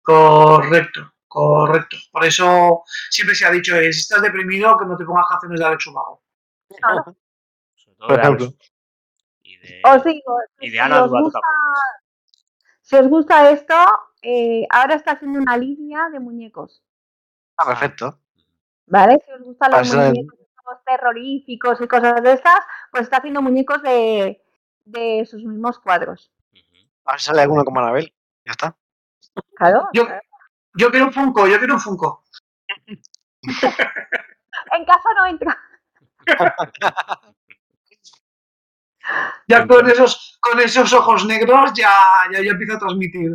[0.01, 1.97] Correcto, correcto.
[2.11, 5.59] Por eso siempre se ha dicho, eh, si estás deprimido, que no te pongas canciones
[5.59, 6.23] de Alex Ubago.
[6.69, 7.15] Claro.
[7.75, 8.45] Sobre todo Por de ejemplo.
[8.47, 8.73] Alex.
[9.43, 11.39] Y de, Os digo, y de si Ana os gusta,
[12.81, 13.75] si os gusta esto,
[14.21, 16.83] eh, ahora está haciendo una línea de muñecos.
[17.57, 18.19] Ah, perfecto.
[18.87, 19.17] ¿Vale?
[19.25, 20.39] Si os gustan los ser- muñecos
[20.85, 22.59] terroríficos y cosas de estas,
[22.91, 24.41] pues está haciendo muñecos de,
[24.91, 26.31] de sus mismos cuadros.
[27.05, 28.13] A ver si sale alguno como Anabel.
[28.45, 28.77] Ya está.
[29.55, 29.87] Claro.
[29.93, 30.07] Yo,
[30.75, 32.23] yo quiero un Funko, yo quiero un Funko.
[34.73, 35.57] En casa no entra.
[39.47, 41.89] Ya con esos, con esos ojos negros ya,
[42.31, 43.31] ya, ya empiezo a transmitir.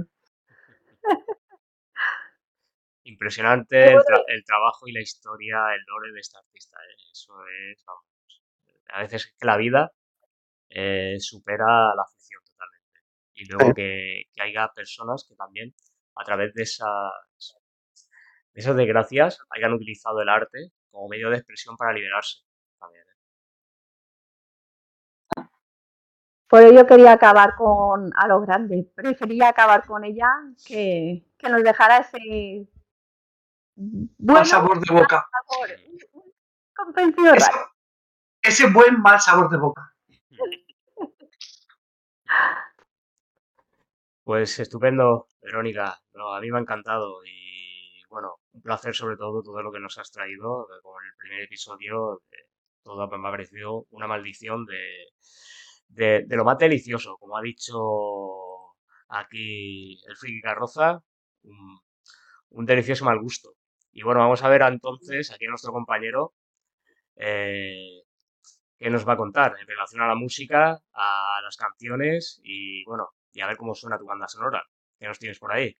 [3.05, 4.25] Impresionante el, tra- bueno.
[4.29, 6.77] el trabajo y la historia, el lore de esta artista.
[6.79, 6.97] ¿eh?
[7.13, 8.05] Eso es, vamos,
[8.89, 9.93] a veces es que la vida
[10.69, 13.01] eh, supera la ficción totalmente.
[13.35, 15.75] Y luego que, que haya personas que también,
[16.17, 17.13] a través de esas,
[18.53, 22.39] de esas desgracias, hayan utilizado el arte como medio de expresión para liberarse.
[22.79, 23.17] También, ¿eh?
[26.49, 28.91] Por ello quería acabar con a lo grande.
[28.95, 30.29] Prefería acabar con ella
[30.67, 32.69] que, que nos dejara ese
[33.77, 35.29] bueno Mal sabor de boca.
[35.31, 35.69] sabor,
[38.43, 39.96] ese buen mal sabor de boca.
[44.25, 45.99] Pues estupendo, Verónica.
[46.35, 49.97] A mí me ha encantado y bueno, un placer sobre todo todo lo que nos
[49.99, 52.21] has traído eh, con el primer episodio.
[52.31, 52.37] eh,
[52.83, 55.07] todo me ha parecido una maldición de,
[55.89, 57.77] de, de lo más delicioso, como ha dicho
[59.09, 61.03] aquí el Friki Carroza,
[61.45, 61.81] un,
[62.51, 63.51] un delicioso mal gusto.
[63.93, 66.35] Y bueno, vamos a ver entonces aquí a nuestro compañero
[67.17, 68.03] eh,
[68.79, 73.11] qué nos va a contar en relación a la música, a las canciones y bueno,
[73.33, 74.63] y a ver cómo suena tu banda sonora.
[74.99, 75.77] ¿Qué nos tienes por ahí?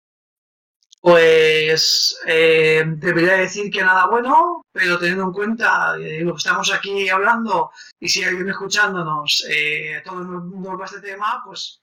[1.01, 6.73] Pues eh, debería decir que nada bueno, pero teniendo en cuenta eh, lo que estamos
[6.73, 7.71] aquí hablando
[8.01, 11.83] y si alguien escuchándonos, eh, todo el mundo va este tema, pues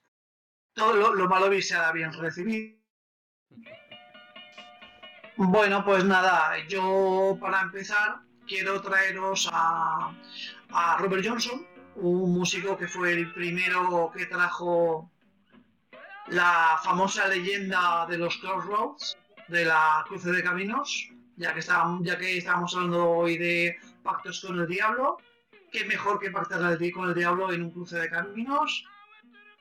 [0.73, 2.75] todo lo, lo malo será bien recibido.
[5.37, 10.13] Bueno, pues nada, yo para empezar quiero traeros a,
[10.73, 15.11] a Robert Johnson, un músico que fue el primero que trajo
[16.27, 19.17] la famosa leyenda de los Crossroads,
[19.47, 24.41] de la cruce de caminos, ya que, estábamos, ya que estábamos hablando hoy de pactos
[24.41, 25.17] con el diablo,
[25.71, 26.59] qué mejor que pactar
[26.91, 28.85] con el diablo en un cruce de caminos.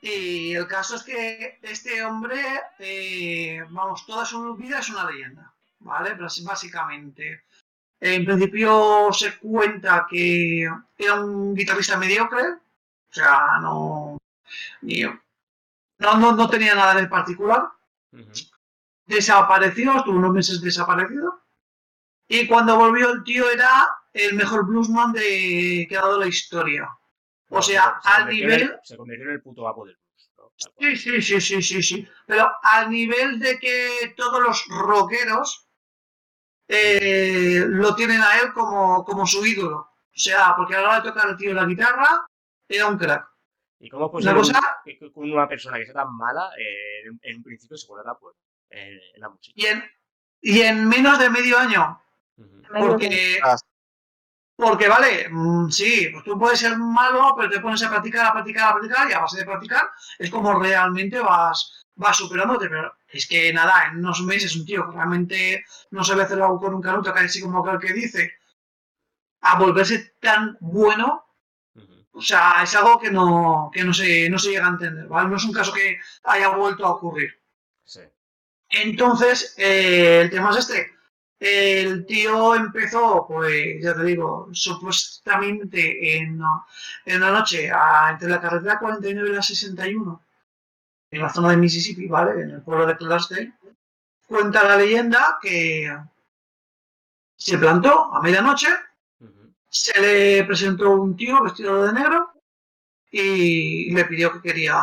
[0.01, 2.41] Y el caso es que este hombre,
[2.79, 6.17] eh, vamos, toda su vida es una leyenda, ¿vale?
[6.43, 7.45] Básicamente.
[8.05, 10.69] En principio se cuenta que
[10.99, 12.59] era un guitarrista mediocre, o
[13.13, 14.19] sea, no,
[14.81, 17.69] ni- no, no, no tenía nada en particular.
[19.07, 21.43] Desapareció, estuvo unos meses desaparecido.
[22.29, 26.89] Y cuando volvió el tío era el mejor bluesman de, que ha dado la historia.
[27.51, 28.77] O sea, se, se al el- nivel...
[28.83, 30.73] se convirtió en el puto amo del blues.
[30.79, 32.09] Sí, sí, sí, sí, sí, sí.
[32.27, 35.69] Pero al nivel de que todos los rockeros
[36.75, 39.79] eh, lo tienen a él como, como su ídolo.
[39.79, 42.27] O sea, porque a la hora de tocar el tío la guitarra,
[42.69, 43.27] era un crack.
[43.81, 44.41] ¿Y cómo es posible
[44.85, 48.05] que- que una persona que sea tan mala, eh, en, en un principio se vuelva
[48.13, 48.39] tan buena
[48.71, 49.53] en, en la música?
[49.57, 49.85] Y en,
[50.41, 52.01] y en menos de medio año.
[52.37, 52.63] Ujú.
[52.71, 53.57] Medio Porque, Ah.
[54.57, 58.33] porque vale, mm, sí, pues tú puedes ser malo, pero te pones a practicar, a
[58.33, 62.69] practicar, a practicar, y a base de practicar es como realmente vas, vas superándote.
[62.69, 66.61] Pero es que nada, en unos meses un tío que realmente no sabe hacer algo
[66.61, 68.33] con un canuto, así como el que dice,
[69.41, 71.25] a volverse tan bueno,
[72.13, 75.29] o sea, es algo que no, que no, se, no se llega a entender, ¿vale?
[75.29, 77.31] No es un caso que haya vuelto a ocurrir.
[77.85, 78.01] Sí.
[78.71, 80.93] Entonces, eh, el tema es este.
[81.41, 86.41] El tío empezó, pues ya te digo, supuestamente en,
[87.07, 90.23] en una noche a- entre la carretera 49 y la 61,
[91.13, 92.43] en la zona de Mississippi, ¿vale?
[92.43, 93.53] En el pueblo de Clarksdale.
[94.27, 95.95] Cuenta la leyenda que
[97.37, 98.69] se plantó a medianoche,
[99.69, 102.33] se le presentó un tío vestido de negro
[103.11, 104.81] y le pidió que quería,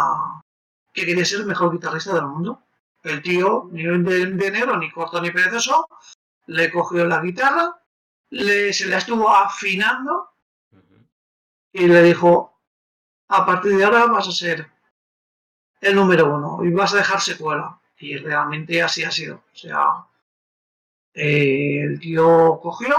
[0.93, 2.63] que quería ser el mejor guitarrista del mundo.
[3.01, 5.87] El tío, ni de, de negro, ni corto ni perezoso,
[6.45, 7.81] le cogió la guitarra,
[8.29, 10.29] le, se la estuvo afinando
[11.71, 12.59] y le dijo,
[13.29, 14.69] a partir de ahora vas a ser
[15.81, 17.79] el número uno y vas a dejar secuela.
[17.97, 19.43] Y realmente así ha sido.
[19.53, 20.05] O sea,
[21.13, 22.95] Eh, el tío cogió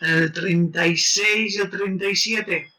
[0.00, 2.72] el 36 y el 37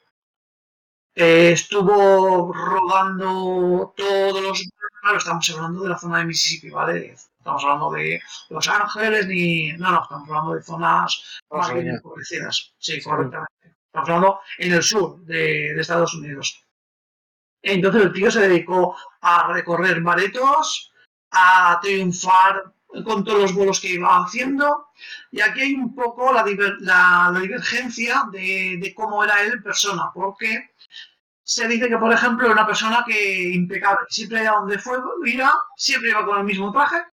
[1.15, 4.69] eh, estuvo rodando todos los...
[5.01, 7.13] Claro, estamos hablando de la zona de Mississippi, ¿vale?
[7.39, 8.19] Estamos hablando de
[8.49, 9.73] Los Ángeles ni...
[9.73, 12.73] No, no, estamos hablando de zonas más bien empobrecidas.
[12.79, 13.51] Sí, correctamente.
[13.87, 16.63] Estamos hablando en el sur de, de Estados Unidos.
[17.61, 20.91] Entonces el tío se dedicó a recorrer baretos,
[21.31, 22.73] a triunfar
[23.05, 24.87] con todos los vuelos que iba haciendo.
[25.31, 30.71] Y aquí hay un poco la, divergencia de, cómo era él persona, porque
[31.43, 35.53] se dice que, por ejemplo, era una persona que impecable, siempre a donde fue, iba,
[35.75, 37.03] siempre iba con el mismo traje,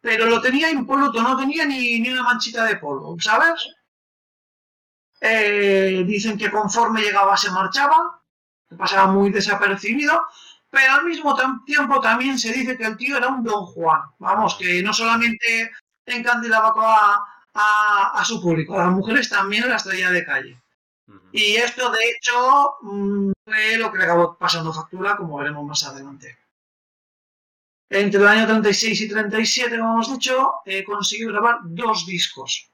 [0.00, 3.68] pero lo tenía impoluto, no tenía ni, ni una manchita de polvo, ¿sabes?
[5.20, 8.21] Eh, dicen que conforme llegaba se marchaba,
[8.76, 10.26] pasaba muy desapercibido,
[10.70, 14.54] pero al mismo tiempo también se dice que el tío era un don Juan, vamos,
[14.54, 15.70] que no solamente
[16.06, 16.74] encandilaba
[17.54, 20.62] a, a, su público, a las mujeres también la estrella de calle.
[21.32, 25.82] Y esto, de hecho, mm, fue lo que le acabó pasando factura, como veremos más
[25.84, 26.38] adelante.
[27.90, 32.70] Entre el año 36 y 37, como hemos dicho, eh, consiguió grabar dos discos.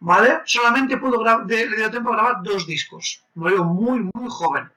[0.00, 0.40] ¿Vale?
[0.44, 3.22] Solamente pudo le dio tiempo a grabar dos discos.
[3.34, 4.70] Murió muy, muy joven.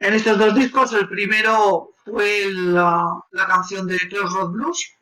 [0.00, 4.94] En estos dos discos, el primero fue la, canción de Crossroad Blues,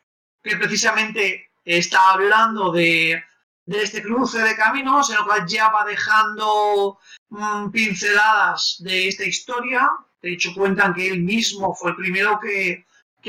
[0.43, 3.23] que precisamente está hablando de,
[3.65, 6.99] este cruce de caminos, en el cual ya va dejando
[7.29, 9.89] mm, pinceladas de esta historia.
[10.21, 12.83] De hecho, cuentan que él mismo fue el primero que,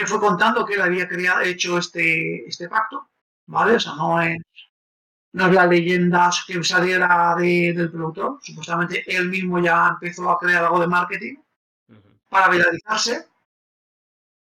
[0.06, 3.10] fue contando que él había creado, hecho este, este pacto.
[3.46, 3.76] ¿Vale?
[3.76, 4.38] O sea, no es,
[5.34, 8.40] no es la leyenda que saliera del productor.
[8.42, 11.36] Supuestamente él mismo ya empezó a crear algo de marketing
[12.30, 13.26] para viralizarse.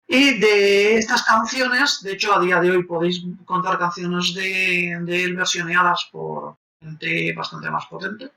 [0.07, 5.35] Y de estas canciones, de hecho a día de hoy podéis contar canciones de, él
[5.35, 8.29] versioneadas por gente bastante más potente.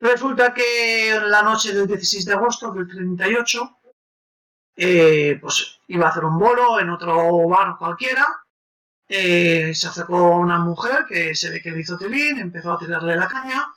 [0.00, 3.78] Resulta que en la noche del 16 de agosto del 38,
[4.76, 8.26] eh, pues iba a hacer un bolo en otro bar cualquiera.
[9.08, 13.16] Eh, se acercó una mujer que se ve que le hizo telín, empezó a tirarle
[13.16, 13.72] la caña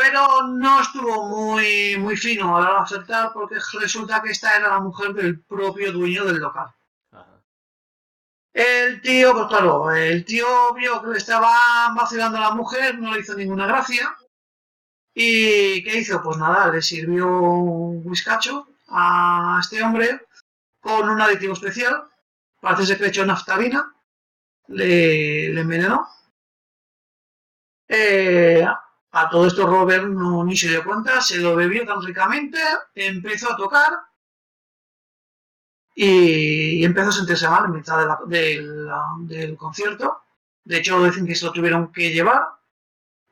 [0.00, 4.56] pero no estuvo muy, muy fino a la hora de acertar porque resulta que esta
[4.56, 6.72] era la mujer del propio dueño del local.
[8.54, 11.52] El tío, pues claro, el tío vio que le estaba
[11.94, 14.16] vacilando a la mujer, no le hizo ninguna gracia.
[15.12, 16.22] ¿Y qué hizo?
[16.22, 20.26] Pues nada, le sirvió un whiskacho a este hombre
[20.80, 22.04] con un aditivo especial.
[22.58, 23.94] Parece que le echó naftalina,
[24.68, 26.08] le, le envenenó.
[27.86, 28.66] Eh,
[29.12, 32.58] a todo esto Robert no, ni se dio cuenta, se lo bebió tan ricamente,
[32.94, 33.92] empezó a tocar
[35.94, 40.22] y, empezó a sentirse mal en mitad del concierto.
[40.64, 42.42] De hecho, dicen que se lo tuvieron que llevar,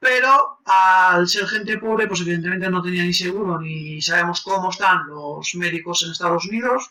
[0.01, 5.07] pero al ser gente pobre, pues evidentemente no tenía ni seguro ni sabemos cómo están
[5.07, 6.91] los médicos en Estados Unidos.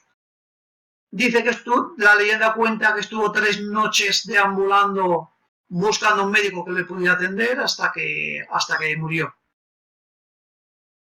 [1.11, 5.31] Dice que estuvo, la leyenda cuenta que estuvo tres noches deambulando
[5.69, 9.35] buscando un médico que le pudiera atender hasta que, hasta que murió.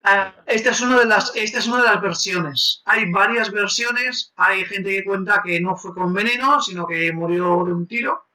[0.06, 2.82] Ah, esta, es una de las, esta es una de las versiones.
[2.85, 4.32] Hay varias versiones.
[4.36, 8.28] Hay gente que cuenta que no fue con veneno, sino que murió de un tiro.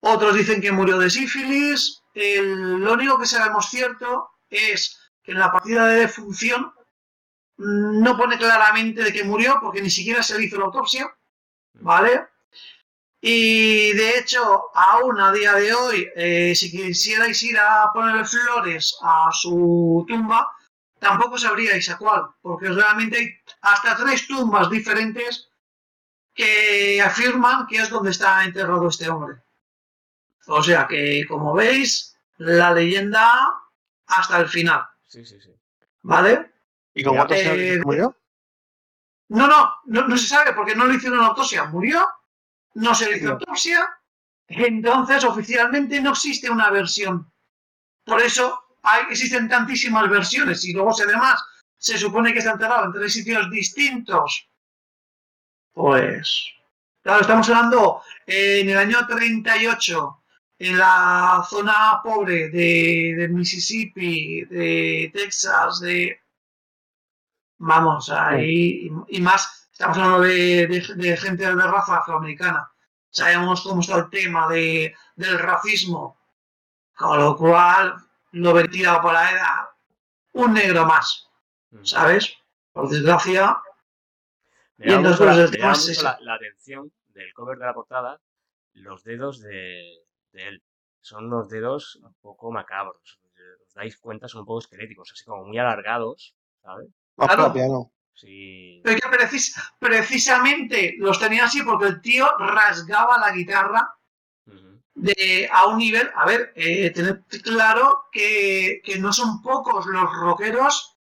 [0.00, 2.02] Otros dicen que murió de sífilis.
[2.14, 6.72] lo único que sabemos cierto es que en la partida de defunción
[7.58, 11.16] no pone claramente de que murió porque ni siquiera se le hizo la autopsia.
[11.74, 12.26] ¿Vale?
[13.24, 18.98] Y de hecho, aún a día de hoy, eh, si quisierais ir a poner flores
[19.00, 20.50] a su tumba,
[20.98, 23.28] tampoco sabríais a cuál, porque realmente hay
[23.60, 25.48] hasta tres tumbas diferentes
[26.34, 29.40] que afirman que es donde está enterrado este hombre.
[30.48, 33.54] O sea que, como veis, la leyenda
[34.06, 34.84] hasta el final.
[35.06, 35.54] Sí, sí, sí.
[36.00, 36.50] ¿Vale?
[36.92, 38.16] ¿Y con cuántos eh, murió?
[39.28, 41.66] No, no, no, no se sabe porque no le hicieron autopsia.
[41.66, 42.04] Murió
[42.74, 43.88] no se le hizo autopsia,
[44.48, 47.32] entonces oficialmente no existe una versión.
[48.04, 51.42] Por eso hay, existen tantísimas versiones y luego además
[51.78, 54.48] se supone que está enterrado en tres sitios distintos,
[55.72, 56.44] pues
[57.02, 60.22] claro, estamos hablando eh, en el año 38
[60.62, 66.20] en la zona pobre de, Mississippi, de Texas, de...
[67.58, 72.70] Vamos, ahí, y más Estamos hablando de, gente de raza afroamericana.
[73.10, 76.20] Sabemos cómo está el tema de, del racismo.
[76.96, 77.96] Con lo cual,
[78.30, 79.64] lo vertido por la edad,
[80.34, 81.28] un negro más.
[81.82, 82.32] ¿Sabes?
[82.70, 83.60] Por desgracia.
[84.76, 88.20] Me y entonces la, la, atención del cover de la portada
[88.74, 89.82] los dedos de,
[90.30, 90.62] de él.
[91.00, 93.18] Son unos dedos un poco macabros.
[93.66, 96.88] Os dais cuenta, son un poco esqueléticos, así como muy alargados, ¿sabes?
[97.16, 97.42] Más Claro.
[97.42, 97.90] para piano.
[98.14, 98.80] Sí.
[98.84, 103.94] Pero que precis- precisamente los tenía así porque el tío rasgaba la guitarra
[104.94, 106.10] de, a un nivel.
[106.14, 110.98] A ver, eh, tened claro que, que no son pocos los rockeros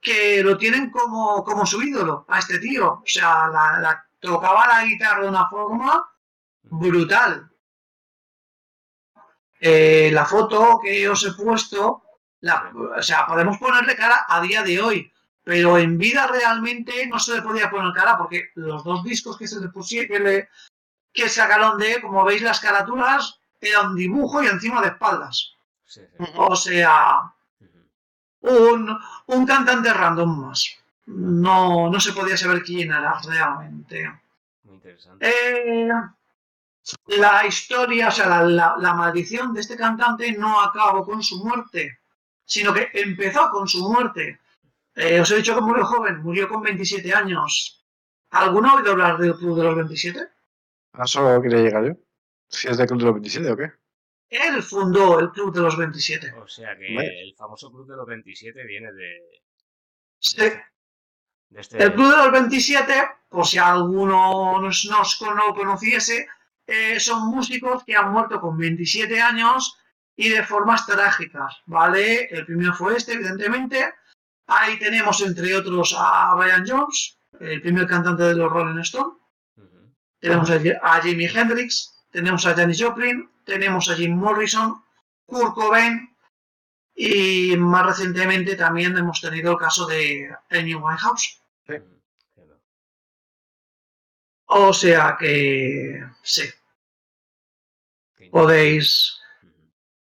[0.00, 2.92] que lo tienen como, como su ídolo a este tío.
[2.94, 6.06] O sea, la, la- tocaba la guitarra de una forma
[6.64, 7.50] brutal.
[9.60, 12.02] Eh, la foto que os he puesto,
[12.40, 15.12] la- o sea, podemos ponerle cara a día de hoy,
[15.44, 19.48] pero en vida realmente no se le podía poner cara porque los dos discos que
[19.48, 20.48] se le pusieron, que, le-
[21.12, 25.54] que sacaron de, como veis, las carátulas era un dibujo y encima de espaldas.
[25.84, 26.24] Sí, sí.
[26.36, 27.32] O sea,
[28.42, 30.76] un, un cantante random más.
[31.06, 34.10] No, no se podía saber quién era realmente.
[34.64, 35.28] Muy interesante.
[35.28, 35.88] Eh,
[37.18, 41.44] la historia, o sea, la, la- la maldición de este cantante no acabó con su
[41.44, 41.98] muerte,
[42.44, 44.38] sino que empezó con su muerte.
[44.94, 47.86] Eh, os he dicho que murió joven, murió con 27 años.
[48.30, 50.20] ¿Alguno ha oído hablar del Club de los 27?
[50.92, 51.92] A eso quería llegar yo.
[52.48, 53.72] Si es de Club de los 27 o qué.
[54.28, 56.32] Él fundó el Club de los 27.
[56.34, 57.22] O sea que Vale.
[57.22, 59.42] el famoso Club de los 27 viene de,
[60.18, 60.36] Sí.
[60.38, 61.82] de este...
[61.82, 62.94] El Club de los 27,
[63.28, 66.28] por si alguno nos, nos no lo conociese,
[66.66, 69.76] eh, son músicos que han muerto con 27 años
[70.14, 72.28] y de formas trágicas, ¿vale?
[72.30, 73.94] El primero fue este, evidentemente.
[74.52, 79.14] Ahí tenemos, entre otros, a Brian Jones, el primer cantante de los Rolling Stones.
[80.18, 84.82] Tenemos a, Jimi Hendrix, tenemos a Janis Joplin, tenemos a Jim Morrison,
[85.24, 86.14] Kurt Cobain
[86.96, 91.40] y más recientemente también hemos tenido el caso de Amy Winehouse.
[91.68, 91.74] Sí.
[94.46, 96.42] O sea que sí,
[98.32, 99.16] podéis,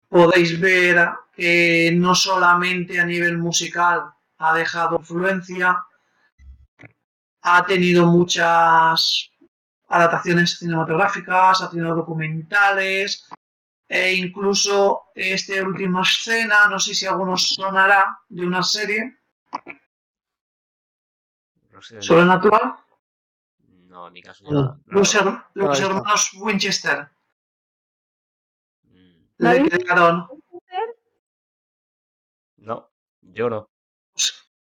[0.08, 5.84] podéis ver que no solamente a nivel musical ha dejado influencia,
[7.42, 9.30] ha tenido muchas
[9.88, 13.28] adaptaciones cinematográficas, ha tenido documentales,
[13.88, 19.18] e incluso este última escena, no sé si a algunos sonará, de una serie
[21.70, 22.76] Resident sobrenatural,
[23.88, 24.76] No, en mi caso No.
[24.76, 24.80] ya.
[24.86, 25.86] los, her- los Ahí está.
[25.86, 27.08] hermanos Winchester,
[28.84, 29.78] Mm, ¿La le viste?
[29.80, 30.28] crearon
[32.56, 32.90] No,
[33.22, 33.69] yo no.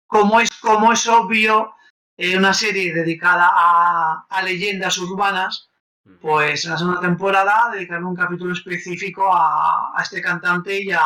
[0.06, 1.74] Como es, como es obvio,
[2.16, 5.68] eh, una serie dedicada a, a leyendas urbanas,
[6.04, 6.18] Ujú.
[6.20, 11.02] pues en la segunda temporada dedicaron un capítulo específico a, a este cantante y a,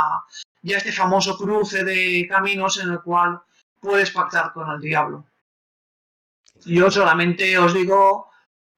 [0.62, 3.40] y a este famoso cruce de caminos en el cual
[3.80, 5.24] puedes pactar con el diablo.
[6.66, 8.30] Yo solamente os digo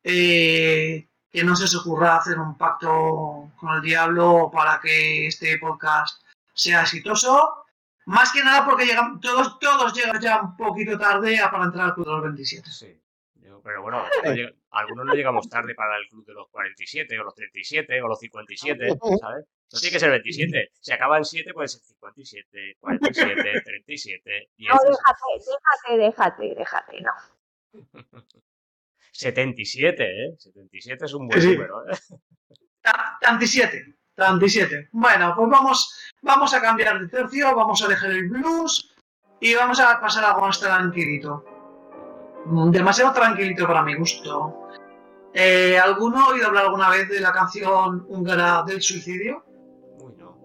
[0.05, 5.59] eh, que no se os ocurra hacer un pacto con el diablo para que este
[5.59, 6.23] podcast
[6.55, 7.62] sea exitoso.
[8.07, 11.87] Más que nada porque llegan, todos, todos llegan ya un poquito tarde a- para entrar
[11.87, 12.70] al Club de los 27.
[12.70, 12.99] Sí.
[13.65, 14.05] Pero bueno,
[14.70, 18.19] algunos no llegamos tarde para el club de los 47 o los 37 o los
[18.19, 18.89] 57,
[19.20, 19.47] ¿sabes?
[19.73, 20.70] No tiene que ser 27.
[20.81, 27.01] Si acaba en 7 puede ser 57, 47, 37, 10, No, déjate, déjate, déjate, déjate,
[27.03, 27.12] no.
[29.12, 30.35] 77, ¿eh?
[30.39, 31.97] 77 es un buen número, ¿eh?
[32.81, 33.19] Ta-
[34.28, 34.89] 37, 37.
[34.93, 38.94] Bueno, pues vamos, vamos a cambiar de tercio, vamos a dejar el blues
[39.40, 41.44] y vamos a pasar a algo más tranquilito.
[42.47, 44.69] Mm, Demasiado tranquilito para mi gusto.
[45.35, 49.44] Eh, ¿Alguno ha oído hablar alguna vez de la canción húngara del suicidio?
[49.99, 50.39] Uy, no.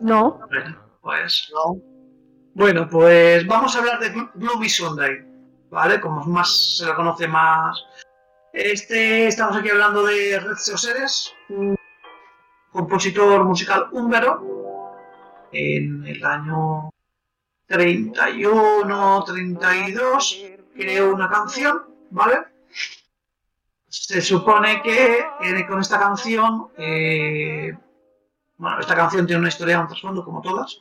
[0.00, 0.88] No, no.
[1.00, 1.76] Pues No.
[2.54, 5.24] Bueno, pues vamos a hablar de Glo- Gloomy Sunday,
[5.70, 6.00] ¿vale?
[6.00, 7.80] Como más se lo conoce más.
[8.52, 11.76] Este, estamos aquí hablando de Red Seres, un
[12.72, 14.94] compositor musical húngaro,
[15.52, 16.90] en el año
[17.66, 22.38] 31, 32, creó una canción, ¿vale?
[23.88, 25.24] Se supone que
[25.66, 27.76] con esta canción, eh,
[28.58, 30.80] bueno, esta canción tiene una historia, un trasfondo como todas,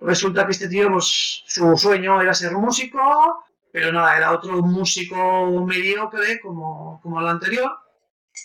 [0.00, 5.50] resulta que este tío, pues su sueño era ser músico, pero nada, era otro músico
[5.66, 7.70] mediocre como, como el anterior.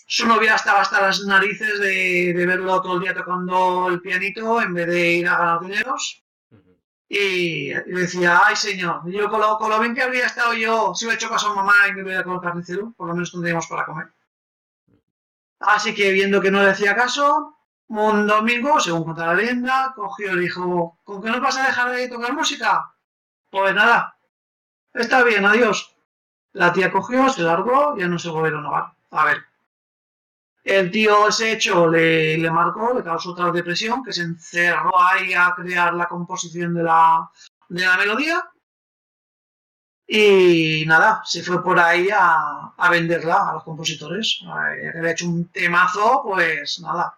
[0.07, 4.61] Su novia estaba hasta las narices de, de verlo todo el día tocando el pianito
[4.61, 6.23] en vez de ir a ganar dineros.
[7.09, 10.93] Y, y decía, ay señor, yo con lo, con lo bien que habría estado yo
[10.95, 13.31] si hubiera hecho caso a mamá y me hubiera con el carnicero, por lo menos
[13.31, 14.07] tendríamos para comer.
[15.59, 17.57] Así que viendo que no le hacía caso,
[17.87, 21.91] un domingo, según cuenta la leyenda, cogió y dijo, ¿con qué nos vas a dejar
[21.91, 22.95] de tocar música?
[23.49, 24.17] Pues nada,
[24.93, 25.95] está bien, adiós.
[26.53, 28.83] La tía cogió, se largó, ya no se volvieron a ver.
[29.11, 29.52] A ver.
[30.63, 35.33] El tío ese hecho le, le marcó, le causó otra depresión, que se encerró ahí
[35.33, 37.29] a crear la composición de la,
[37.67, 38.49] de la melodía.
[40.07, 44.39] Y nada, se fue por ahí a, a venderla a los compositores.
[44.41, 47.17] Ya que había hecho un temazo, pues nada.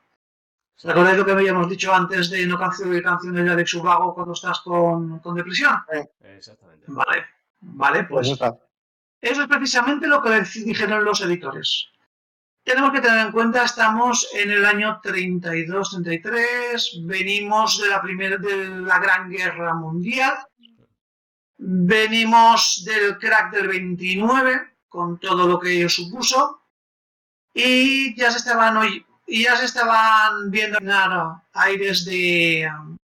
[0.84, 4.60] ¿Recordáis lo que habíamos dicho antes de no canciones canciones de Alex Ubago cuando estás
[4.60, 5.78] con, con depresión?
[6.22, 6.86] Exactamente.
[6.88, 7.26] Vale,
[7.62, 8.54] vale, Pues pues
[9.22, 11.90] eso es precisamente lo que dijeron los editores.
[12.66, 18.70] Tenemos que tener en cuenta, estamos en el año 32-33, venimos de la primera de
[18.82, 20.34] la Gran Guerra Mundial,
[21.58, 26.64] venimos del crack del 29, con todo lo que ello supuso,
[27.54, 28.80] y ya se estaban
[29.28, 30.80] y ya se estaban viendo
[31.54, 32.68] aires de,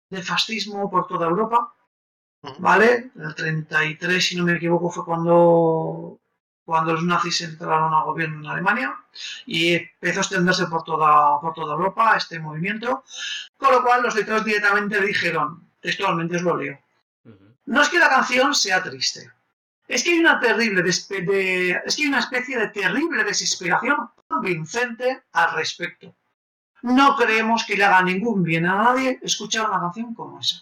[0.09, 1.73] de fascismo por toda Europa.
[2.59, 3.11] ¿Vale?
[3.15, 6.19] El 33, si no me equivoco, fue cuando,
[6.65, 8.97] cuando los nazis entraron al gobierno en Alemania
[9.45, 13.03] y empezó a extenderse por toda, por toda Europa este movimiento.
[13.57, 16.79] Con lo cual, los editores directamente dijeron, textualmente os lo leo,
[17.67, 19.31] no es que la canción sea triste,
[19.87, 20.89] es que hay una terrible de-
[21.85, 26.15] es que hay una especie de terrible desesperación convincente al respecto.
[26.81, 30.57] No creemos que le haga ningún bien a nadie escuchar una canción como esa.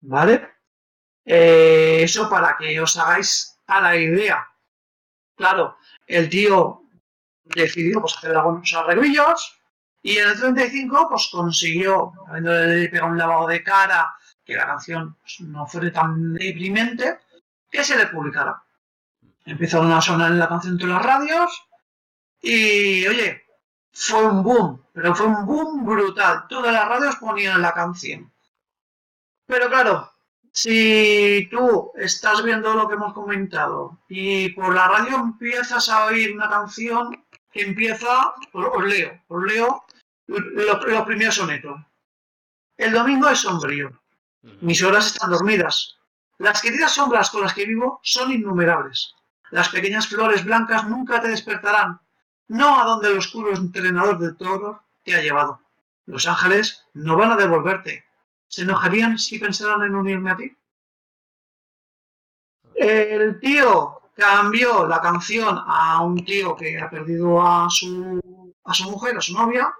[0.00, 0.50] ¿Vale?
[1.24, 4.48] Eh, eso para que os hagáis a la idea.
[5.36, 6.82] Claro, el tío
[7.44, 9.58] decidió pues, hacer algunos arreglos
[10.02, 14.14] y en el 35 pues consiguió, habiéndole pegado un lavado de cara,
[14.44, 17.20] que la canción pues, no fuera tan deprimente,
[17.70, 18.62] que se le publicara.
[19.46, 21.66] Empezaron a sonar en la canción en las radios
[22.40, 23.44] y, oye,
[23.92, 26.46] fue un boom, pero fue un boom brutal.
[26.48, 28.32] Todas las radios ponían la canción.
[29.46, 30.13] Pero claro,
[30.54, 36.32] si tú estás viendo lo que hemos comentado y por la radio empiezas a oír
[36.32, 39.84] una canción que empieza, os, os leo, os leo
[40.28, 41.80] los lo primeros sonetos.
[42.76, 44.00] El domingo es sombrío,
[44.60, 45.96] mis horas están dormidas.
[46.38, 49.12] Las queridas sombras con las que vivo son innumerables.
[49.50, 52.00] Las pequeñas flores blancas nunca te despertarán,
[52.46, 55.60] no a donde el oscuro entrenador de toros te ha llevado.
[56.06, 58.03] Los ángeles no van a devolverte.
[58.54, 60.56] ¿Se enojarían si pensaran en unirme a ti?
[62.76, 68.88] El tío cambió la canción a un tío que ha perdido a su, a su
[68.92, 69.74] mujer, a su novia,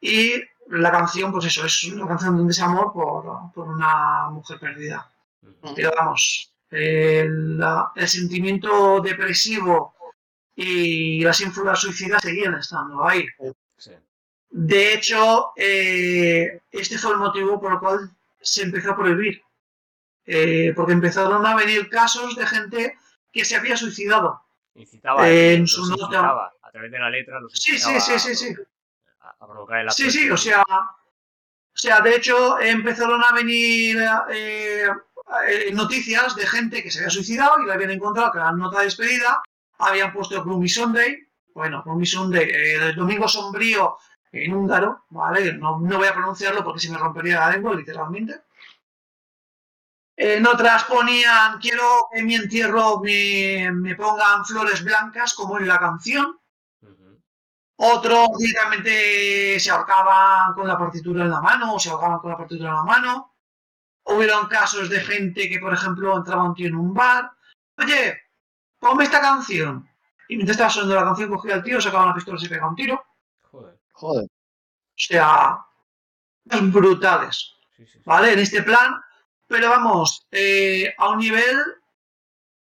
[0.00, 4.60] y la canción, pues eso, es una canción de un desamor por, por una mujer
[4.60, 5.10] perdida.
[5.74, 7.60] Pero vamos, el,
[7.96, 9.96] el sentimiento depresivo
[10.54, 13.26] y las ínfulas suicidas seguían estando ahí.
[13.76, 13.90] Sí.
[14.50, 18.10] De hecho, eh, este fue el motivo por el cual
[18.40, 19.42] se empezó a prohibir.
[20.26, 22.96] Eh, porque empezaron a venir casos de gente
[23.32, 24.42] que se había suicidado.
[24.74, 28.00] Incitaba, Eh, en los su nota- incitaba, a través de la letra los Sí, sí,
[28.00, 28.54] sí, sí, sí.
[29.20, 33.98] A, a provocar el Sí, sí, o sea, o sea, de hecho empezaron a venir
[34.30, 34.86] eh,
[35.48, 38.78] eh, noticias de gente que se había suicidado y la habían encontrado que la nota
[38.78, 39.42] de despedida
[39.78, 43.96] habían puesto Gloomy Sunday, bueno, Gloomy Sunday, eh, el domingo sombrío
[44.32, 45.52] en húngaro, ¿vale?
[45.54, 48.42] No, no voy a pronunciarlo porque se me rompería la lengua, literalmente.
[50.16, 55.66] En otras ponían, quiero que en mi entierro me, me pongan flores blancas, como en
[55.66, 56.38] la canción.
[57.82, 62.36] Otros directamente se ahorcaban con la partitura en la mano o se ahogaban con la
[62.36, 63.34] partitura en la mano.
[64.04, 67.32] Hubieron casos de gente que, por ejemplo, entraba un tío en un bar.
[67.78, 68.20] Oye,
[68.78, 69.88] ponme esta canción.
[70.28, 72.68] Y mientras estaba sonando la canción, cogía al tío, sacaba una pistola y se pegaba
[72.68, 73.02] un tiro.
[74.00, 74.24] Joder.
[74.24, 74.28] O
[74.96, 75.58] sea,
[76.44, 77.52] brutales.
[78.04, 78.32] ¿vale?
[78.32, 78.94] En este plan,
[79.46, 81.58] pero vamos, eh, a un nivel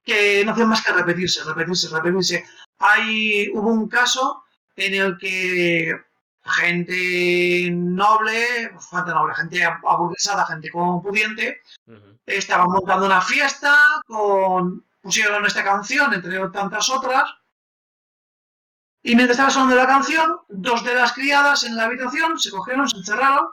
[0.04, 2.46] que no hace más que repetirse, repetirse, repetirse.
[2.80, 4.46] Hay, hubo un caso
[4.78, 5.94] en el que
[6.46, 11.62] gente noble, gente noble, gente aburguesada, gente como pudiente,
[12.26, 13.76] estaban montando una fiesta,
[14.06, 17.30] con, pusieron esta canción, entre tantas otras,
[19.08, 22.90] y mientras estaba sonando la canción, dos de las criadas en la habitación se cogieron,
[22.90, 23.48] se encerraron,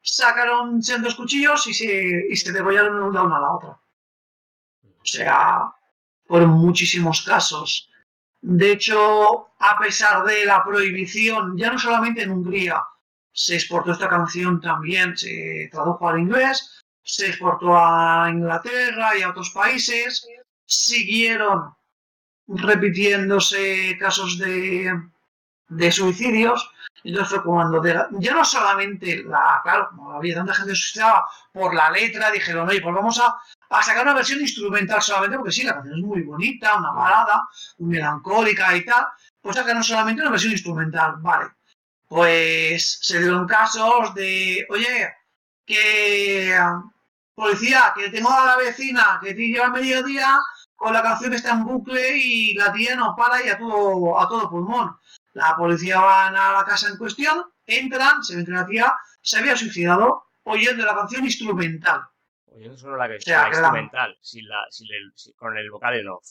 [0.00, 3.70] sacaron sendos cuchillos y se, y se degollaron la una a la otra.
[4.84, 5.74] O sea,
[6.28, 7.90] fueron muchísimos casos.
[8.40, 12.80] De hecho, a pesar de la prohibición, ya no solamente en Hungría,
[13.32, 19.30] se exportó esta canción también, se tradujo al inglés, se exportó a Inglaterra y a
[19.30, 20.24] otros países,
[20.66, 21.74] siguieron
[22.56, 24.92] repitiéndose casos de,
[25.68, 26.70] de suicidios.
[27.02, 31.90] Entonces fue cuando, ya no solamente la, claro, como había tanta gente suicidada por la
[31.90, 33.36] letra, dijeron, oye, pues vamos a,
[33.82, 37.48] sacar una versión instrumental solamente, porque sí, la canción es muy bonita, una balada,
[37.78, 39.06] muy melancólica y tal,
[39.40, 41.52] pues sacaron solamente una versión instrumental, vale.
[42.06, 45.14] Pues se dieron casos de, oye,
[45.64, 46.54] que
[47.34, 50.38] policía, que tengo a la vecina que lleva mediodía
[50.80, 54.18] con la canción que está en bucle y la tía no para y a todo,
[54.18, 54.96] a todo pulmón.
[55.34, 59.38] La policía van a la casa en cuestión, entran, se ven que la tía se
[59.38, 62.00] había suicidado oyendo la canción instrumental.
[62.46, 65.54] Oyendo solo la, O sea, la que la- instrumental, sin la, sin el- sin- con
[65.58, 66.24] el vocal en off.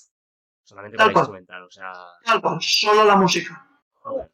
[0.64, 1.22] Solamente Tal con la cual.
[1.24, 1.94] instrumental, o sea,
[2.26, 3.68] Tal cual, solo la música.
[4.02, 4.32] joder.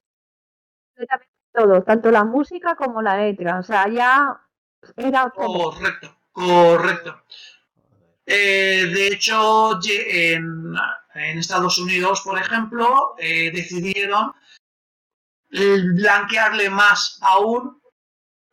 [1.52, 3.60] todo, tanto la música como la letra.
[3.60, 4.42] O sea, ya
[4.96, 7.22] era Correcto, correcto.
[8.26, 10.74] Eh, de hecho, en,
[11.14, 14.34] en Estados Unidos, por ejemplo, eh, decidieron
[15.52, 17.80] eh, blanquearle más aún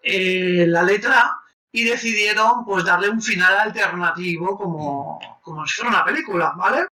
[0.03, 1.39] eh, la letra
[1.71, 6.87] y decidieron pues darle un final alternativo como, como si fuera una película, ¿vale?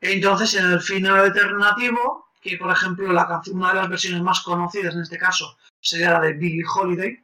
[0.00, 4.40] Entonces, en el final alternativo, que por ejemplo la canción, una de las versiones más
[4.40, 7.22] conocidas en este caso sería la de Billie Holiday,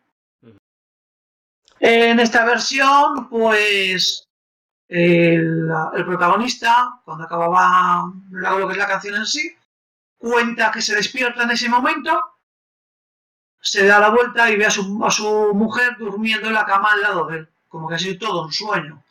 [1.80, 4.28] en esta versión, pues
[4.94, 9.56] el, el protagonista, cuando acababa la- lo que es la canción en sí,
[10.19, 12.19] cuenta que se despierta en ese momento,
[13.60, 16.93] se da la vuelta y ve a su, a su mujer durmiendo en la cama
[16.93, 19.02] al lado de él, como que ha sido todo un sueño.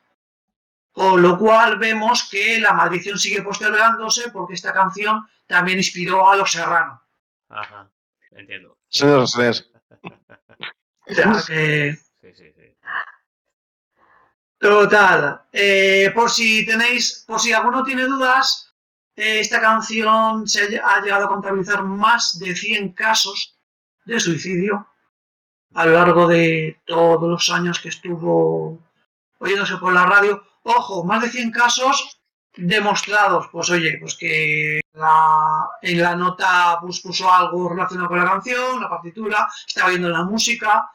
[0.91, 6.35] Con lo cual vemos que la maldición sigue postergándose porque esta canción también inspiró a
[6.35, 7.01] Los Serrano.
[7.49, 7.89] Ajá,
[8.31, 8.77] entiendo.
[8.89, 9.55] Señor, señor.
[11.07, 11.97] O sea que...
[14.61, 15.41] Total.
[15.51, 18.71] Eh, por si tenéis, por si alguno tiene dudas,
[19.15, 23.57] eh, esta canción se ha, lle- ha llegado a contabilizar más de 100 casos
[24.05, 24.85] de suicidio
[25.73, 28.77] a lo largo de todos los años que estuvo
[29.39, 30.43] oyéndose por la radio.
[30.63, 32.19] Ojo, más de 100 casos
[32.55, 33.47] demostrados.
[33.51, 38.79] Pues oye, pues que la- en la nota pues, puso algo relacionado con la canción,
[38.79, 40.87] la partitura, estaba oyendo la música,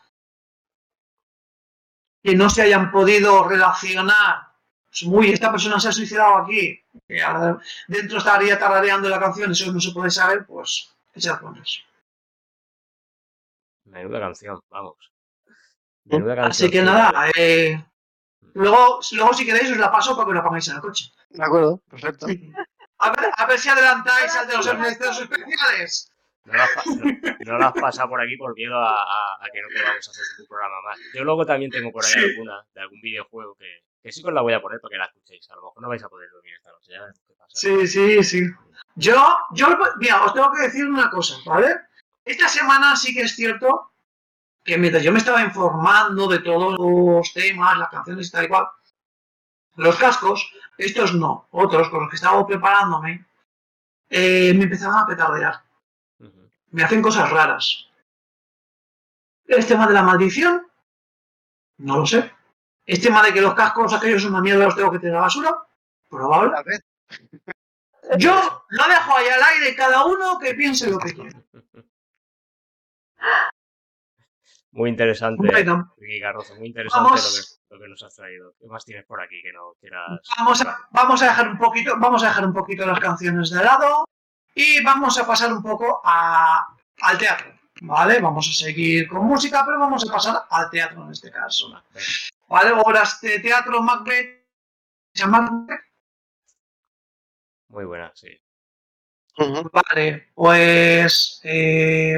[2.26, 4.48] que no se hayan podido relacionar.
[4.86, 6.82] Pues, uy, esta persona se ha suicidado aquí.
[7.86, 11.84] dentro estaría tarareando la canción, eso no se puede saber, pues echar cuentas.
[13.84, 14.96] Menuda canción, vamos.
[16.04, 16.50] Menuda canción.
[16.50, 17.80] Así que nada, eh,
[18.54, 21.12] luego, luego si queréis os la paso para que la pongáis en el coche.
[21.30, 22.26] De acuerdo, perfecto.
[22.98, 26.10] A ver, a ver si adelantáis al de los efectos especiales.
[26.46, 29.68] No la, has pa- no, no por aquí por miedo a, a- a que no
[29.74, 30.98] podamos hacer un programa más.
[31.14, 32.18] Yo luego también tengo por ahí Sí.
[32.20, 34.98] alguna de algún videojuego que, que sí que os la voy a poner para que
[34.98, 35.50] la escuchéis.
[35.50, 37.50] A lo mejor no vais a poder dormir esta noche, ya qué pasa.
[37.52, 38.42] Sí, sí, sí.
[38.94, 41.74] Yo, yo, mira, os tengo que decir una cosa, ¿vale?
[42.24, 43.92] Esta semana sí que es cierto
[44.64, 48.48] que mientras yo me estaba informando de todos los temas, las canciones y tal y
[48.48, 48.66] cual,
[49.76, 53.26] los cascos, estos no, otros con los que estaba preparándome,
[54.10, 55.65] eh, me empezaban a petardear.
[56.70, 57.88] Me hacen cosas raras.
[59.46, 60.66] ¿El tema de la maldición?
[61.78, 62.32] No lo sé.
[62.84, 65.18] ¿El tema de que los cascos aquellos son una mierda los tengo que tirar a
[65.18, 65.56] la basura?
[66.08, 66.56] Probable.
[66.56, 66.80] A ver,
[68.18, 68.32] Yo
[68.68, 71.42] lo dejo ahí al aire, cada uno que piense lo que quiera.
[74.70, 75.48] Muy interesante,
[75.96, 77.58] Ricky Carrozo, muy interesante lo Vamos.
[77.68, 78.54] que, lo que nos has traído.
[78.60, 80.20] ¿Qué más tienes por aquí que no quieras?
[80.38, 83.64] vamos a, vamos a dejar un poquito, vamos a dejar un poquito las canciones de
[83.64, 84.06] lado
[84.56, 86.66] y vamos a pasar un poco a-
[87.02, 87.54] al teatro.
[87.82, 88.20] ¿Vale?
[88.20, 91.70] Vamos a seguir con música, pero vamos a pasar al teatro en este caso.
[92.48, 92.72] ¿Vale?
[92.72, 94.46] Obras de teatro Macbeth.
[95.12, 95.80] ¿Se llama Macbeth?
[97.68, 98.28] Muy buena, sí.
[99.70, 102.14] Vale, pues eh,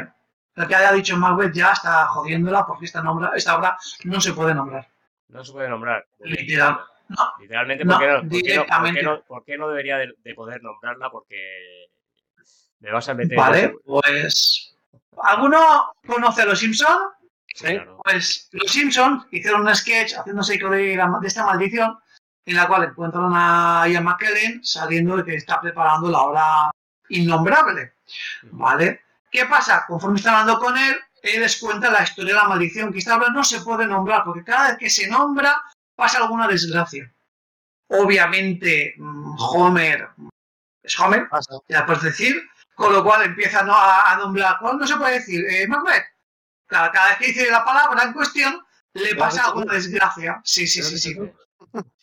[0.55, 4.33] el que haya dicho Macbeth ya está jodiéndola porque esta, nombra, esta obra no se
[4.35, 4.87] puede nombrar.
[5.27, 6.07] No se puede nombrar.
[6.21, 6.79] Literal.
[7.09, 9.03] No, Literalmente, No, ¿por qué no, qué no- por qué directamente.
[9.03, 11.11] no- por qué no debería de, de poder nombrarla?
[11.11, 11.87] Porque
[12.81, 13.37] me vas a meter...
[13.37, 14.75] Vale, pues.
[15.23, 16.97] ¿Alguno conoce a los Simpson?
[17.55, 18.01] Sí, claro.
[18.05, 21.99] Pues los Simpson hicieron un sketch haciéndose eco de, de esta maldición,
[22.47, 26.71] en la cual encuentran a Ian McKellen saliendo de que está preparando la obra
[27.09, 27.95] innombrable.
[28.53, 29.03] ¿Vale?
[29.31, 29.85] ¿Qué pasa?
[29.87, 33.17] Conforme está hablando con él, él les cuenta la historia de la maldición, que esta
[33.17, 35.61] obra no se puede nombrar, porque cada vez que se nombra
[35.95, 37.13] pasa alguna desgracia.
[37.89, 40.09] Obviamente, mm, Homer
[40.83, 41.29] es Homer,
[41.69, 42.41] ya puedes decir,
[42.79, 43.75] con lo cual empieza ¿no?
[43.75, 45.45] a, a nombrar, ¿cuál no se puede decir?
[45.51, 46.05] Eh, Macbeth.
[46.67, 50.41] Cada, cada vez que dice la palabra en cuestión, le pasa alguna desgracia.
[50.45, 51.15] Sí, sí, sí, sí.
[51.15, 51.33] Sí.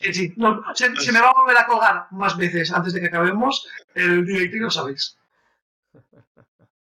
[0.01, 0.33] Sí, sí.
[0.35, 3.65] No, se, se me va a volver a colgar más veces antes de que acabemos
[3.93, 5.17] el directo y lo sabéis.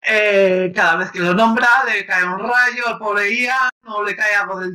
[0.02, 4.14] Eh, cada vez que lo nombra, le cae un rayo al pobre Ian, o le
[4.14, 4.72] cae algo de,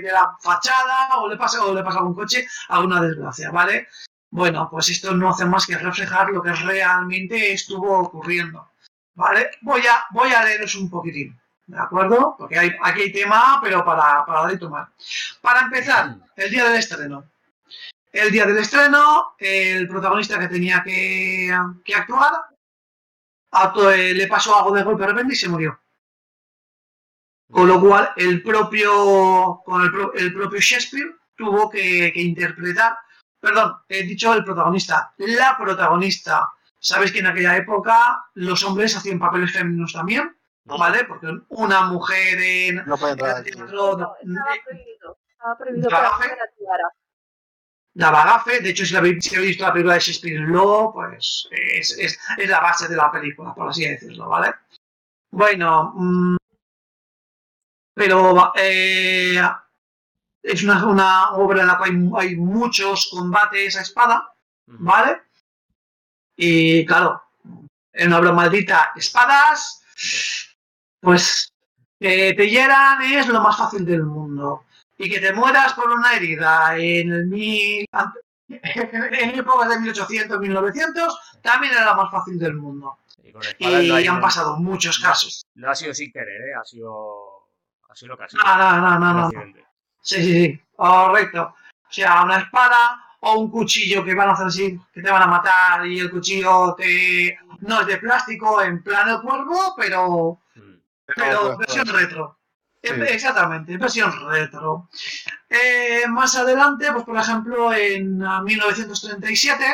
[0.00, 3.88] de la fachada, o le pasa, o le pasa a algún coche, alguna desgracia, ¿vale?
[4.30, 8.70] Bueno, pues esto no hace más que reflejar lo que realmente estuvo ocurriendo.
[9.14, 9.50] ¿Vale?
[9.62, 11.38] Voy a, voy a leeros un poquitín.
[11.66, 12.34] ¿De acuerdo?
[12.38, 14.88] Porque hay, aquí hay tema, pero para, para y tomar.
[15.40, 17.24] Para empezar, el día del estreno.
[18.10, 22.32] El día del estreno, el protagonista que tenía que, que actuar
[23.86, 25.78] le pasó algo de golpe de repente y se murió.
[27.50, 32.98] Con lo cual, el propio, con el, el propio Shakespeare tuvo que interpretar,
[33.40, 36.50] perdón, he dicho el protagonista, la protagonista.
[36.80, 41.04] Sabéis que en aquella época los hombres hacían papeles femeninos también, ¿vale?
[41.04, 43.50] Porque una mujer en, No puede en entrar aquí.
[43.50, 45.18] teatro no- Estaba prohibido.
[45.28, 46.88] Estaba prohibido Ya, la actuara.
[47.94, 48.60] daba gafe.
[48.60, 52.18] De hecho, si habéis, si visto la película de Shakespeare in Law, pues es, es-
[52.36, 54.54] es la base de la película, por así decirlo, ¿vale?
[55.30, 56.36] Bueno, mm,
[57.94, 59.40] pero eh,
[60.42, 64.32] es una, una obra en la cual hay, hay muchos combates a espada,
[64.66, 65.22] ¿vale?
[66.36, 67.22] Y claro,
[67.92, 69.82] en una obra maldita, espadas,
[71.00, 71.52] pues
[71.98, 74.64] que te hieran es lo más fácil del mundo.
[74.96, 77.86] Y que te mueras por una herida en el mil,
[78.48, 82.98] en épocas de 1800, 1900, también era lo más fácil del mundo.
[83.22, 83.42] Y con
[84.08, 85.44] han pasado muchos casos.
[85.54, 86.54] No ha sido sin querer, ¿eh?
[86.60, 87.48] Ha sido,
[87.88, 88.42] ha sido lo que ha sido.
[88.42, 89.67] No, no, no.
[90.00, 91.54] Sí, sí, sí, correcto.
[91.88, 95.22] O sea, una espada o un cuchillo que van a hacer así, que te van
[95.22, 97.36] a matar y el cuchillo te...
[97.60, 101.14] no es de plástico en plano cuervo, pero, Mm.
[101.16, 102.38] pero pues, versión retro.
[102.82, 102.92] Sí.
[102.92, 104.88] Eh, Exactamente, versión retro.
[105.48, 109.64] Eh, más adelante, pues por ejemplo, en ah, 1937,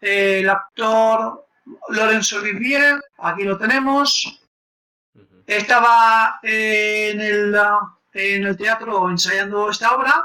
[0.00, 1.46] eh, el actor
[1.88, 4.40] Laurence Olivier, aquí lo tenemos,
[5.46, 7.80] estaba en, el, ah,
[8.14, 10.24] en el teatro ensayando esta obra,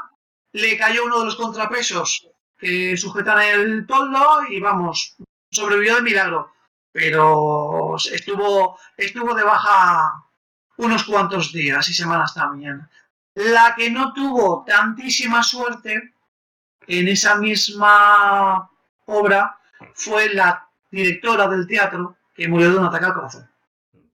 [0.54, 5.18] le cayó uno de los contrapesos que sujetan el toldo y vamos,
[5.50, 6.54] sobrevivió de milagro,
[6.92, 10.24] pero estuvo, estuvo de baja
[10.78, 12.88] unos cuantos días y semanas también.
[13.36, 16.14] La que no tuvo tantísima suerte
[16.88, 18.70] en esa misma
[19.06, 19.58] obra
[19.94, 23.50] fue la directora del teatro que murió de un ataque al corazón.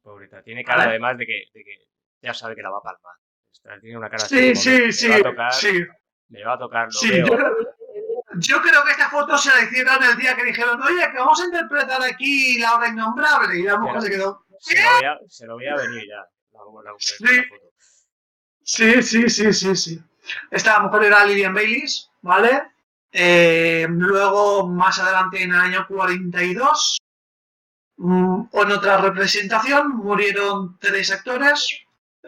[0.02, 0.44] Pobreta.
[0.44, 0.90] Tiene cara Vale.
[0.92, 1.88] además de que, de que
[2.22, 3.16] ya sabe que la va a palmar.
[3.82, 5.86] Tiene una cara así Sí, sí, me- sí, va a tocar, sí.
[6.30, 7.26] Me va a tocar, lo Sí, veo.
[7.28, 7.56] yo, creo-
[8.38, 11.40] yo creo que esta foto se la hicieron el día que dijeron, oye, que vamos
[11.42, 13.60] a interpretar aquí la obra innombrable.
[13.60, 16.16] Y la mujer se quedó, Se lo, se lo veía venir ya.
[16.52, 17.24] La, la mujer Sí.
[17.26, 17.72] con la foto.
[18.64, 20.04] Sí, sí, sí, sí, sí.
[20.52, 22.64] Esta mujer era Lillian Baylis, ¿vale?
[23.12, 26.98] Eh, luego, más adelante, en el año 42,
[27.98, 31.68] mm, en otra representación, murieron tres actores.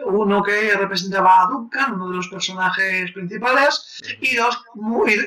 [0.05, 4.63] Uno que representaba a Duncan, uno de los personajes principales, y dos,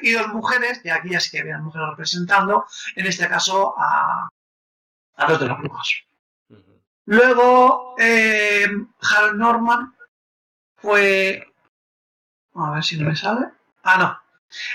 [0.03, 2.65] y, dos mujeres, y aquí ya sí que habían mujeres representando,
[2.97, 4.29] en este caso a,
[5.17, 5.89] a dos de las brujas.
[7.07, 8.67] Luego, eh,
[9.01, 9.95] Harold Norman
[10.77, 11.45] fue.
[12.55, 13.47] A ver si no me sale.
[13.83, 14.21] Ah, no.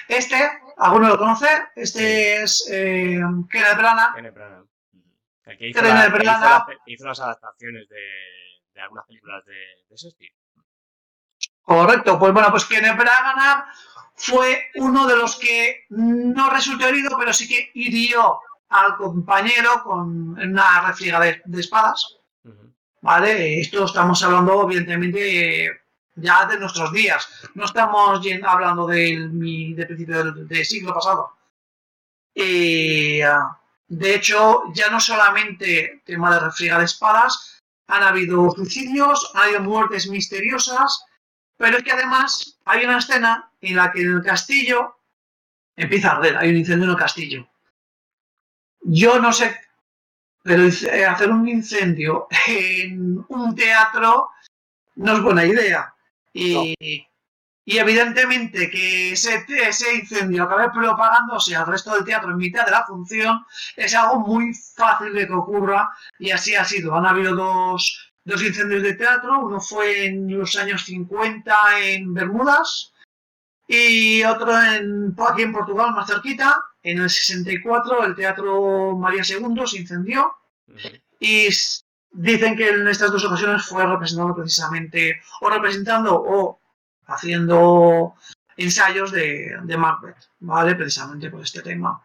[0.07, 0.35] Este,
[0.77, 1.47] ¿alguno lo conoce?
[1.75, 4.15] Este es eh, Kenneth Branagh.
[4.15, 4.65] Kenneth Branagh.
[5.57, 8.01] Que hizo, Kenneth la- las hizo las adaptaciones de,
[8.75, 9.55] de algunas películas de,
[9.89, 10.33] de Shakespeare.
[11.63, 13.65] Correcto, pues bueno, pues Kenneth Branagh
[14.15, 18.39] fue uno de los que no resultó herido, pero sí que hirió
[18.69, 22.17] al compañero con una refriega de, de espadas.
[23.01, 23.59] ¿Vale?
[23.59, 25.71] Esto estamos hablando, evidentemente, eh,
[26.15, 27.27] ya de nuestros días.
[27.53, 31.35] No estamos hablando del, principio del, del siglo pasado.
[32.37, 37.54] Ah, de hecho, ya no solamente tema de refriega de espadas,
[37.87, 41.05] han habido suicidios, han habido muertes misteriosas,
[41.57, 44.97] pero es que además hay una escena en la que en el castillo
[45.75, 47.47] empieza a arder, hay un incendio en el castillo.
[48.81, 49.59] Yo no sé
[50.45, 54.29] pero eh, hacer un incendio en un teatro
[54.97, 55.91] no es buena idea.
[56.31, 56.75] Y,
[57.65, 62.71] y evidentemente que ese, ese incendio acabe propagándose al resto del teatro en mitad de
[62.71, 63.43] la función
[63.75, 65.89] es algo muy fácil de que ocurra
[66.19, 66.95] y así ha sido.
[66.95, 72.93] Han habido dos, dos incendios de teatro, uno fue en los años 50 en Bermudas
[73.67, 76.63] y otro en, aquí en Portugal, más cerquita.
[76.83, 80.35] En el 64 el Teatro María II se incendió
[81.19, 81.49] y
[82.11, 86.59] dicen que en estas dos ocasiones fue representando precisamente, o representando o
[87.07, 88.15] haciendo
[88.57, 90.75] ensayos de, de Macbeth, ¿vale?
[90.75, 92.01] Precisamente por este tema.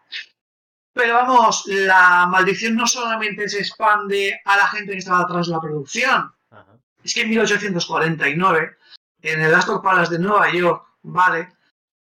[0.93, 5.53] Pero vamos, la maldición no solamente se expande a la gente que estaba detrás de
[5.53, 6.77] la producción, Ajá.
[7.03, 8.77] es que en 1849,
[9.21, 11.53] en el Astor Palace de Nueva York, ¿vale?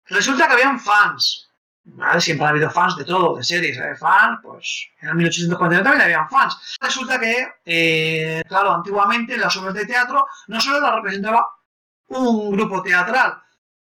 [0.05, 1.45] Resulta que habían fans
[1.85, 2.19] ¿vale?
[2.21, 6.01] Siempre ha habido fans de todo, de series, de fans, pues en el 1849 también
[6.01, 6.77] había fans.
[6.81, 11.45] Resulta que, eh, claro, antiguamente las obras de teatro no solo las representaba
[12.07, 13.41] un grupo teatral,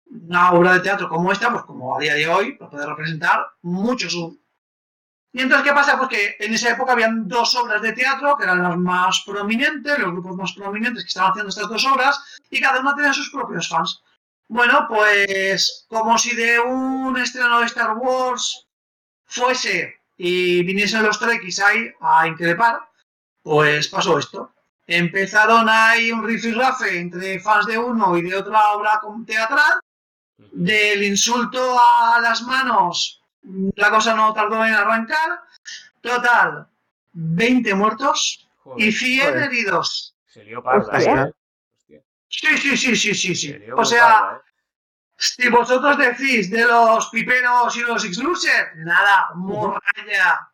[0.05, 3.45] una obra de teatro como esta, pues como a día de hoy, lo puede representar
[3.61, 4.13] muchos.
[5.33, 5.97] Y entonces, ¿qué pasa?
[5.97, 9.99] Pues que en esa época habían dos obras de teatro que eran las más prominentes,
[9.99, 12.19] los grupos más prominentes que estaban haciendo estas dos obras,
[12.49, 14.01] y cada uno tenía sus propios fans.
[14.47, 18.67] Bueno, pues como si de un estreno de Star Wars
[19.25, 22.79] fuese y viniesen los Trekkies ahí a increpar,
[23.41, 24.54] pues pasó esto.
[24.87, 29.79] Empezaron ahí un rifirrafe entre fans de uno y de otra obra teatral.
[30.37, 33.21] Del insulto a las manos,
[33.75, 35.41] la cosa no tardó en arrancar.
[36.01, 36.67] Total,
[37.13, 38.47] 20 muertos
[38.77, 40.15] y 100 heridos.
[40.27, 40.99] Se lió parda.
[41.01, 41.31] ¿eh?
[42.27, 43.47] Sí, sí, sí, sí, sí, sí.
[43.47, 44.45] se O sea, parda, ¿eh?
[45.17, 50.49] Si vosotros decís de los piperos y los X-Luser, nada, morralla.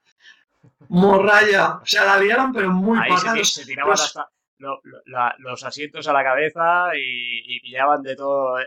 [0.92, 1.76] Morralla.
[1.82, 5.64] O sea, la liaron, pero muy Ahí se, tiraban los- hasta lo- lo- la- los
[5.64, 8.58] asientos a la cabeza y, y pillaban de todo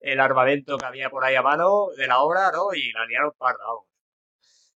[0.00, 2.72] el armamento que había por ahí a mano de la obra, ¿no?
[2.74, 3.64] Y la liaron parda.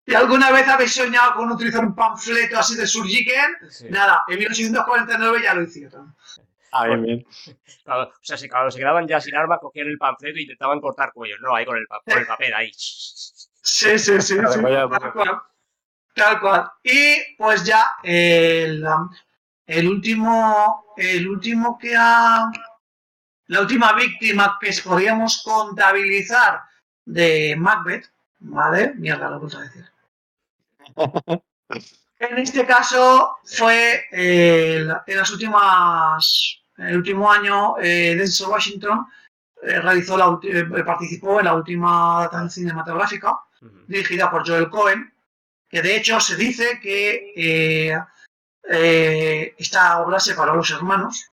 [0.07, 3.87] Si alguna vez habéis soñado con utilizar un panfleto así de Surgiken, Sí.
[3.91, 6.17] nada, en 1849 ya lo hicieron.
[6.73, 7.27] Ah, bien, bien.
[7.85, 10.81] Claro, o sea, si cuando se quedaban ya sin armas, cogían el panfleto e intentaban
[10.81, 11.55] cortar cuellos, ¿no?
[11.55, 12.71] Ahí con el, con el papel, ahí.
[12.75, 14.87] Sí, sí, sí, sí, vaya,
[16.21, 16.71] tal cual.
[16.83, 18.85] Y pues ya el,
[19.67, 22.51] el último, el último que ha,
[23.47, 26.61] la última víctima que podríamos contabilizar
[27.05, 28.07] de Macbeth,
[28.41, 28.93] ¿vale?
[28.97, 29.91] Mierda, lo he vuelto a decir.
[32.23, 39.07] En este caso fue en las últimas, en el último año, eh, Denzel Washington
[39.63, 43.41] eh, realizó la, eh, participó en la última adaptación cinematográfica
[43.87, 45.11] dirigida por Joel Cohen,
[45.71, 47.97] que de hecho se dice que eh,
[48.69, 51.31] eh, esta obra separó a los hermanos,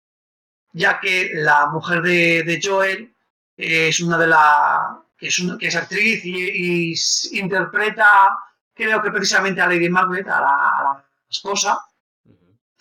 [0.74, 3.16] ya que la mujer de, Joel
[3.58, 6.94] es una de las que es, una- que es actriz y,
[7.40, 8.38] interpreta,
[8.74, 10.48] creo que precisamente a Lady Macbeth, a la,
[10.84, 11.80] la esposa.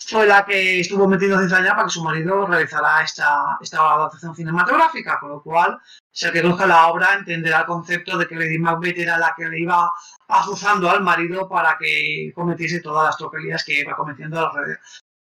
[0.06, 5.18] Fue la que estuvo metiendo cizaña para que su marido realizara esta, esta adaptación cinematográfica,
[5.20, 5.78] con lo cual,
[6.10, 9.34] si el que conozca la obra entenderá el concepto de que Lady Macbeth era la
[9.36, 9.90] que le iba
[10.28, 14.38] azuzando al marido para que cometiese todas las tropelías que iba cometiendo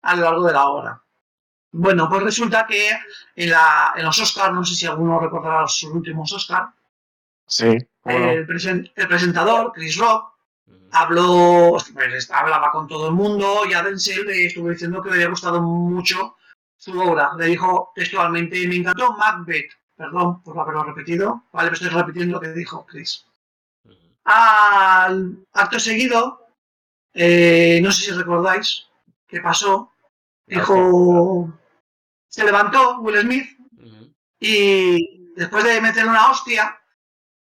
[0.01, 1.01] a lo largo de la obra.
[1.71, 2.89] Bueno, pues resulta que
[3.35, 6.69] en, la, en los Oscars, no sé si alguno recordará los últimos Oscars,
[7.45, 7.65] Sí.
[8.05, 10.33] el, presen- el presentador, Chris Rock.
[10.91, 15.15] Habló, pues, hablaba con todo el mundo y a Denzel le estuvo diciendo que le
[15.15, 16.35] había gustado mucho
[16.77, 17.31] su obra.
[17.37, 19.71] Le dijo textualmente, me encantó Macbeth.
[19.95, 21.43] Perdón por haberlo repetido.
[21.51, 23.25] Vale, pero estoy repitiendo lo que dijo Chris.
[24.23, 26.47] Al acto seguido,
[27.13, 28.87] eh, no sé si recordáis
[29.27, 29.91] qué pasó.
[30.45, 31.51] Dijo,
[32.27, 33.59] se levantó Will Smith
[34.39, 36.79] y después de meterle una hostia,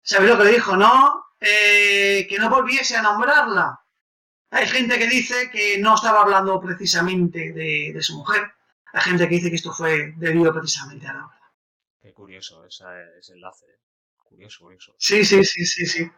[0.02, 0.77] ¿sabéis lo que le dijo?
[0.77, 3.80] No, Eh, que no volviese a nombrarla.
[4.51, 8.51] Hay gente que dice que no estaba hablando precisamente de, de su mujer.
[8.93, 11.41] Hay gente que dice que esto fue debido precisamente a la obra.
[12.01, 13.65] Qué curioso esa- ese enlace.
[14.23, 14.93] Curioso, curioso.
[14.97, 16.11] Sí, sí, sí, sí, sí.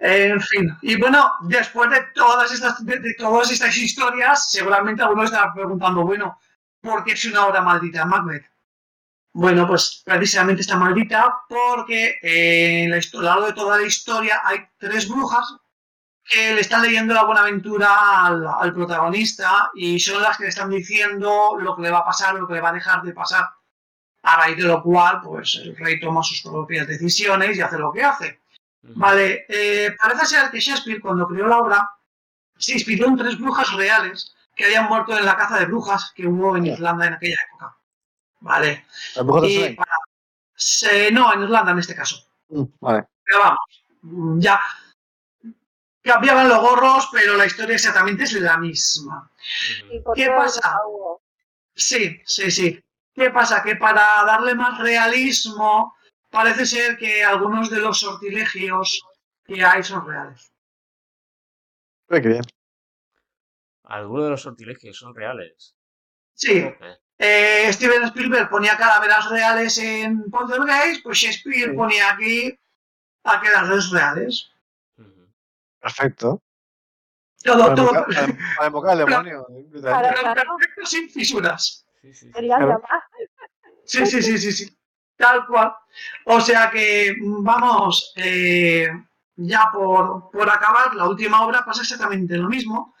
[0.00, 0.76] En fin.
[0.82, 6.04] Y bueno, después de todas estas, de, de todas estas historias, seguramente alguno estará preguntando,
[6.04, 6.38] bueno,
[6.80, 8.46] ¿por qué es una obra maldita Macbeth?
[9.32, 13.86] Bueno, pues precisamente está maldita porque eh, en la a lo largo de toda la
[13.86, 15.56] historia hay tres brujas
[16.24, 20.48] que le están leyendo la buena aventura al, al protagonista y son las que le
[20.50, 23.12] están diciendo lo que le va a pasar, lo que le va a dejar de
[23.12, 23.48] pasar.
[24.22, 27.92] A raíz de lo cual, pues el rey toma sus propias decisiones y hace lo
[27.92, 28.40] que hace.
[28.82, 31.90] Vale, eh, parece ser que Shakespeare, cuando creó la obra,
[32.56, 36.26] se inspiró en tres brujas reales que habían muerto en la caza de brujas que
[36.26, 37.77] hubo en Irlanda en aquella época.
[38.40, 38.86] Vale.
[39.16, 39.90] ¿El brujo de Y para-
[40.54, 42.16] se- no, en Irlanda en este caso.
[42.48, 43.04] Mm, Vale.
[43.24, 43.58] Pero vamos,
[44.02, 44.60] mm, ya
[46.02, 49.30] cambiaban los gorros, pero la historia exactamente es la misma.
[49.84, 49.92] Ujú.
[49.94, 50.78] ¿Y por ¿Qué pasa?
[51.74, 52.82] Sí, sí, sí.
[53.12, 53.62] ¿Qué pasa?
[53.62, 55.94] Que para darle más realismo,
[56.30, 59.02] parece ser que algunos de los sortilegios
[59.44, 60.52] que hay son reales.
[62.08, 62.42] Qué bien.
[63.84, 65.74] Algunos de los sortilegios son reales.
[66.34, 66.64] Sí.
[67.18, 71.76] Eh, Steven Spielberg ponía calaveras reales en Poltergeist, pues Shakespeare Sí.
[71.76, 72.58] ponía aquí
[73.24, 74.50] aquelarres reales.
[74.96, 75.26] Ujú.
[75.80, 76.42] Perfecto.
[77.42, 79.46] Todo, Para todo, invocar, para, para invocar al demonio.
[79.82, 81.84] Para- perfecto, sin fisuras.
[82.02, 84.06] Sí, sí, sí.
[84.06, 84.78] Sí, sí, sí, sí.
[85.16, 85.72] Tal cual.
[86.26, 88.88] O sea que, vamos, eh,
[89.36, 92.94] ya por, por acabar, la última obra pasa exactamente lo mismo.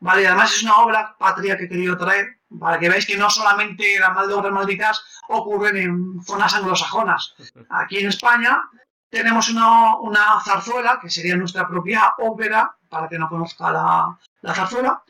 [0.00, 0.26] ¿Vale?
[0.26, 3.98] Además es una obra patria que he querido traer para que veáis que no solamente
[3.98, 7.34] las obras malditas ocurren en zonas anglosajonas.
[7.70, 8.62] Aquí en España
[9.10, 14.54] tenemos una, una zarzuela, que sería nuestra propia ópera, para que no conozca la, la
[14.54, 15.02] zarzuela,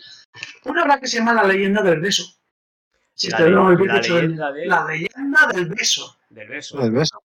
[0.64, 2.24] una obra que se llama La leyenda del beso.
[3.14, 6.16] Si La te lo le- habéis la dicho, leyenda de- La leyenda del beso.
[6.30, 6.80] Del beso.
[6.82, 7.22] El beso.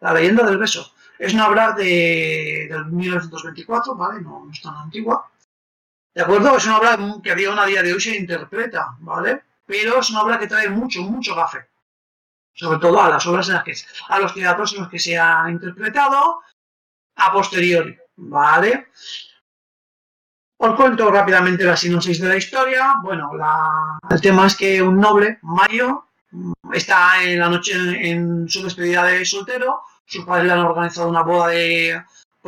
[0.00, 0.92] La leyenda del beso.
[1.18, 4.20] Es una obra de, del 1924, ¿vale?
[4.20, 5.28] No, no es tan antigua.
[6.18, 6.56] ¿De acuerdo?
[6.56, 9.40] Es una obra que día, a día de hoy se interpreta, ¿vale?
[9.64, 11.68] Pero es una obra que trae mucho, mucho gafe.
[12.52, 13.72] Sobre todo a las obras en las que,
[14.08, 16.40] a los teatros en los que se ha interpretado
[17.14, 18.88] a posteriori, ¿vale?
[20.56, 22.94] Os cuento rápidamente la sinopsis de la historia.
[23.00, 23.30] Bueno,
[24.10, 26.08] el tema es que un noble, Mario,
[26.72, 27.74] está en la noche
[28.10, 29.82] en su despedida de soltero.
[30.04, 32.02] Sus padres le han organizado una boda de,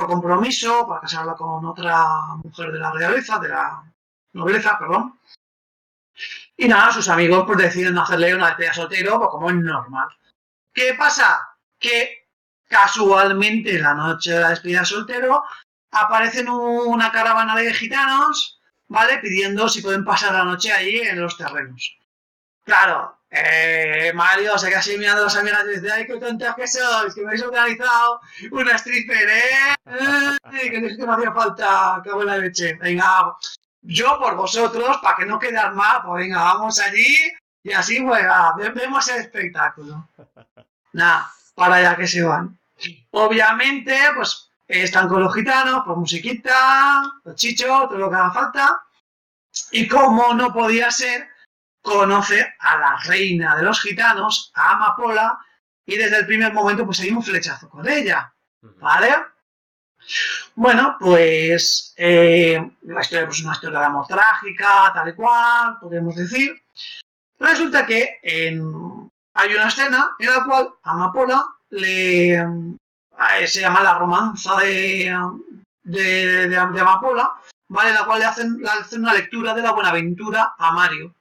[0.06, 3.82] compromiso para casarla con otra mujer de la realeza, de la
[4.32, 5.18] nobleza, perdón.
[6.56, 10.08] Y nada, sus amigos pues deciden hacerle una despedida de soltero, pues como es normal.
[10.72, 11.56] ¿Qué pasa?
[11.78, 12.28] Que
[12.68, 15.42] casualmente la noche de la despedida de soltero
[15.90, 19.18] aparecen una caravana de gitanos, ¿vale?
[19.18, 21.98] Pidiendo si pueden pasar la noche allí en los terrenos.
[22.62, 26.54] Claro, eh, Mario se queda así mirando a las amigas y dice, ay, qué tontas
[26.56, 28.20] que sois, que me habéis organizado
[28.50, 30.36] una stripper, ¿eh?
[30.50, 32.74] Que no hacía falta, qué buena leche.
[32.74, 33.36] Venga,
[33.82, 37.16] yo por vosotros, para que no quedar mal, pues venga, vamos allí
[37.62, 38.24] y así, pues,
[38.56, 40.08] ve- vemos el espectáculo.
[40.92, 42.58] Nada, para allá que se van.
[43.12, 48.82] Obviamente, pues, están con los gitanos, por musiquita, los chichos, todo lo que haga falta.
[49.72, 51.28] Y como no podía ser,
[51.82, 55.38] conoce a la reina de los gitanos, a Amapola,
[55.86, 58.32] y desde el primer momento pues hay un flechazo con ella.
[58.78, 59.14] ¿vale?
[60.54, 65.78] Bueno, pues eh, la historia pues, es una historia de amor trágica, tal y cual,
[65.80, 66.60] podemos decir.
[67.38, 73.98] Resulta que en- hay una escena en la cual Amapola le eh, se llama la
[73.98, 75.14] romanza de,
[75.84, 77.32] de, de- de Amapola,
[77.68, 77.90] ¿vale?
[77.90, 81.14] En la cual le hacen, le hacen una lectura de la Buenaventura a Mario.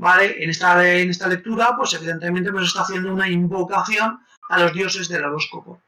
[0.00, 0.42] ¿Vale?
[0.42, 4.18] En esta, en esta lectura, pues evidentemente pues está haciendo una invocación
[4.48, 5.82] a los dioses del horóscopo.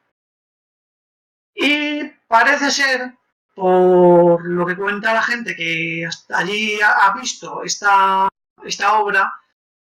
[1.55, 3.15] Y parece ser,
[3.55, 8.29] por lo que cuenta la gente que hasta allí ha, visto esta,
[8.63, 9.33] esta obra,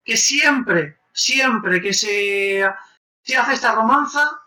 [0.03, 2.69] que siempre, siempre que se,
[3.21, 4.41] se hace esta romanza,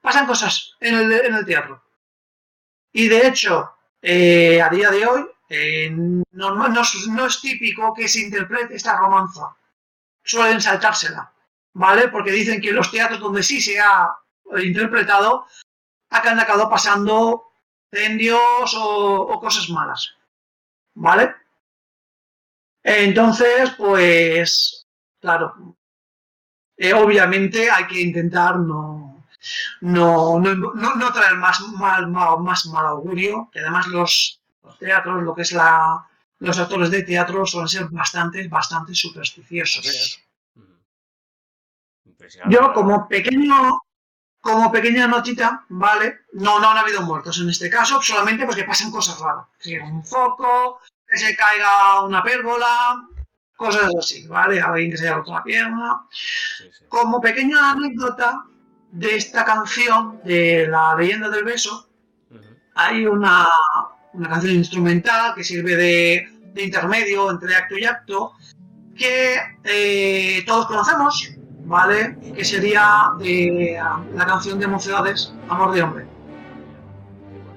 [0.00, 1.84] pasan cosas en el, en el teatro.
[2.90, 3.70] Y de hecho,
[4.00, 9.54] eh, a día de hoy, eh, no, es- típico que se interprete esta romanza.
[10.24, 11.32] Suelen saltársela,
[11.74, 12.08] ¿vale?
[12.08, 14.10] Porque dicen que los teatros donde sí se ha
[14.62, 15.46] interpretado,
[16.30, 17.44] han acabado pasando
[17.92, 20.14] incendios o, cosas malas,
[20.94, 21.34] ¿vale?
[22.82, 24.86] Entonces, pues,
[25.20, 25.76] claro,
[26.76, 29.24] eh, obviamente hay que intentar no,
[29.80, 31.60] no, no, no- no traer más
[32.08, 32.08] mal-
[32.38, 34.39] más mal augurio, que además los,
[34.70, 36.06] los teatros, lo que es la,
[36.38, 40.22] los actores de teatro suelen ser bastante, bastante supersticiosos.
[42.04, 43.80] Impresionante, Yo como pequeño,
[44.40, 46.20] como pequeña notita, ¿vale?
[46.32, 49.46] No, no han habido muertos en este caso, solamente porque pasan cosas raras.
[49.58, 53.06] Que un foco, que se caiga una pérgola,
[53.56, 54.60] cosas así, ¿vale?
[54.60, 56.06] Alguien que se haya roto la pierna.
[56.10, 56.84] Sí, sí.
[56.88, 58.44] Como pequeña anécdota
[58.92, 61.90] de esta canción, de la leyenda del beso,
[62.74, 63.46] hay una,
[64.12, 68.32] una canción instrumental que sirve de, de intermedio entre acto y acto
[68.96, 71.32] que eh, todos conocemos,
[71.64, 72.16] ¿vale?
[72.34, 76.06] Que sería de ah, la canción de Mocedades, Amor de Hombre.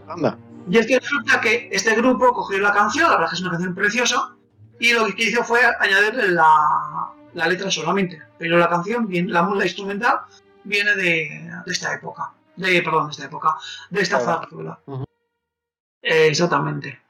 [0.07, 0.37] Anda.
[0.69, 3.41] Y es que resulta que este grupo cogió la canción, la verdad es que es
[3.41, 4.35] una canción preciosa,
[4.79, 8.21] y lo que hizo fue añadirle la, la letra solamente.
[8.37, 10.19] Pero la canción, la música instrumental,
[10.63, 12.31] viene de, de esta época.
[12.55, 13.55] De, perdón, de esta época.
[13.89, 14.79] De esta zarzuela.
[16.03, 17.01] Eh, exactamente.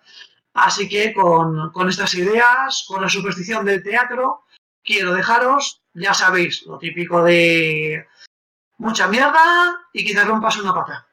[0.53, 4.44] Así que con, con estas ideas, con la superstición del teatro,
[4.84, 8.06] quiero dejaros, ya sabéis, lo típico de
[8.78, 11.07] mucha mierda y quizás rompas una pata.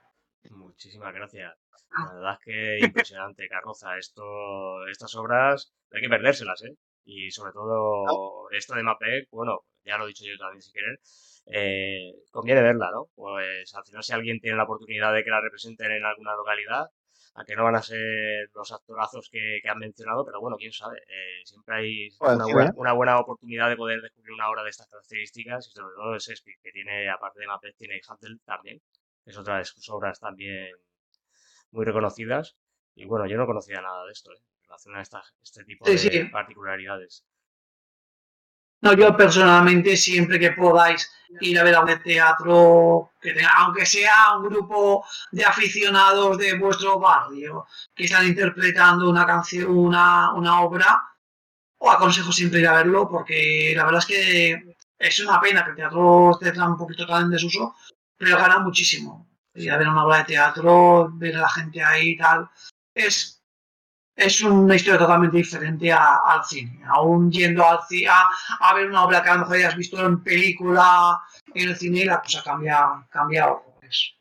[0.51, 1.55] Muchísimas gracias.
[1.97, 3.97] La verdad es que impresionante, Carroza.
[3.97, 6.77] Esto, estas obras hay que perdérselas, ¿eh?
[7.05, 11.01] Y sobre todo esto de Mapec, bueno, ya lo he dicho yo también si querer,
[11.47, 13.07] eh, conviene verla, ¿no?
[13.15, 16.86] Pues al final si alguien tiene la oportunidad de que la representen en alguna localidad,
[17.35, 20.73] a que no van a ser los actorazos que, que han mencionado, pero bueno, quién
[20.73, 24.62] sabe, eh, siempre hay Puede una buena, una buena oportunidad de poder descubrir una obra
[24.65, 28.40] de estas características y sobre todo de Shakespeare, que tiene, aparte de Mapec, tiene Handel
[28.44, 28.81] también,
[29.24, 30.74] que es otra de sus obras también
[31.70, 32.57] muy reconocidas.
[32.94, 34.39] Y bueno, yo no conocía nada de esto, ¿eh?
[34.39, 35.02] en relación a
[35.43, 36.24] este tipo Sí, de sí.
[36.24, 37.24] particularidades.
[38.82, 43.85] No, yo personalmente, siempre que podáis ir a ver a un teatro, que tenga- aunque
[43.86, 50.61] sea un grupo de aficionados de vuestro barrio que están interpretando una canción, una, una
[50.62, 51.02] obra,
[51.78, 55.70] os aconsejo siempre ir a verlo, porque la verdad es que es una pena que
[55.70, 57.74] el teatro esté un poquito tan en desuso,
[58.16, 59.27] pero gana muchísimo.
[59.55, 62.48] Ir a ver una obra de teatro, ver a la gente ahí y tal,
[62.94, 63.40] es
[64.27, 66.83] es una historia totalmente diferente a- al cine.
[66.89, 68.29] Aún yendo al a,
[68.61, 71.19] a ver una obra que a lo mejor hayas visto en película,
[71.55, 74.15] en el cine, la cosa cambia, cambia horrores.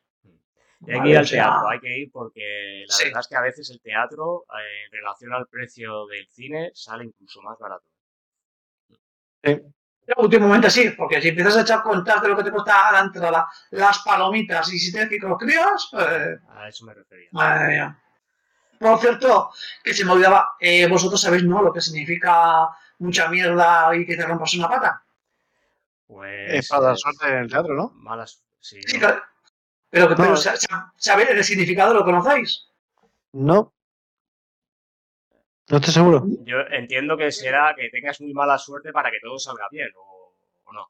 [0.85, 3.03] Y hay que ir o al sea, teatro, hay que ir porque la Sí.
[3.05, 7.03] verdad es que a veces el teatro, eh, en relación al precio del cine, sale
[7.05, 7.83] incluso más barato.
[10.17, 13.47] Últimamente sí, porque si empiezas a echar cuentas de lo que te cuesta la entrada,
[13.71, 17.29] las palomitas y si con los críos, eh, A eso me refería.
[17.31, 17.99] madre mía.
[18.79, 19.51] Por cierto,
[19.83, 21.61] que se me olvidaba, eh, vosotros sabéis, ¿no?
[21.61, 22.69] Lo que significa
[22.99, 25.03] mucha mierda y que te rompas una pata.
[26.07, 26.53] Pues.
[26.53, 27.91] Es para dar eh, suerte en el teatro, ¿no?
[27.95, 28.41] Malas.
[28.59, 28.99] Sí, Sí, ¿no?
[29.07, 29.21] claro.
[29.89, 30.35] Pero, No.
[30.37, 31.93] sa- sa- ¿sabéis el significado?
[31.93, 32.67] ¿Lo conocéis?
[33.33, 33.73] No.
[35.69, 36.23] No estoy seguro.
[36.45, 40.33] Yo entiendo que será que tengas muy mala suerte para que todo salga bien, o,
[40.65, 40.87] o no.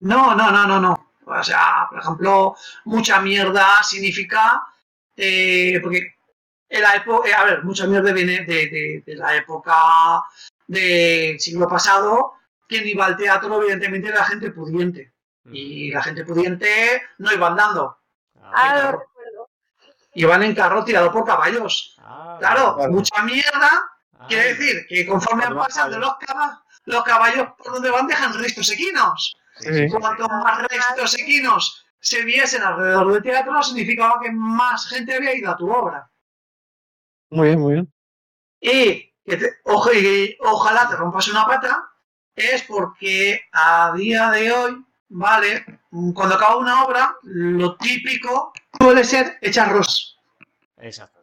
[0.00, 1.12] No, no, no, no, no.
[1.26, 4.62] O sea, por ejemplo, mucha mierda significa.
[5.16, 6.17] eh, porque
[6.68, 7.28] en la época.
[7.40, 10.22] a ver, mucha mierda viene de, de- de la época
[10.66, 12.34] del siglo pasado.
[12.68, 15.12] Quien iba al teatro, evidentemente, era gente pudiente.
[15.50, 17.96] Y la gente pudiente no iba andando.
[18.42, 19.48] Ah, Ah, recuerdo.
[20.14, 21.96] Iban en carro tirado por caballos.
[22.00, 23.70] ah, Claro, mucha mierda
[24.18, 26.18] ah, quiere decir que conforme pasando caballos.
[26.18, 29.36] los caballos, los caballos por donde van dejan restos equinos.
[29.58, 34.86] sí, sí, sí, Cuanto más restos equinos se viesen alrededor del teatro, significaba que más
[34.88, 36.10] gente había ido a tu obra.
[37.30, 37.92] Muy bien, muy bien.
[38.60, 41.90] Y, que te- ojo, y ojalá te rompas una pata,
[42.34, 45.64] es porque a día de hoy, ¿vale?
[46.14, 50.16] Cuando acaba una obra, lo típico suele ser echar rosas.
[50.78, 51.18] Exacto.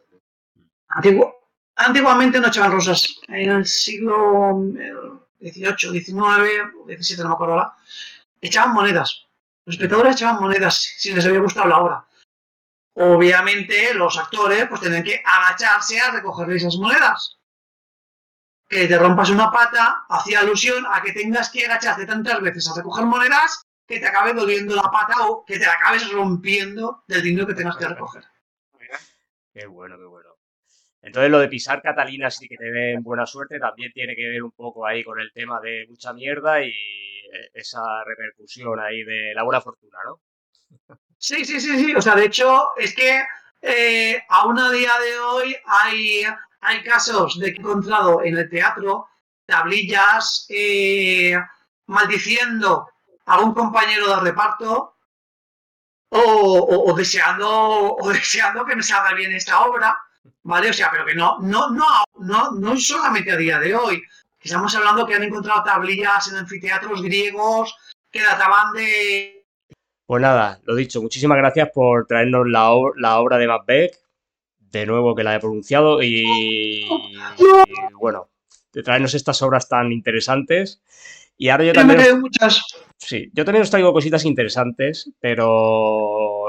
[0.88, 1.34] Antiguo-
[1.76, 3.16] antiguamente no echaban rosas.
[3.28, 4.54] En el siglo
[5.40, 7.74] XVIII, XIX, XVII, no me acuerdo ahora,
[8.40, 9.26] echaban monedas.
[9.64, 12.05] Los espectadores echaban monedas si les había gustado la obra.
[12.98, 17.38] Obviamente los actores pues tenían que agacharse a recoger esas monedas.
[18.68, 22.74] Que te rompas una pata hacía alusión a que tengas que agacharte tantas veces a
[22.74, 27.22] recoger monedas que te acabe doliendo la pata o que te la acabes rompiendo del
[27.22, 28.24] dinero que tengas que recoger.
[29.52, 30.30] Qué bueno, qué bueno.
[31.02, 34.42] Entonces lo de pisar Catalinas y que te den buena suerte también tiene que ver
[34.42, 39.34] un poco ahí con el tema de mucha mierda y eh, esa repercusión ahí de
[39.34, 40.20] la buena fortuna, ¿no?
[41.18, 41.94] Sí, sí, sí, sí.
[41.94, 43.22] O sea, de hecho, es que
[43.62, 46.22] eh, aún a día de hoy hay,
[46.60, 49.08] hay casos de que he encontrado en el teatro
[49.46, 51.34] tablillas eh,
[51.86, 52.88] maldiciendo
[53.26, 54.96] a algún compañero de reparto
[56.10, 56.20] o,
[56.74, 57.48] o- o deseando
[57.96, 59.96] o deseando que me salga bien esta obra,
[60.42, 60.70] ¿vale?
[60.70, 61.86] O sea, pero que no, no, no,
[62.20, 64.02] no, no solamente a día de hoy.
[64.40, 67.74] Estamos hablando que han encontrado tablillas en anfiteatros griegos
[68.12, 69.35] que databan de
[70.06, 73.96] Pues nada, lo dicho, muchísimas gracias por traernos la, obra de Macbeth,
[74.58, 76.88] de nuevo que la he pronunciado, y, y,
[77.98, 78.30] bueno,
[78.72, 80.80] de traernos estas obras tan interesantes.
[81.36, 82.62] Y ahora yo también, quedé os- muchas.
[82.96, 86.46] sí, yo también os traigo cositas interesantes, pero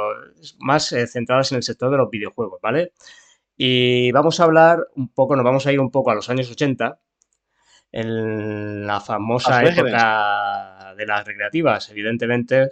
[0.60, 2.94] más eh, centradas en el sector de los videojuegos, ¿vale?
[3.58, 6.50] Y vamos a hablar un poco, nos vamos a ir un poco a los años
[6.52, 7.00] 80,
[7.92, 12.70] en la famosa época de las recreativas, evidentemente,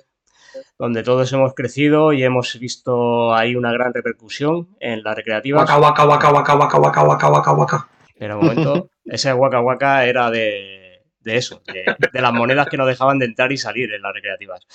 [0.78, 5.62] donde todos hemos crecido y hemos visto ahí una gran repercusión en las recreativas.
[5.62, 7.90] Waka, waka, waka, waka, waka, waka, waka, waka, waka.
[8.18, 12.78] Pero un momento, ese Waka Waka era de, de eso, de, de las monedas que
[12.78, 14.66] no dejaban de entrar y salir en las recreativas.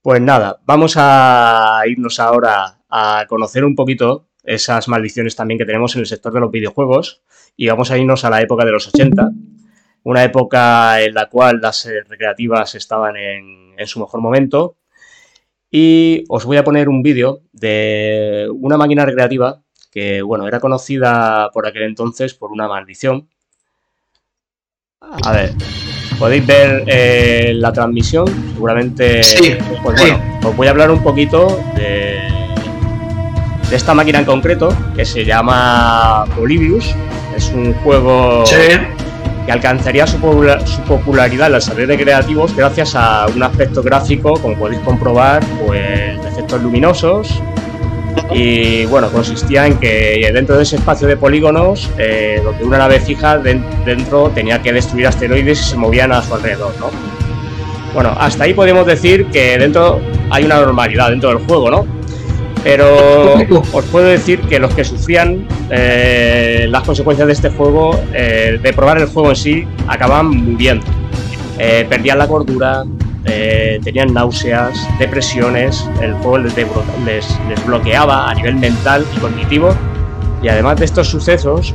[0.00, 5.94] Pues nada, vamos a irnos ahora a conocer un poquito esas maldiciones también que tenemos
[5.94, 7.22] en el sector de los videojuegos
[7.56, 9.30] y vamos a irnos a la época de los 80,
[10.04, 14.76] una época en la cual las eh, recreativas estaban en, en su mejor momento
[15.70, 21.50] y os voy a poner un vídeo de una máquina recreativa que, bueno, era conocida
[21.52, 23.28] por aquel entonces por una maldición.
[25.00, 25.52] A ver,
[26.18, 29.22] podéis ver eh, la transmisión, seguramente.
[29.22, 30.10] Sí, pues sí.
[30.10, 32.18] bueno, os voy a hablar un poquito de,
[33.68, 36.94] de esta máquina en concreto que se llama Polybius.
[37.36, 38.56] Es un juego Sí,
[39.46, 44.34] que alcanzaría su, popula- su popularidad en las redes creativos gracias a un aspecto gráfico,
[44.34, 47.42] como podéis comprobar, pues de efectos luminosos,
[48.34, 53.00] Y bueno, consistía en que dentro de ese espacio de polígonos, eh, donde una nave
[53.00, 56.90] fija dentro tenía que destruir asteroides y se movían a su alrededor, ¿no?
[57.94, 60.00] Bueno, hasta ahí podemos decir que dentro
[60.30, 61.86] hay una normalidad dentro del juego, ¿no?
[62.64, 63.34] Pero
[63.72, 68.72] os puedo decir que los que sufrían eh, las consecuencias de este juego, eh, de
[68.72, 70.86] probar el juego en sí, acababan muriendo.
[71.58, 72.84] Eh, perdían la cordura,
[73.84, 76.54] tenían náuseas, depresiones, el juego les,
[77.04, 79.74] les, bloqueaba a nivel mental y cognitivo.
[80.42, 81.74] Y además de estos sucesos,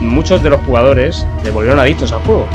[0.00, 2.46] muchos de los jugadores se volvieron adictos al juego.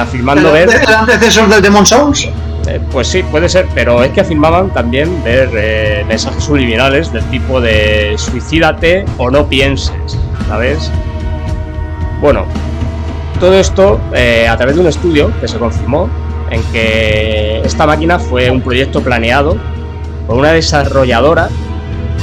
[0.00, 0.68] afirmando ver.
[0.68, 2.28] ¿El antecesor del Demon Souls?
[2.68, 7.24] Eh, pues sí, puede ser, pero es que afirmaban también ver eh, mensajes subliminales del
[7.30, 10.18] tipo de suicídate o no pienses,
[10.48, 10.90] ¿sabes?
[12.20, 12.44] Bueno,
[13.40, 16.10] todo esto eh, a través de un estudio que se confirmó
[16.50, 19.56] en que esta máquina fue un proyecto planeado
[20.26, 21.48] por una desarrolladora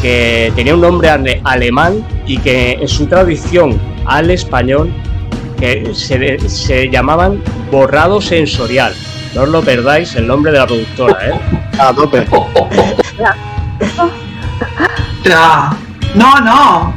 [0.03, 1.09] que tenía un nombre
[1.43, 4.93] alemán y que en su traducción al español
[5.59, 7.41] que se, se llamaban
[7.71, 8.93] borrado sensorial.
[9.35, 11.33] No os lo perdáis el nombre de la productora, ¿eh?
[11.79, 12.25] A tope.
[16.15, 16.93] no, no.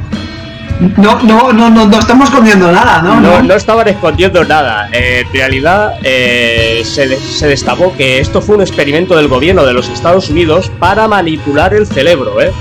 [0.95, 3.19] No, no, no, no, estamos escondiendo nada, ¿no?
[3.19, 4.87] No, no estaban escondiendo nada.
[4.93, 9.73] Eh, en realidad eh, se, se, destapó que esto fue un experimento del gobierno de
[9.73, 12.53] los Estados Unidos para manipular el cerebro, ¿eh?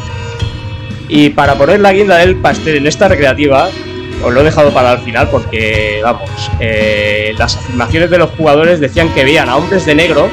[1.08, 3.68] Y para poner la guinda del pastel en esta recreativa,
[4.22, 6.30] os lo he dejado para el final porque, vamos,
[6.60, 10.28] eh, las afirmaciones de los jugadores decían que veían a hombres de negro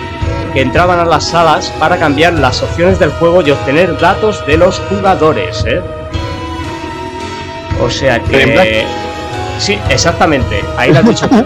[0.53, 4.57] que entraban a las salas para cambiar las opciones del juego y obtener datos de
[4.57, 5.81] los jugadores, ¿eh?
[7.81, 8.85] O sea que...
[9.59, 11.29] Sí, exactamente, ahí lo has dicho.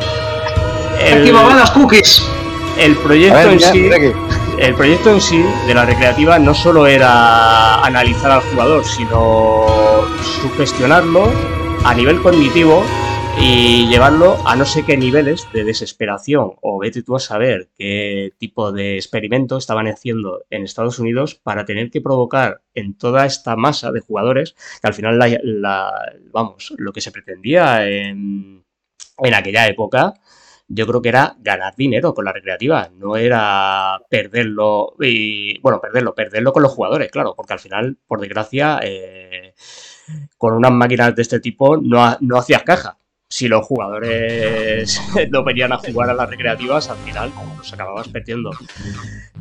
[0.99, 2.23] El, las cookies.
[2.77, 3.89] El proyecto en sí...
[4.59, 9.65] El proyecto en sí de la recreativa no solo era analizar al jugador, sino
[10.41, 11.31] sugestionarlo
[11.85, 12.83] a nivel cognitivo
[13.41, 16.53] y llevarlo a no sé qué niveles de desesperación.
[16.61, 21.65] O vete tú a saber qué tipo de experimento estaban haciendo en Estados Unidos para
[21.65, 26.91] tener que provocar en toda esta masa de jugadores que al final la, vamos lo
[26.91, 28.65] que se pretendía en,
[29.17, 30.13] en aquella época
[30.69, 36.13] yo creo que era ganar dinero con la recreativa, no era perderlo y bueno, perderlo,
[36.13, 39.55] perderlo con los jugadores, claro, porque al final, por desgracia, eh,
[40.37, 42.97] con unas máquinas de este tipo no, no hacías caja.
[43.31, 44.99] Si los jugadores
[45.29, 48.49] no venían a jugar a las recreativas, al final los acababas perdiendo.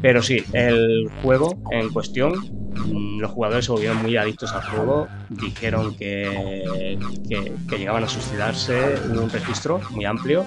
[0.03, 5.09] Pero sí, el juego en cuestión, mm, los jugadores se volvieron muy adictos al juego,
[5.31, 10.45] dijeron que, que, llegaban a suicidarse, hubo un registro muy amplio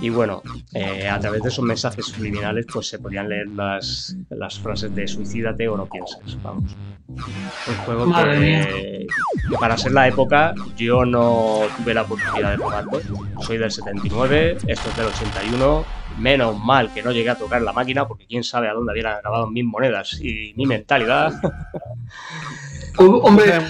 [0.00, 0.42] y bueno,
[0.72, 5.06] eh, a través de esos mensajes subliminales pues se podían leer las, las frases de
[5.06, 6.76] suicídate o no pienses, vamos.
[7.08, 9.06] Un juego que,
[9.58, 13.00] para ser la época yo no tuve la oportunidad de jugarlo.
[13.40, 15.99] Soy del 79, esto es del 81.
[16.20, 19.06] Menos mal que no llegué a tocar la máquina porque quién sabe a dónde habían
[19.06, 21.32] acabado mis monedas y mi mentalidad.
[22.96, 23.62] Hombre,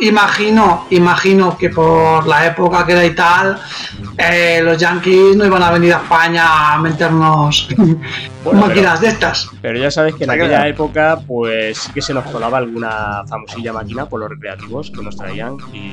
[0.00, 3.60] imagino, imagino que por la época que era y tal,
[4.18, 7.68] eh, los yankees no iban a venir a España a meternos
[8.52, 9.48] máquinas de estas.
[9.62, 13.72] Pero ya sabes que en aquella época, pues sí que se nos colaba alguna famosilla
[13.72, 15.92] máquina por los recreativos que nos traían y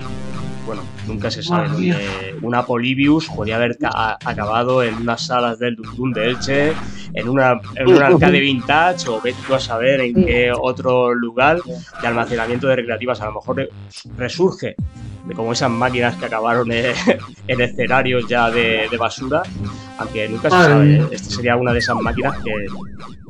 [0.66, 1.70] bueno, nunca se sabe.
[2.42, 6.74] una Polybius podía haber acabado en unas salas del Dundun de Elche,
[7.14, 11.60] en, una, en un arcade vintage, o vete tú a saber en qué otro lugar
[12.02, 13.22] de almacenamiento de recreativas.
[13.22, 13.70] A lo mejor
[14.18, 14.76] resurge
[15.26, 16.94] de como esas máquinas que acabaron en,
[17.48, 19.44] escenarios ya de, basura,
[19.98, 20.96] aunque nunca se sabe.
[20.96, 21.08] ¿eh?
[21.12, 22.52] Esta sería una de esas máquinas que,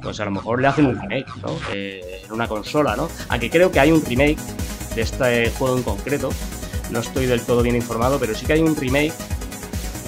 [0.02, 1.56] pues a lo mejor le hacen un remake, ¿no?
[1.72, 3.08] Eh, en una consola, ¿no?
[3.30, 4.40] Aunque creo que hay un remake
[4.96, 6.30] de este juego en concreto
[6.94, 9.14] no estoy del todo bien informado, pero sí que hay un remake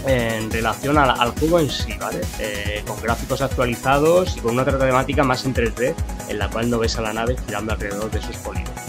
[0.08, 2.22] en relación al, juego en sí, ¿vale?
[2.40, 5.96] Eh, con gráficos actualizados y con una temática más en 3D,
[6.30, 8.80] en la cual no ves a la nave girando alrededor de sus polígonos,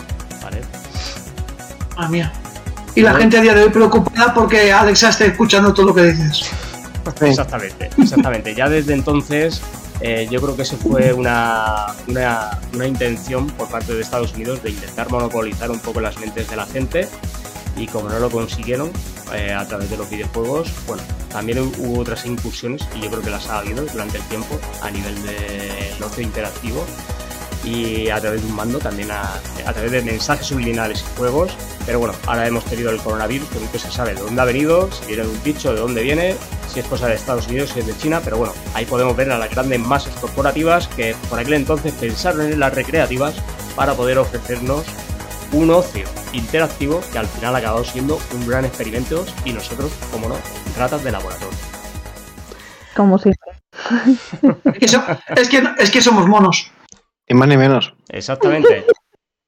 [0.43, 0.61] ¿vale?
[1.97, 2.31] Ah, mía.
[2.95, 6.03] Y la gente a día de hoy preocupada porque Alexa está escuchando todo lo que
[6.13, 6.51] dices.
[7.23, 8.55] exactamente, exactamente.
[8.55, 9.63] Ya desde entonces
[10.01, 14.63] eh, yo creo que eso fue una, una, una, intención por parte de Estados Unidos
[14.63, 17.09] de intentar monopolizar un poco las mentes de la gente
[17.77, 18.91] y como no lo consiguieron
[19.35, 23.31] eh, a través de los videojuegos, bueno, también hubo otras incursiones y yo creo que
[23.31, 26.85] las ha habido durante el tiempo a nivel de ocio interactivo
[27.67, 29.41] y a través de un mando también a,
[29.73, 31.53] través de mensajes subliminales y juegos.
[31.85, 34.91] Pero bueno, ahora hemos tenido el coronavirus, que nunca se sabe de dónde ha venido,
[34.93, 36.37] si viene de un bicho, de dónde viene,
[36.73, 39.31] si es cosa de Estados Unidos, si es de China, pero bueno, ahí podemos ver
[39.31, 43.35] a las grandes masas corporativas que por aquel entonces pensaron en las recreativas
[43.75, 44.85] para poder ofrecernos
[45.53, 50.29] un ocio interactivo que al final ha acabado siendo un gran experimento y nosotros, como
[50.29, 50.37] no,
[50.77, 51.59] ratas de laboratorio.
[52.95, 53.53] Como siempre.
[54.65, 56.71] Es que, es que, es que somos monos.
[57.29, 57.95] Ni más ni menos.
[58.09, 58.87] Exactamente.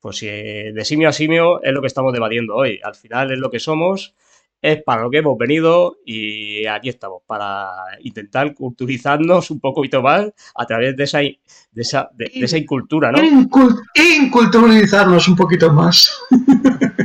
[0.01, 2.81] Pues si eh, de simio a simio es lo que estamos debatiendo hoy.
[2.83, 4.15] Al final es lo que somos,
[4.61, 7.69] es para lo que hemos venido y aquí estamos, para
[8.03, 11.39] intentar culturizarnos un poquito más a través de esa, de
[11.77, 13.19] esa, de, de esa incultura, ¿no?
[13.19, 16.13] Incul- inculturalizarnos un poquito más.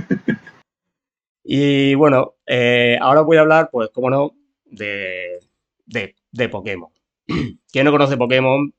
[1.44, 4.32] Y bueno, eh, ahora voy a hablar, pues, como no,
[4.66, 5.40] de,
[5.86, 6.90] de, de Pokémon.
[7.72, 8.74] ¿Quién no conoce Pokémon?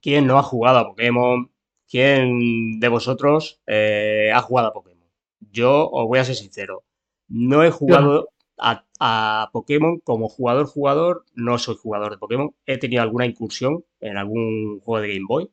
[0.00, 1.50] ¿Quién no ha jugado a Pokémon?
[1.88, 5.08] ¿Quién de vosotros eh, ha jugado a Pokémon?
[5.50, 6.84] Yo os voy a ser sincero,
[7.30, 8.28] no he jugado
[8.58, 14.18] a, a Pokémon como jugador-jugador, no soy jugador de Pokémon, he tenido alguna incursión en
[14.18, 15.50] algún juego de Game Boy,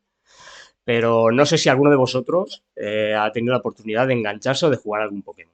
[0.84, 4.70] pero no sé si alguno de vosotros eh, ha tenido la oportunidad de engancharse o
[4.70, 5.54] de jugar a algún Pokémon.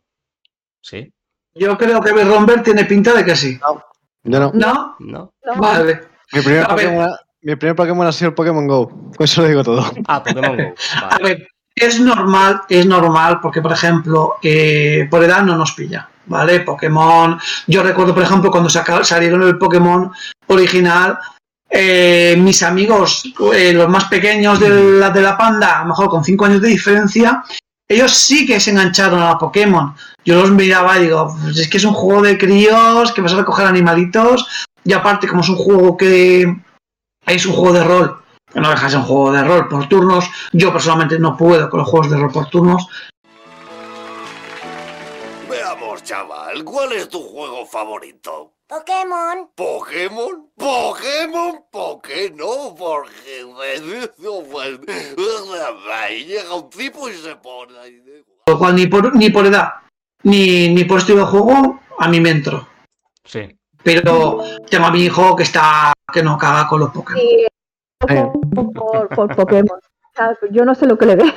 [0.82, 1.12] ¿Sí?
[1.56, 3.60] Yo creo que Romber tiene pinta de que sí.
[4.24, 4.52] Yo no.
[4.54, 4.95] ¿No?
[5.00, 5.34] ¿No?
[5.45, 6.00] No, Vale.
[6.34, 6.68] Mi primer.
[6.68, 8.88] Pokémon, ha- mi primer Pokémon ha sido el Pokémon Go.
[8.88, 9.84] Con eso lo digo todo.
[10.08, 10.74] Ah, Pokémon Go.
[11.10, 16.10] A ver, es normal, es normal, porque por ejemplo, eh, por edad no nos pilla,
[16.26, 16.62] ¿vale?
[16.62, 17.40] Pokémon.
[17.68, 20.12] Yo recuerdo, por ejemplo, cuando salieron el Pokémon
[20.48, 21.18] original,
[21.70, 23.24] eh, mis amigos,
[23.54, 26.62] eh, los más pequeños de la, de la panda, a lo mejor con 5 años
[26.62, 27.44] de diferencia,
[27.88, 29.95] ellos sí que se engancharon a Pokémon.
[30.24, 33.34] Yo los miraba y digo, pues es que es un juego de críos, que vas
[33.34, 34.48] a recoger animalitos,
[34.86, 36.56] y aparte, como es un juego que
[37.26, 38.22] es un juego de rol,
[38.52, 41.70] que no deja de ser un juego de rol por turnos, yo personalmente no puedo
[41.70, 42.88] con los juegos de rol por turnos,
[46.02, 48.53] Chaval, ¿cuál es tu juego favorito?
[48.68, 49.49] Pokémon.
[49.56, 50.49] ¿Pokémon?
[50.57, 51.65] ¿Pokémon?
[51.70, 52.74] ¿Por qué no?
[52.76, 53.45] Porque...
[55.91, 57.78] Ahí llega un tipo y se pone...
[57.80, 59.70] ahí de- lo cual ni por, ni por edad,
[60.24, 62.68] ni, ni por estilo de juego, a mí me entro.
[63.24, 63.57] Sí.
[63.84, 67.22] Pero tengo a mi hijo que está que no caga con los Pokémon.
[67.99, 69.78] por, por, por Pokémon.
[69.80, 71.34] O sea, Yo no sé lo que le ve.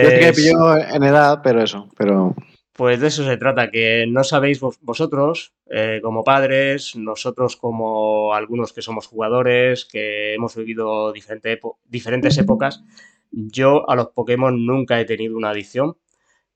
[0.00, 1.88] Yo sí que me Pues, pilló en edad, pero eso.
[1.96, 2.34] Pero
[2.72, 8.34] pues de eso se trata, que no sabéis vos- vosotros, eh, como padres, nosotros como
[8.34, 12.82] algunos que somos jugadores, que hemos vivido diferente diferentes épocas,
[13.30, 15.96] yo a los Pokémon nunca he tenido una adicción,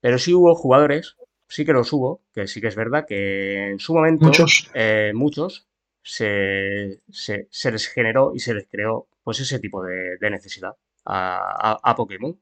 [0.00, 1.16] pero sí hubo jugadores,
[1.48, 4.70] sí que los hubo, que sí que es verdad que en su momento Muchos.
[4.74, 5.68] eh, muchos
[6.02, 10.72] se, se- se les generó y se les creó pues ese tipo de, de necesidad
[11.04, 12.38] a, a- a Pokémon.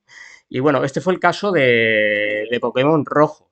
[0.49, 3.51] Y bueno, este fue el caso de, de Pokémon rojo,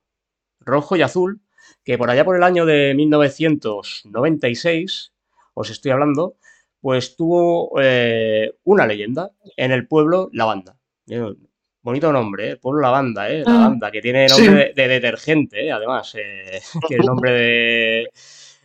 [0.61, 1.41] rojo y azul,
[1.85, 5.13] que por allá por el año de 1996,
[5.55, 6.37] os estoy hablando,
[6.81, 10.77] pues tuvo eh, una leyenda en el pueblo Lavanda.
[11.09, 11.35] Eh,
[11.83, 12.57] Bonito nombre, ¿eh?
[12.57, 13.45] Pueblo Lavanda, ¿eh?
[13.47, 14.53] Lavanda, que tiene nombre Sí.
[14.75, 15.71] de, de detergente, ¿eh?
[15.73, 16.13] además.
[16.17, 18.11] eh, tiene nombre de,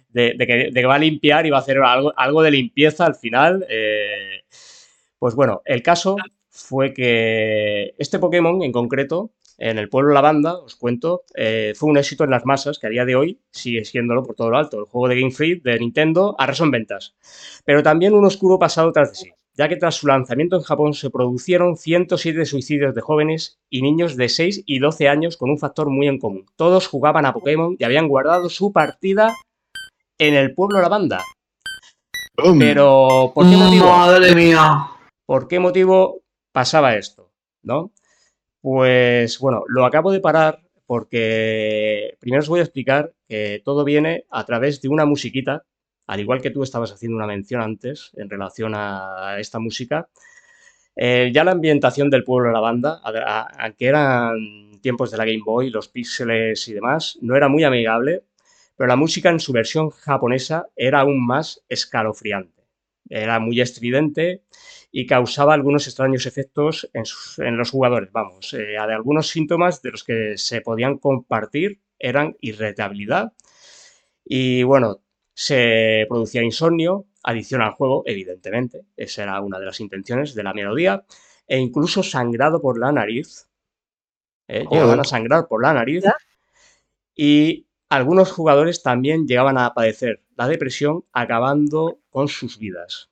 [0.10, 2.50] de, de que, de que va a limpiar y va a hacer algo, algo de
[2.50, 3.64] limpieza al final.
[5.20, 6.16] Pues bueno, el caso
[6.52, 11.98] fue que este Pokémon en concreto, en el pueblo Lavanda, os cuento, eh, fue un
[11.98, 14.80] éxito en las masas que a día de hoy sigue siéndolo por todo lo alto.
[14.80, 17.16] El juego de Game Freak de Nintendo arrasó en ventas.
[17.64, 20.94] Pero también un oscuro pasado tras de sí, ya que tras su lanzamiento en Japón
[20.94, 25.58] se produjeron 107 suicidios de jóvenes y niños de 6 y 12 años con un
[25.58, 26.46] factor muy en común.
[26.58, 29.34] Todos jugaban a Pokémon y habían guardado su partida
[30.20, 31.24] en el pueblo Lavanda.
[32.36, 33.86] Pero, ¿por qué motivo?
[33.86, 34.88] Madre mía.
[35.26, 36.21] ¿Por qué motivo
[36.52, 37.32] pasaba esto?
[37.64, 37.92] ¿No?
[38.62, 44.26] Pues bueno, lo acabo de parar porque primero os voy a explicar que todo viene
[44.30, 45.66] a través de una musiquita,
[46.08, 50.10] al igual que tú estabas haciendo una mención antes en relación a esta música.
[50.96, 53.02] Eh, ya la ambientación del pueblo de la banda,
[53.58, 58.24] aunque eran tiempos de la Game Boy, los píxeles y demás, no era muy amigable,
[58.76, 62.64] pero la música en su versión japonesa era aún más escalofriante.
[63.10, 64.44] Era muy estridente
[64.92, 68.12] y causaba algunos extraños efectos en, sus- en los jugadores.
[68.12, 73.34] Vamos, eh, de algunos síntomas de los que se podían compartir eran irritabilidad
[74.26, 75.02] y bueno,
[75.34, 80.54] se producía insomnio, adicción al juego, evidentemente, esa era una de las intenciones de la
[80.54, 81.06] melodía,
[81.48, 83.48] e incluso sangrado por la nariz.
[84.48, 86.14] eh, llegaban a sangrar por la nariz Ya.
[87.16, 93.11] y algunos jugadores también llegaban a padecer la depresión acabando con sus vidas.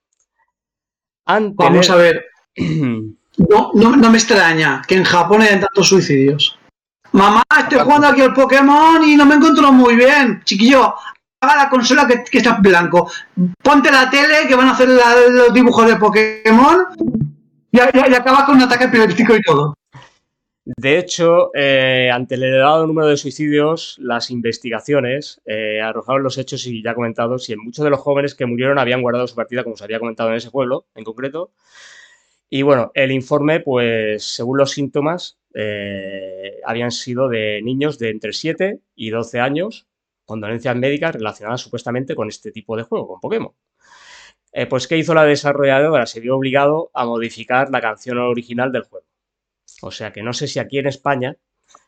[1.29, 2.25] Ante Vamos el- a ver.
[3.37, 6.57] No, no, no me extraña que en Japón hayan tantos suicidios.
[7.11, 10.41] Mamá, estoy jugando aquí al Pokémon y no me encuentro muy bien.
[10.43, 10.93] Chiquillo,
[11.41, 13.09] apaga la consola que, que está en blanco.
[13.63, 16.77] Ponte la tele que van a hacer la- los dibujos de Pokémon
[17.71, 19.75] Y, y- y acaba con un ataque epiléptico y todo.
[20.77, 26.65] De hecho, eh, ante el elevado número de suicidios, las investigaciones eh, arrojaron los hechos
[26.67, 29.63] y ya comentados, y en muchos de los jóvenes que murieron habían guardado su partida,
[29.63, 31.51] como se había comentado en ese pueblo en concreto.
[32.49, 38.33] Y bueno, el informe, pues según los síntomas, eh, habían sido de niños de entre
[38.33, 39.87] 7 y 12 años,
[40.25, 43.53] con dolencias médicas relacionadas supuestamente con este tipo de juego, con Pokémon.
[44.51, 46.05] Eh, pues, ¿qué hizo la desarrolladora?
[46.05, 49.08] Se vio obligado a modificar la canción original del juego.
[49.81, 51.35] O sea que no sé si aquí en España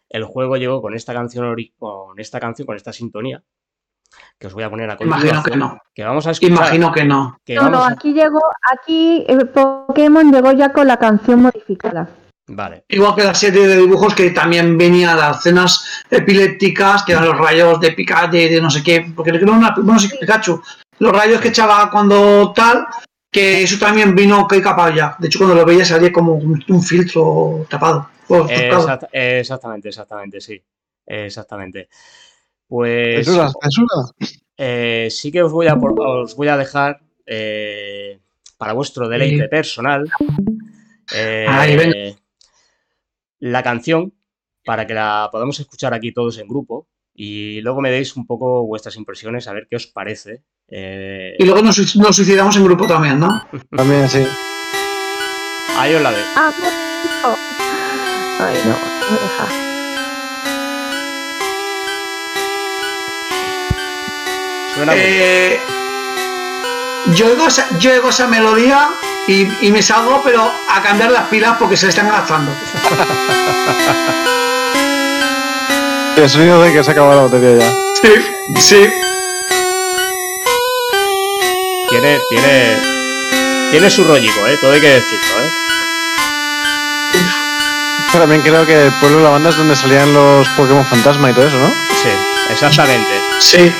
[0.10, 3.42] el juego llegó con esta canción, con esta canción, con esta sintonía,
[4.38, 5.12] que os voy a poner a Imagino
[5.42, 5.44] continuación.
[5.54, 5.80] que no.
[5.94, 6.52] que vamos a escuchar.
[6.58, 7.38] Imagino que no.
[7.46, 8.42] que No, no, a- aquí llegó,
[8.74, 12.10] aquí eh, Pokémon llegó ya con la canción modificada.
[12.48, 12.84] Vale.
[12.90, 17.38] Igual que la serie de dibujos que también venía las escenas epilépticas, que eran los
[17.38, 20.62] rayos de Pikachu, de, de no sé qué, porque creo que una, bueno, sí, Pikachu,
[21.00, 22.86] los rayos que echaba cuando tal,
[23.32, 25.16] que eso también vino que capaz ya.
[25.18, 28.10] De hecho, cuando lo veía salía como un, un filtro tapado.
[28.28, 30.62] exact- exactamente, exactamente, sí.
[31.06, 31.88] Exactamente.
[32.68, 33.96] Pues Censura, censura.
[34.58, 38.20] eh, sí que os voy a, os voy a dejar eh,
[38.58, 39.50] para vuestro deleite Sí.
[39.50, 40.10] personal
[41.16, 42.16] eh,
[43.40, 44.14] la canción
[44.64, 48.64] para que la podamos escuchar aquí todos en grupo y luego me deis un poco
[48.66, 50.44] vuestras impresiones a ver qué os parece.
[50.74, 53.46] Eh, Y luego nos, suic- nos suicidamos en grupo también, ¿no?
[53.76, 54.26] También, sí.
[55.78, 56.28] ahí os la dejo.
[56.36, 56.50] Ah,
[57.24, 57.36] no.
[58.46, 58.76] Ay, no,
[64.86, 64.94] me.
[64.96, 65.60] Eh,
[67.16, 68.90] yo, oigo esa, yo oigo esa melodía
[69.28, 72.52] y, y me salgo, pero a cambiar las pilas porque se le están gastando.
[76.18, 77.72] El sonido de que se acaba la batería ya.
[78.02, 78.10] Sí,
[78.60, 78.90] sí.
[82.02, 82.78] Tiene, tiene,
[83.70, 84.58] tiene su rollico, ¿eh?
[84.60, 85.52] Todo hay que decirlo, ¿eh?
[88.12, 91.34] También creo que el pueblo de la banda es donde salían los Pokémon fantasma y
[91.34, 91.68] todo eso, ¿no?
[92.02, 92.10] Sí,
[92.50, 93.22] exactamente.
[93.40, 93.72] Sí,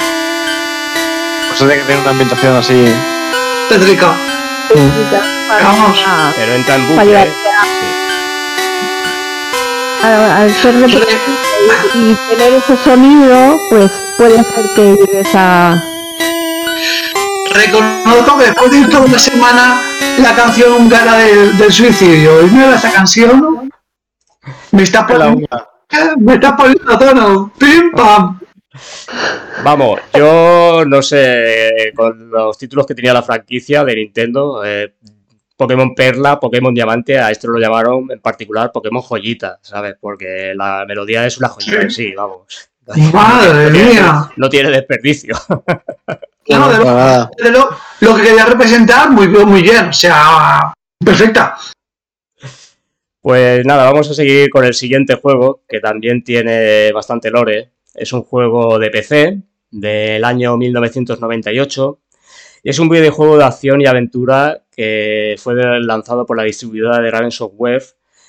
[1.48, 2.86] Pues tiene que tener una ambientación así.
[3.70, 4.16] tétrica.
[5.64, 6.06] Vamos.
[6.36, 7.34] Pero entra en bucle, ¿eh?
[10.04, 10.06] Sí.
[10.06, 11.16] al, ser repetitivo
[11.96, 15.84] y tener ese sonido, pues puede ser que llegues a...
[17.54, 19.82] Reconozco que después de ir toda una semana
[20.20, 23.70] la canción húngara del, del suicidio y no esa canción,
[24.72, 25.48] me está poniendo,
[26.20, 27.54] me está poniendo tono.
[27.58, 28.40] Pim pam.
[29.64, 34.96] Vamos, yo no sé, con los títulos que tenía la franquicia de Nintendo, eh,
[35.58, 39.96] Pokémon Perla, Pokémon Diamante, a esto lo llamaron en particular Pokémon Joyita, ¿sabes?
[40.00, 42.71] Porque la melodía es una joyita en sí, vamos.
[43.14, 44.30] Madre No tiene- mía.
[44.38, 45.36] No tiene desperdicio.
[46.50, 47.32] No, de lo, Para nada.
[47.38, 47.70] de lo,
[48.02, 49.86] lo que quería representar, muy, muy bien.
[49.90, 51.56] O sea, perfecta.
[53.22, 57.72] Pues nada, vamos a seguir con el siguiente juego, que también tiene bastante lore.
[57.94, 59.38] Es un juego de PC
[59.70, 62.00] del año 1998
[62.64, 67.12] y es un videojuego de acción y aventura que fue lanzado por la distribuidora de
[67.12, 67.84] Raven Software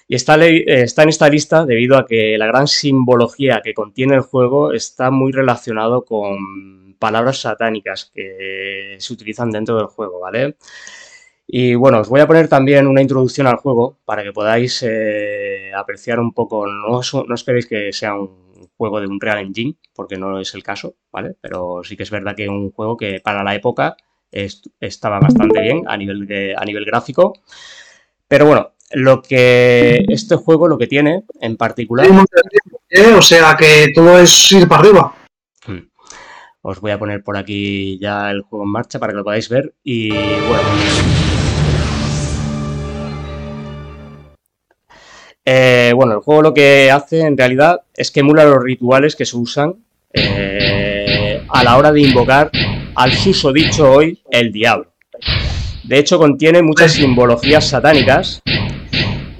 [0.09, 4.15] y está, eh, está en esta lista debido a que la gran simbología que contiene
[4.15, 10.57] el juego está muy relacionado con palabras satánicas que se utilizan dentro del juego, ¿vale?
[11.47, 15.71] Y bueno, os voy a poner también una introducción al juego para que podáis eh,
[15.75, 16.67] apreciar un poco.
[16.67, 20.63] No, no esperéis que sea un juego de un Real Engine, porque no es el
[20.63, 21.35] caso, ¿vale?
[21.41, 23.97] Pero sí que es verdad que es un juego que para la época
[24.31, 27.35] est- estaba bastante bien a nivel, a nivel gráfico.
[28.29, 32.07] Pero bueno, lo que este juego lo que tiene en particular.
[32.89, 35.15] Eh, O sea, que todo es ir para arriba.
[35.67, 35.89] Hmm.
[36.62, 39.49] Os voy a poner por aquí ya el juego en marcha para que lo podáis
[39.49, 39.75] ver.
[39.83, 40.69] Y bueno.
[45.45, 49.27] Eh, bueno, el juego lo que hace en realidad es que emula los rituales que
[49.27, 49.75] se usan
[50.12, 52.51] eh, a la hora de invocar
[52.95, 54.93] al susodicho hoy el diablo.
[55.83, 58.41] De hecho, contiene muchas simbologías satánicas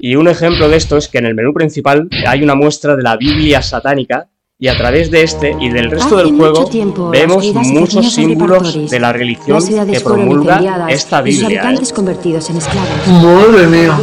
[0.03, 3.03] y un ejemplo de esto es que en el menú principal hay una muestra de
[3.03, 4.27] la Biblia satánica
[4.59, 8.11] y a través de este y del resto Hace del mucho juego tiempo, vemos muchos
[8.13, 11.47] símbolos de la religión Las que promulga esta Biblia.
[11.47, 11.57] ¿eh?
[11.59, 12.89] habitantes convertidos en esclavos.
[13.07, 13.97] Madre mía.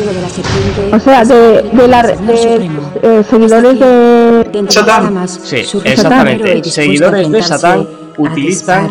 [0.90, 2.70] O sea, de, de, la, de
[3.02, 4.66] eh, seguidores de...
[4.70, 5.28] Satán.
[5.28, 6.64] Sí, exactamente.
[6.64, 8.88] Seguidores de Satán utilizan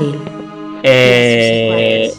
[0.83, 2.13] eh,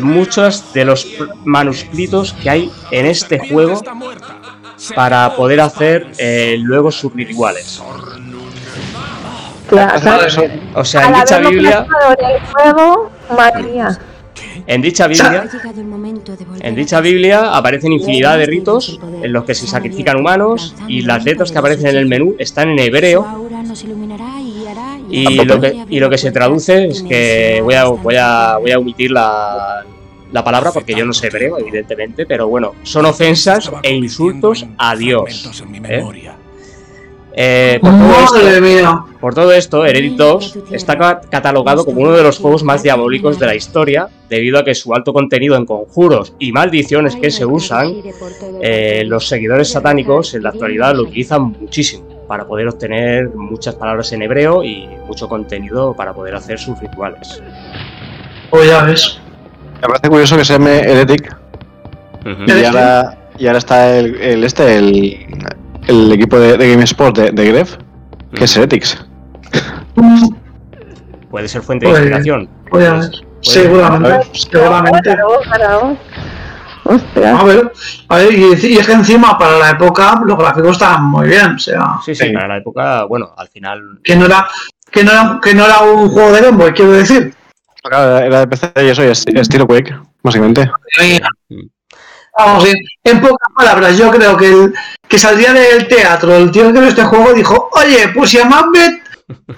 [0.00, 1.06] muchos de los
[1.44, 3.82] manuscritos que hay en este juego
[4.94, 7.82] para poder hacer eh, luego sus rituales.
[9.68, 10.26] Claro, claro.
[10.74, 11.86] O sea, en dicha Biblia,
[14.66, 15.44] en dicha Ha Biblia,
[16.60, 17.00] en dicha
[17.56, 21.88] aparecen infinidad de ritos en los que se sacrifican humanos y las letras que aparecen
[21.88, 23.48] en el menú están en hebreo
[25.12, 28.70] y lo que, y lo que se traduce es que voy a, voy a, voy
[28.72, 29.84] a omitir la,
[30.32, 34.96] la palabra porque yo no sé hebreo, evidentemente, pero bueno, son ofensas e insultos a
[34.96, 35.52] Dios.
[35.84, 36.02] ¿eh?
[37.34, 39.00] Eh, por, todo Madre esto, mía.
[39.18, 43.38] por todo esto, Heredit 2 está ca- catalogado como uno de los juegos más diabólicos
[43.38, 47.46] de la historia, debido a que su alto contenido en conjuros y maldiciones que se
[47.46, 47.94] usan,
[48.60, 54.12] eh, los seguidores satánicos en la actualidad lo utilizan muchísimo para poder obtener muchas palabras
[54.12, 57.42] en hebreo y mucho contenido para poder hacer sus rituales.
[58.50, 59.18] Pues ya ves.
[59.80, 61.36] Me parece curioso que se llame Heretic
[62.46, 65.26] y ahora, y ahora está el, el este, el,
[65.88, 67.76] el equipo de, de Game Sport de, de Gref,
[68.34, 69.04] que es Heretics.
[71.30, 72.48] Puede ser fuente de Pues- inspiración.
[72.70, 73.22] Pues ya Pues- ves.
[73.40, 74.30] Seguramente.
[74.38, 75.16] Seguramente.
[77.14, 77.36] Claro, claro.
[77.36, 77.40] Ostras.
[77.40, 77.72] A ver,
[78.08, 81.54] a ver, y, y es que encima para la época los gráficos estaban muy bien,
[81.54, 82.32] o sea, Sí, sí, Sí.
[82.32, 83.98] para la época, bueno, al final.
[84.04, 84.46] que no era,
[84.90, 87.34] que no era, que no era un juego de Game Boy, quiero decir.
[87.82, 90.70] Claro, era de PC y eso, y es- estilo Quake, básicamente.
[92.38, 94.74] Vamos, en, en pocas palabras, yo creo que el
[95.06, 98.46] que saldría del teatro, el tío que vio este juego dijo, oye, pues si a
[98.46, 99.02] Macbeth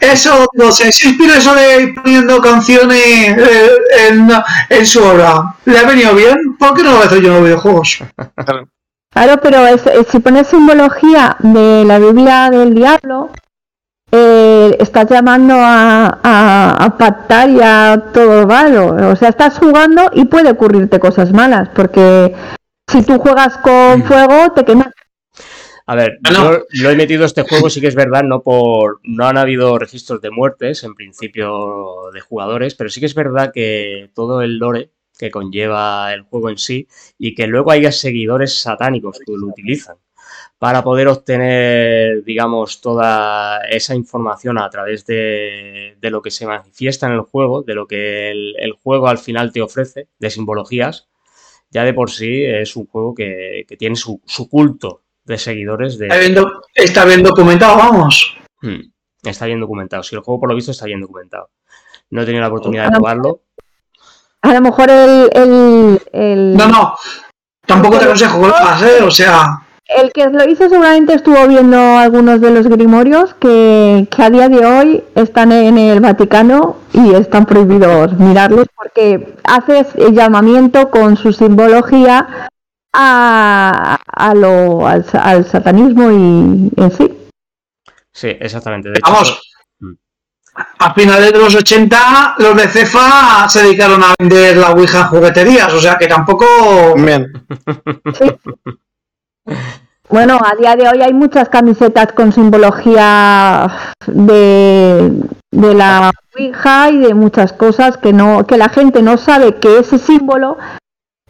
[0.00, 3.68] eso, no sé, se inspira eso de ir poniendo canciones eh,
[4.08, 4.28] en,
[4.70, 6.56] en su obra, ¿le ha venido bien?
[6.58, 7.98] ¿Por qué no lo voy a hacer yo en los videojuegos?
[9.12, 13.30] Claro, pero es- es- si pones simbología de la Biblia del diablo,
[14.10, 19.10] eh, estás llamando a, a, a pactar y a todo malo.
[19.10, 22.34] O sea, estás jugando y puede ocurrirte cosas malas, porque
[22.88, 24.88] si tú juegas con fuego, te quemas.
[25.86, 26.52] A ver, Ah, no.
[26.72, 29.00] yo lo he metido este juego, sí que es verdad, no por.
[29.02, 33.52] No han habido registros de muertes, en principio, de jugadores, pero sí que es verdad
[33.52, 36.88] que todo el lore que conlleva el juego en sí
[37.18, 39.96] y que luego haya seguidores satánicos que lo utilizan
[40.58, 47.06] para poder obtener, digamos, toda esa información a través de, de lo que se manifiesta
[47.06, 51.08] en el juego, de lo que el, el juego al final te ofrece, de simbologías,
[51.70, 55.98] ya de por sí es un juego que, que tiene su, su culto de seguidores
[55.98, 56.06] de...
[56.06, 58.36] Está bien, doc- está bien documentado, vamos.
[58.60, 58.80] Hmm,
[59.22, 60.02] Está bien documentado.
[60.02, 61.48] Si el juego por lo visto está bien documentado.
[62.10, 63.40] No he tenido la oportunidad de probarlo.
[64.42, 66.94] A lo mejor el, el, el, No, no,
[67.66, 69.02] tampoco te aconsejo que lo hagas, ¿eh?
[69.02, 74.22] O sea, el que lo hizo seguramente estuvo viendo algunos de los grimorios que, que
[74.22, 80.12] a día de hoy están en el Vaticano y están prohibidos mirarlos porque hace el
[80.14, 82.48] llamamiento con su simbología
[82.94, 87.28] a, a lo, al, sa- al satanismo y en sí.
[88.12, 88.90] Sí, exactamente.
[88.90, 89.40] De hecho, vamos,
[89.80, 89.92] Mm.
[90.78, 95.06] a finales de los 80 los de Cefa se dedicaron a vender la Ouija en
[95.08, 96.46] jugueterías, o sea que tampoco...
[96.96, 97.26] Bien.
[100.08, 103.68] Bueno, a día de hoy hay muchas camisetas con simbología
[104.06, 105.12] de,
[105.50, 109.78] de la Ouija y de muchas cosas que no que la gente no sabe que
[109.78, 110.56] ese símbolo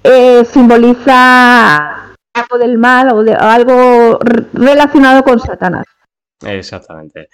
[0.05, 4.19] eh, simboliza algo del mal o de algo
[4.53, 5.87] relacionado con Satanás.
[6.47, 7.31] Exactamente.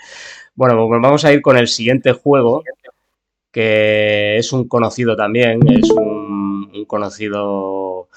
[0.54, 2.62] Bueno, pues vamos a ir con el siguiente juego,
[3.50, 8.08] que es un conocido también, es un, un conocido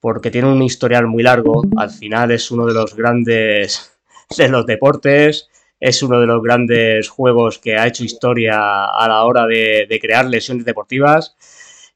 [0.00, 3.92] porque tiene un historial muy largo, al final es uno de los grandes
[4.36, 5.48] de los deportes,
[5.78, 10.00] es uno de los grandes juegos que ha hecho historia a la hora de, de
[10.00, 11.36] crear lesiones deportivas.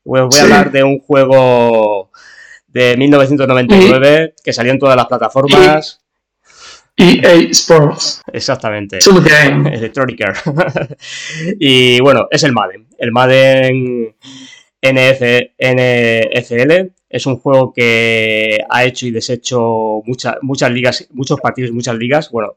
[0.06, 2.12] Pues voy a hablar de un juego
[2.68, 6.00] de 1999 que salió en todas las plataformas.
[6.96, 8.22] EA Sports.
[8.32, 9.00] Exactamente.
[9.72, 10.24] Electronic
[11.58, 12.86] y bueno, es el Madden.
[12.98, 14.14] El Madden
[14.80, 15.22] NF,
[15.58, 21.96] NFL es un juego que ha hecho y deshecho muchas muchas ligas, muchos partidos, muchas
[21.96, 22.30] ligas.
[22.30, 22.56] Bueno,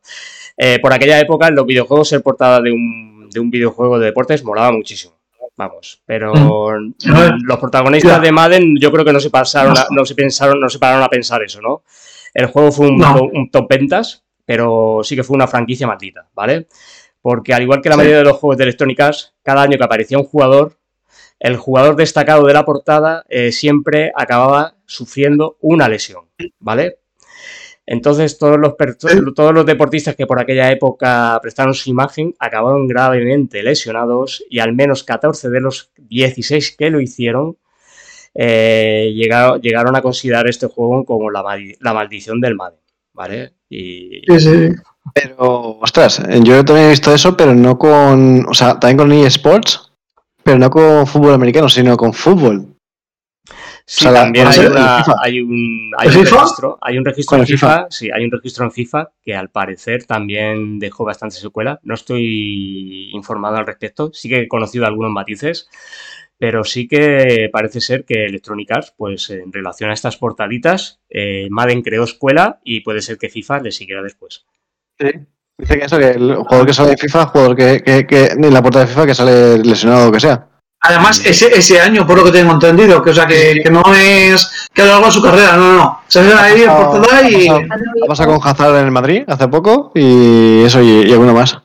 [0.56, 4.44] eh, por aquella época los videojuegos ser portada de un, de un videojuego de deportes
[4.44, 5.19] molaba muchísimo.
[5.60, 6.32] Vamos, pero
[6.80, 8.20] los protagonistas Ya.
[8.20, 11.04] de Madden yo creo que no se pasaron, a- no se pensaron, no se pararon
[11.04, 11.84] a pensar eso, ¿no?
[12.34, 13.24] El juego fue un, No.
[13.24, 16.68] un top ventas, pero sí que fue una franquicia maldita, ¿vale?
[17.22, 17.98] Porque al igual que la Sí.
[17.98, 20.78] mayoría de los juegos de Electronic Arts, cada año que aparecía un jugador,
[21.42, 26.24] el jugador destacado de la portada eh, siempre acababa sufriendo una lesión,
[26.60, 27.00] ¿vale?
[27.92, 32.88] Entonces todos los, per- todos los deportistas que por aquella época prestaron su imagen acabaron
[32.88, 37.58] gravemente lesionados y al menos 14 de los 16 que lo hicieron
[38.35, 42.80] eh, llegaron, llegaron a considerar este juego como la, mal- la maldición del Madden,
[43.14, 43.53] ¿vale?
[43.69, 44.69] Y, Sí, sí.
[45.14, 48.45] Pero, ostras, yo también he visto eso, pero no con.
[48.48, 49.92] O sea, también con eSports,
[50.43, 52.68] pero no con fútbol americano, sino con fútbol.
[53.92, 57.06] Sí, O sea, la- también hay, una- hay un, hay ¿El un registro, hay un
[57.06, 57.88] registro en FIFA, FIFA.
[57.90, 61.80] sí, hay un registro en FIFA que al parecer también dejó bastante secuela.
[61.82, 65.69] No estoy informado al respecto, sí que he conocido algunos matices,
[66.38, 71.48] pero sí que parece ser que Electronic Arts, pues en relación a estas portaditas, eh,
[71.50, 74.45] Madden creó escuela y puede ser que FIFA le siguiera después.
[75.00, 75.08] Sí.
[75.58, 78.53] Dice que eso, que el jugador que sale de FIFA, jugador que, que, que en
[78.53, 80.45] la puerta de FIFA que sale lesionado o lo que sea.
[80.82, 83.83] Además, ese, ese año, por lo que tengo entendido, que o sea que, que no
[83.93, 86.01] es que a lo largo de su carrera, no, no.
[86.08, 87.48] Se ve ahí en portada y.
[87.49, 91.58] Ha pasado con Hazard en el Madrid hace poco y eso y, y alguno más.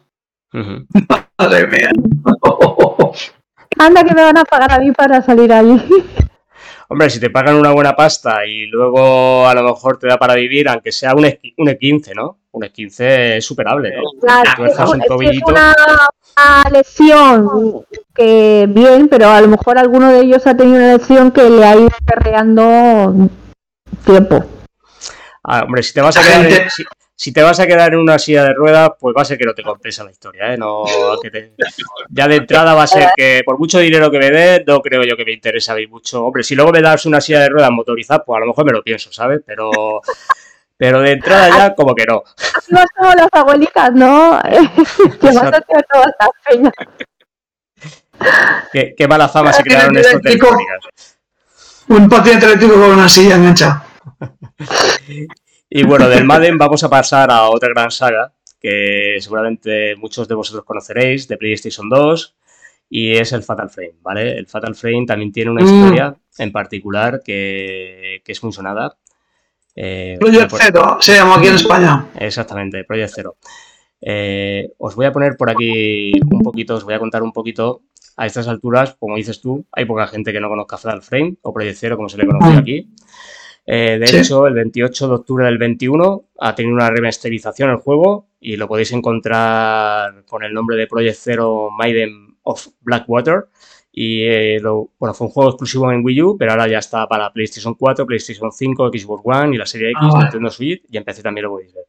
[1.38, 1.90] Madre mía.
[3.78, 5.80] Anda que me van a pagar a mí para salir allí.
[6.88, 10.34] Hombre, si te pagan una buena pasta y luego a lo mejor te da para
[10.34, 12.38] vivir, aunque sea un, E- un E15, ¿no?
[12.55, 14.02] Un E15 es superable, ¿no?
[14.20, 15.74] Claro, Tú dejas un es una,
[16.36, 17.84] una lesión
[18.15, 21.65] que bien, pero a lo mejor alguno de ellos ha tenido una lesión que le
[21.65, 23.28] ha ido perreando
[24.07, 24.44] tiempo.
[25.42, 26.84] Ah, hombre, si te vas a quedar en, si,
[27.16, 29.47] si te vas a quedar en una silla de ruedas, pues va a ser que
[29.47, 30.57] no te compensa la historia, ¿eh?
[30.57, 30.84] No,
[31.20, 31.55] que te-
[32.08, 35.02] ya de entrada va a ser que por mucho dinero que me des, no creo
[35.02, 36.24] yo que me interese a mí mucho.
[36.24, 38.73] Hombre, si luego me das una silla de ruedas motorizada, pues a lo mejor me
[38.73, 39.41] lo pienso, ¿sabes?
[39.44, 39.70] Pero,
[40.76, 42.22] pero de entrada ya como que no.
[42.56, 44.40] Así vas como las abuelitas, ¿no?
[45.20, 46.72] que vas a hacer todas estas peñas.
[48.72, 51.18] Qué, qué mala fama se crearon estos telefónicas.
[51.88, 53.86] Un patinete eléctrico con una silla enganchada.
[55.76, 60.36] Y bueno, del Madden vamos a pasar a otra gran saga que seguramente muchos de
[60.36, 62.36] vosotros conoceréis, de PlayStation 2,
[62.90, 64.38] y es el Fatal Frame, ¿vale?
[64.38, 65.66] El Fatal Frame también tiene una Mm.
[65.66, 68.96] historia en particular que, que es muy sonada.
[69.76, 72.06] Eh, Project por- Zero se llama aquí en España.
[72.18, 73.36] Exactamente, Project Zero.
[74.00, 77.82] Eh, os voy a poner por aquí un poquito, os voy a contar un poquito.
[78.16, 81.52] A estas alturas, como dices tú, hay poca gente que no conozca Fatal Frame o
[81.52, 82.58] Project Zero, como se le conoce Mm.
[82.58, 82.90] aquí.
[83.66, 84.18] Eh, de Sí.
[84.18, 88.68] hecho, el 28 de octubre del 21 ha tenido una remasterización el juego y lo
[88.68, 93.46] podéis encontrar con el nombre de Project Zero Maiden of Blackwater.
[93.97, 97.06] Y eh, lo- bueno, fue un juego exclusivo en Wii U, pero ahora ya está
[97.06, 100.24] para PlayStation 4, PlayStation 5, Xbox One y la serie X, Ah, vale.
[100.24, 101.84] Nintendo Switch y en PC también lo podéis ver.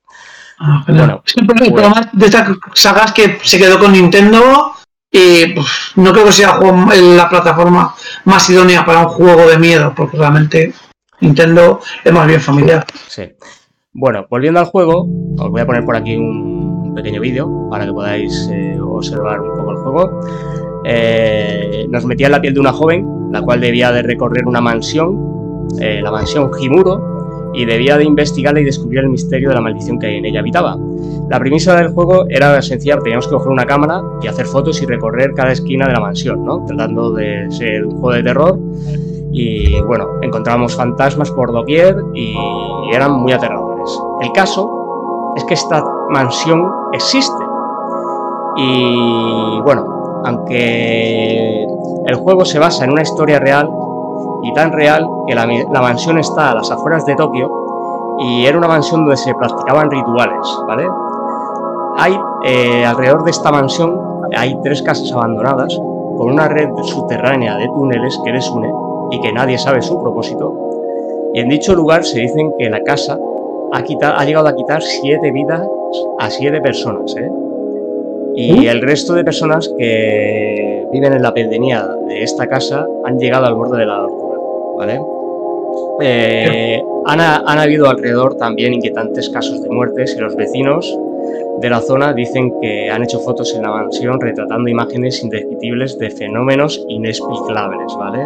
[0.60, 0.84] Ah.
[0.88, 4.72] Bueno, Es que el problema- pues- de estas sagas que se quedó con Nintendo
[5.12, 9.94] y uf, no creo que sea la plataforma más idónea para un juego de miedo,
[9.96, 10.74] porque realmente
[11.22, 12.86] Nintendo es más bien familiar.
[13.08, 13.24] Sí.
[13.94, 15.08] Bueno, volviendo al juego,
[15.40, 19.58] os voy a poner por aquí un pequeño vídeo para que podáis eh, observar un
[19.58, 20.22] poco el juego.
[20.88, 24.62] Eh, nos metía en la piel de una joven, la cual debía de recorrer una
[24.62, 29.62] mansión, eh, la mansión Himuro, y debía de investigarla y descubrir el misterio de la
[29.62, 30.78] maldición que en ella habitaba.
[31.30, 34.86] La premisa del juego era sencilla, teníamos que coger una cámara y hacer fotos y
[34.86, 36.66] recorrer cada esquina de la mansión, ¿no?
[36.66, 38.60] Tratando de ser un juego de terror
[39.32, 42.36] y bueno, encontramos fantasmas por doquier y
[42.94, 43.90] eran muy aterradores.
[44.22, 47.44] El caso es que esta mansión existe.
[48.58, 49.95] Y bueno,
[50.26, 51.66] aunque
[52.06, 53.70] el juego se basa en una historia real
[54.44, 55.46] y tan real que la,
[55.82, 57.50] mansión está a las afueras de Tokio
[58.20, 60.88] y era una mansión donde se practicaban rituales, ¿vale?
[61.98, 65.76] Hay eh, alrededor de esta mansión hay tres casas abandonadas
[66.18, 68.72] con una red subterránea de túneles que les une
[69.12, 70.54] y que nadie sabe su propósito.
[71.34, 73.20] Y en dicho lugar se dicen que la casa
[73.72, 75.68] ha, ha llegado a quitar siete vidas
[76.20, 77.16] a siete personas.
[77.18, 77.30] ¿eh?
[78.36, 83.46] Y el resto de personas que viven en la pedanía de esta casa han llegado
[83.46, 84.38] al borde de la locura.
[84.78, 85.00] ¿vale?
[86.02, 90.98] Eh, han, ha- han habido alrededor también inquietantes casos de muertes y los vecinos
[91.62, 96.10] de la zona dicen que han hecho fotos en la mansión retratando imágenes indescriptibles de
[96.10, 98.26] fenómenos inexplicables, ¿vale?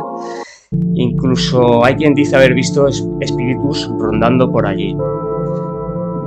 [0.96, 4.96] Incluso hay quien dice haber visto es- espíritus rondando por allí.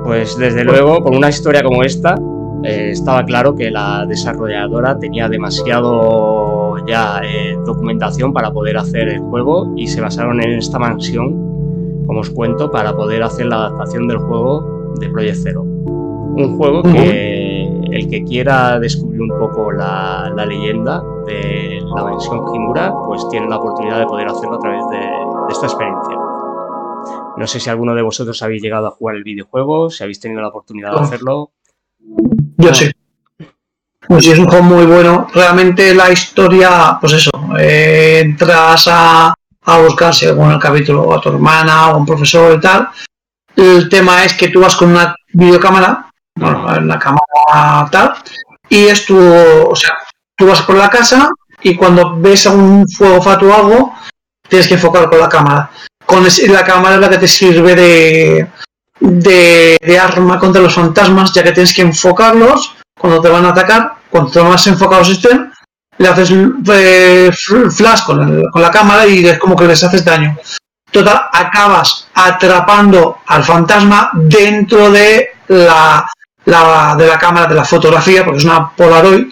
[0.04, 2.16] Pues desde luego, con una historia como esta,
[2.64, 9.20] eh, estaba claro que la desarrolladora tenía demasiado ya eh, documentación para poder hacer el
[9.20, 14.08] juego y se basaron en esta mansión, como os cuento, para poder hacer la adaptación
[14.08, 15.62] del juego de Project Zero.
[15.62, 22.42] Un juego que el que quiera descubrir un poco la, la leyenda de la mansión
[22.54, 26.16] Himura, pues tiene la oportunidad de poder hacerlo a través de, de esta experiencia.
[27.36, 30.40] No sé si alguno de vosotros habéis llegado a jugar el videojuego, si habéis tenido
[30.40, 31.50] la oportunidad de hacerlo.
[32.62, 32.90] Yo sí.
[34.06, 35.28] Pues sí, es un juego muy bueno.
[35.32, 39.34] Realmente la historia, pues eso, eh, entras a,
[39.64, 42.88] a buscar según el capítulo a tu hermana o a un profesor y tal.
[43.56, 48.14] El tema es que tú vas con una videocámara, bueno, la cámara tal,
[48.68, 49.94] y es tu, o sea,
[50.36, 51.28] tú vas por la casa
[51.62, 53.94] y cuando ves un fuego fatuo o algo,
[54.48, 55.70] tienes que enfocar con la cámara.
[56.04, 58.48] Con la cámara es la que te sirve de,
[59.02, 63.50] de, de arma contra los fantasmas, ya que tienes que enfocarlos cuando te van a
[63.50, 65.52] atacar, cuanto más enfocados estén,
[65.98, 69.82] le haces eh, fl- flash con, el- con la cámara y es como que les
[69.82, 70.36] haces daño.
[70.90, 76.06] Total, acabas atrapando al fantasma dentro de la,
[76.44, 79.26] la- de la cámara de la fotografía, porque es una Polaroid,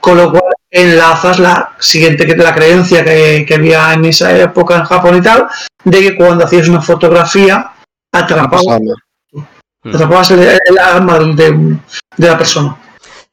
[0.00, 4.76] con lo cual enlazas la siguiente que la creencia que, que había en esa época
[4.76, 5.48] en Japón y tal,
[5.84, 7.70] de que cuando hacías una fotografía
[8.12, 8.64] atrapabas,
[9.82, 11.78] atrapabas el, el alma del- de,
[12.16, 12.78] de la persona.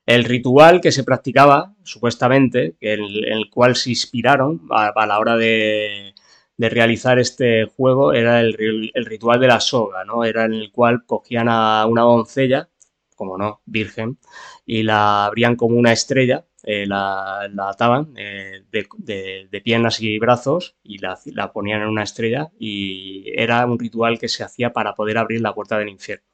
[0.06, 5.20] El ritual que se practicaba, supuestamente, que el, el cual se inspiraron a, a la
[5.20, 6.16] hora de,
[6.58, 10.24] de realizar este juego, era el, el ritual de la soga, ¿no?
[10.24, 12.70] Era en el cual cogían a una doncella,
[13.16, 14.18] como no, virgen,
[14.66, 20.02] y la abrían como una estrella, eh, la, la ataban eh, de, de- de piernas
[20.02, 24.44] y brazos y la, la ponían en una estrella y era un ritual que se
[24.44, 26.26] hacía para poder abrir la puerta del infierno.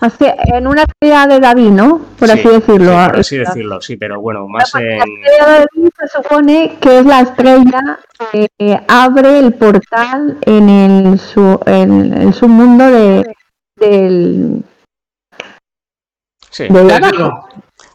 [0.00, 1.98] Así, en una estrella de David, ¿no?
[2.16, 2.92] Por Sí, así decirlo.
[2.92, 5.00] sí, por así decirlo, sí, pero bueno, más La en...
[5.02, 7.98] estrella de David se supone que es la estrella
[8.30, 13.34] que abre el portal en el, su, en el submundo de,
[13.74, 14.62] del,
[16.48, 16.68] Sí.
[16.68, 16.84] de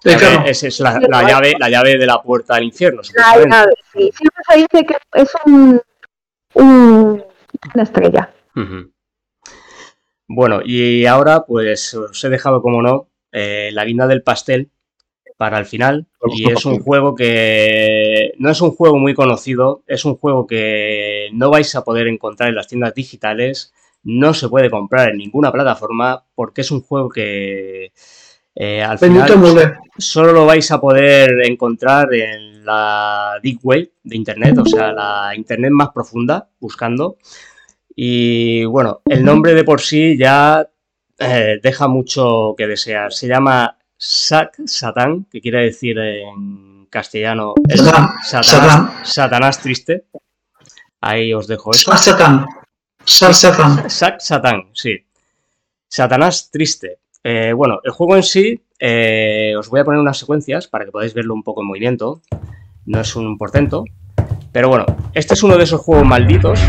[0.03, 3.01] Llave- esa es la, la llave, la llave de la puerta del infierno.
[3.15, 4.11] La llave, sí.
[4.15, 5.81] Siempre se dice que es un,
[6.55, 7.23] un-
[7.73, 8.33] una estrella.
[10.27, 14.69] Bueno, y ahora pues os he dejado, como no, eh, la guinda del pastel
[15.37, 16.07] para el final.
[16.33, 21.29] Y es un juego que no es un juego muy conocido, es un juego que
[21.33, 23.73] no vais a poder encontrar en las tiendas digitales,
[24.03, 27.91] no se puede comprar en ninguna plataforma porque es un juego que
[28.55, 34.57] eh, al final solo lo vais a poder encontrar en la Deep Web de Internet,
[34.57, 37.17] o sea, la Internet más profunda, buscando.
[37.95, 40.67] Y bueno, el nombre de por sí ya
[41.19, 43.13] eh, deja mucho que desear.
[43.13, 49.05] Se llama Sac Satán, que quiere decir en castellano Satán, Satanás, Satán.
[49.05, 50.05] Satanás triste.
[51.01, 51.91] Ahí os dejo eso.
[51.91, 52.45] Sal Satán.
[53.05, 53.89] Sal Satán.
[53.89, 55.05] Sac Satán, sí.
[55.87, 56.99] Satanás triste.
[57.23, 60.91] Eh, bueno, el juego en sí, eh, os voy a poner unas secuencias para que
[60.91, 62.21] podáis verlo un poco en movimiento.
[62.85, 63.85] No es un portento.
[64.51, 64.85] Pero bueno,
[65.15, 66.59] este es uno de esos juegos malditos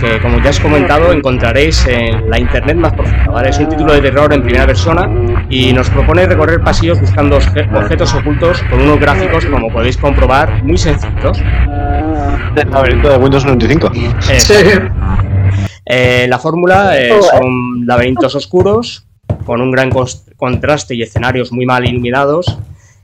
[0.00, 3.24] que, como ya os he comentado, encontraréis en la internet más profunda.
[3.30, 3.48] ¿vale?
[3.48, 5.08] Es un título de terror en primera persona
[5.48, 10.62] y nos propone recorrer pasillos buscando obje- objetos ocultos con unos gráficos, como podéis comprobar,
[10.62, 11.38] muy sencillos.
[12.56, 13.90] El laberinto de Windows 95.
[13.94, 14.54] Eh, Sí.
[15.86, 19.06] Eh, la fórmula eh, son laberintos oscuros
[19.44, 19.90] con un gran
[20.36, 22.58] contraste y escenarios muy mal iluminados.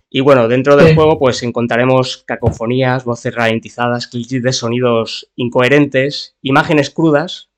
[0.09, 0.95] Y bueno, dentro del Sí.
[0.97, 7.49] juego pues encontraremos cacofonías, voces ralentizadas, clics de sonidos incoherentes, imágenes crudas.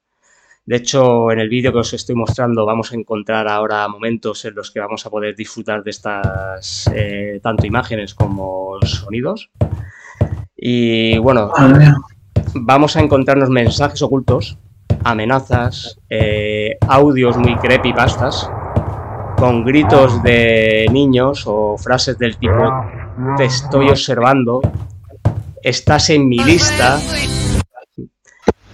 [0.67, 4.55] De hecho, en el vídeo que os estoy mostrando vamos a encontrar ahora momentos en
[4.55, 9.51] los que vamos a poder disfrutar de estas eh, tanto imágenes como sonidos.
[10.57, 11.95] Y bueno, mía.
[12.55, 14.59] vamos a encontrarnos mensajes ocultos,
[15.03, 18.49] amenazas, eh, audios muy creepypastas,
[19.43, 22.53] con gritos de niños o frases del tipo
[23.37, 24.61] te estoy observando,
[25.61, 27.01] estás en mi lista,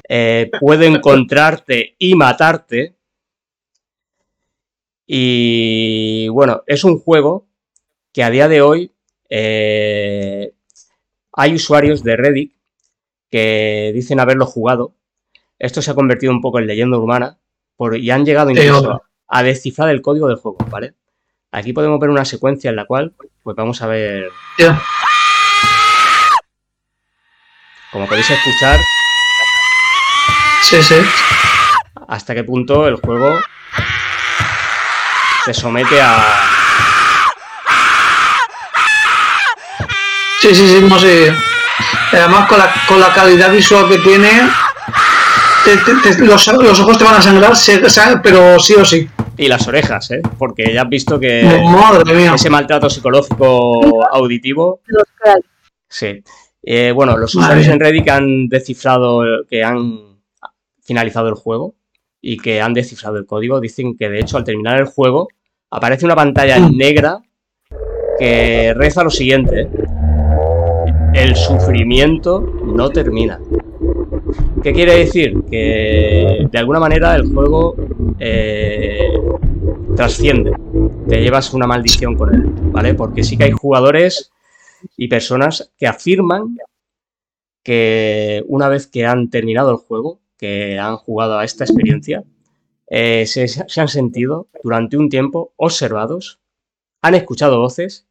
[0.07, 2.97] eh, puedo encontrarte y matarte.
[5.07, 7.47] Y bueno, es un juego
[8.13, 8.93] que a día de hoy
[9.31, 10.53] eh,
[11.33, 12.53] hay usuarios de Reddit
[13.31, 14.93] que dicen haberlo jugado.
[15.59, 17.39] Esto se ha convertido un poco en leyenda urbana
[17.75, 19.03] por- y han llegado incluso.
[19.29, 20.95] A descifrar el código del juego, ¿vale?
[21.53, 24.31] Aquí podemos ver una secuencia en la cual, pues vamos a ver,
[27.93, 28.79] como podéis escuchar,
[30.63, 30.97] Sí, sí.
[32.09, 33.39] hasta qué punto el juego
[35.45, 36.43] se somete a...
[40.41, 41.35] Sí, sí, sí, no sé.
[42.13, 44.49] Además, con la, con la calidad visual que tiene,
[45.65, 47.53] te- te- te- los, los ojos te van a sangrar,
[48.23, 49.09] pero sí o sí.
[49.39, 50.21] Y las orejas, ¿eh?
[50.37, 51.43] Porque ya has visto que
[52.35, 54.81] ese maltrato psicológico auditivo.
[55.89, 56.23] Sí.
[56.63, 60.19] Eh, bueno, los usuarios en Reddit que han descifrado, que han
[60.83, 61.75] finalizado el juego
[62.21, 65.29] y que han descifrado el código, dicen que de hecho al terminar el juego
[65.71, 66.77] aparece una pantalla Mm.
[66.77, 67.19] negra
[68.19, 69.69] que reza lo siguiente.
[71.15, 73.39] El sufrimiento no termina.
[74.63, 75.45] ¿Qué quiere decir?
[75.51, 77.77] Que de alguna manera el juego
[78.19, 79.13] eh,
[79.95, 80.53] trasciende.
[81.09, 82.95] Te llevas una maldición con él, ¿vale?
[82.95, 84.31] Porque sí que hay jugadores
[84.97, 86.57] y personas que afirman
[87.63, 92.25] que una vez que han terminado el juego, que han jugado a esta experiencia,
[92.89, 96.41] eh, se, se han sentido durante un tiempo observados,
[97.03, 98.07] han escuchado voces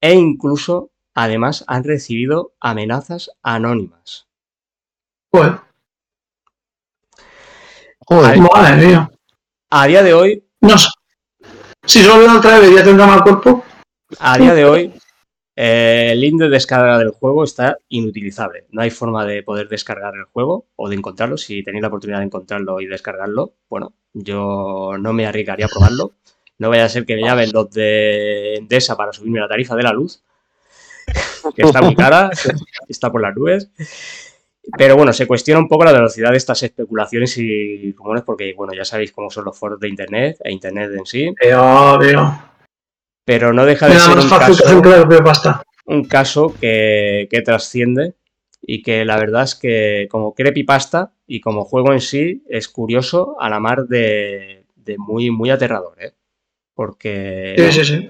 [0.00, 4.26] e incluso, además, han recibido amenazas anónimas.
[5.32, 5.63] Joder,
[8.06, 9.10] Joder, madre mía.
[9.70, 10.88] A día de hoy, No sé.
[11.86, 13.64] Si solo la otra vez ya tendrá mal cuerpo.
[14.18, 14.92] a día de hoy,
[15.56, 18.66] eh, el link de descarga del juego está inutilizable.
[18.70, 21.36] No hay forma de poder descargar el juego o de encontrarlo.
[21.36, 26.12] Si tenéis la oportunidad de encontrarlo y descargarlo, bueno, yo no me arriesgaría a probarlo.
[26.58, 29.82] No vaya a ser que me llamen los de Endesa para subirme la tarifa de
[29.82, 30.22] la luz,
[31.54, 32.30] que está muy cara,
[32.88, 33.70] está por las nubes.
[34.78, 38.72] Pero bueno, se cuestiona un poco la velocidad de estas especulaciones y rumores, porque bueno,
[38.72, 41.34] ya sabéis cómo son los foros de Internet e Internet en sí.
[41.40, 42.38] Tío, tío.
[43.26, 45.62] Pero no deja de ser un caso, pasta.
[45.86, 48.14] un caso que, que trasciende
[48.60, 53.36] y que la verdad es que como creepypasta y como juego en sí es curioso
[53.40, 56.12] a la mar de, de muy, muy aterrador, ¿eh?
[56.74, 58.08] Porque Sí, sí, sí.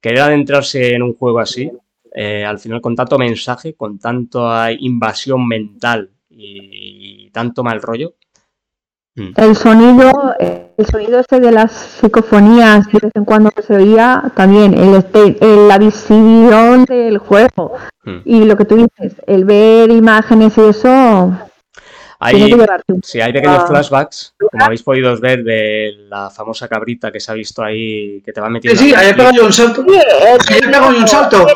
[0.00, 1.70] querer adentrarse en un juego así,
[2.14, 8.14] eh, al final con tanto mensaje, con tanta invasión mental y, tanto mal rollo,
[9.16, 13.74] mm, El sonido, el sonido ese de las psicofonías de vez en cuando que se
[13.76, 15.04] oía, también el,
[15.40, 17.74] el- la visión del juego.
[18.04, 18.18] mm.
[18.24, 21.32] Y lo que tú dices, el ver imágenes y eso,
[22.30, 23.66] tiene Hay, que llevarte un sí, hay pequeños Ah.
[23.66, 28.32] flashbacks, como habéis podido ver de la famosa cabrita que se ha visto ahí, que
[28.32, 28.80] te va Sí, metiendo...
[28.82, 29.84] sí, en ahí he pegado yo un salto.
[29.88, 31.46] Sí, Ahí he pegado yo un salto.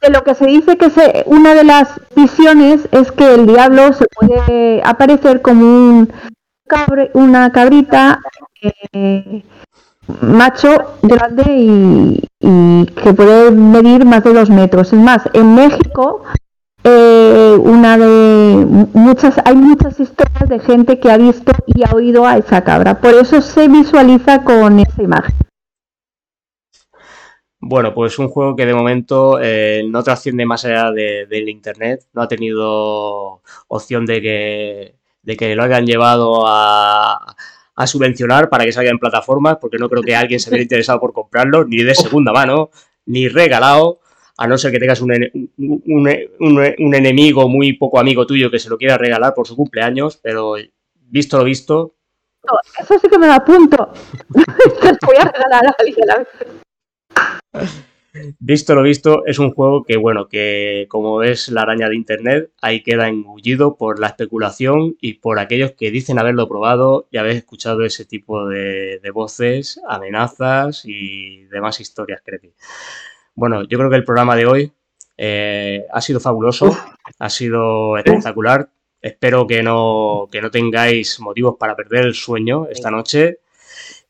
[0.00, 3.92] De lo que se dice que se, una de las visiones es que el diablo
[3.92, 6.12] se puede aparecer como un
[6.66, 8.20] cabre- una cabrita
[8.92, 9.42] eh,
[10.22, 10.68] macho
[11.02, 12.28] grande y,
[13.02, 14.92] que puede medir más de dos metros.
[14.92, 16.22] Es más, en México
[16.82, 22.26] eh, una de muchas hay muchas historias de gente que ha visto y ha oído
[22.26, 23.00] a esa cabra.
[23.00, 25.34] Por eso se visualiza con esa imagen.
[27.62, 32.06] Bueno, pues un juego que de momento eh, no trasciende más allá de- del internet,
[32.14, 37.36] no ha tenido opción de que, de que lo hayan llevado a,
[37.76, 41.00] a subvencionar para que salga en plataformas, porque no creo que alguien se hubiera interesado
[41.00, 42.70] por comprarlo, ni de segunda mano,
[43.04, 44.00] ni regalado,
[44.38, 45.12] a no ser que tengas un,
[45.58, 50.16] un- un- enemigo muy poco amigo tuyo que se lo quiera regalar por su cumpleaños,
[50.22, 50.54] pero
[50.94, 51.94] visto lo visto,
[52.78, 53.92] Eso sí que me da punto.
[54.32, 54.38] Se
[54.88, 56.06] los voy a regalar a alguien.
[58.40, 62.50] Visto lo visto, es un juego que, bueno, que como es la araña de internet,
[62.60, 67.36] ahí queda engullido por la especulación y por aquellos que dicen haberlo probado y haber
[67.36, 72.52] escuchado ese tipo de, de voces, amenazas y demás historias creepy.
[73.34, 74.72] Bueno, yo creo que el programa de hoy
[75.22, 76.76] eh, ha sido fabuloso,
[77.18, 78.70] ha sido espectacular.
[79.02, 83.38] Espero que no, que no tengáis motivos para perder el sueño esta noche.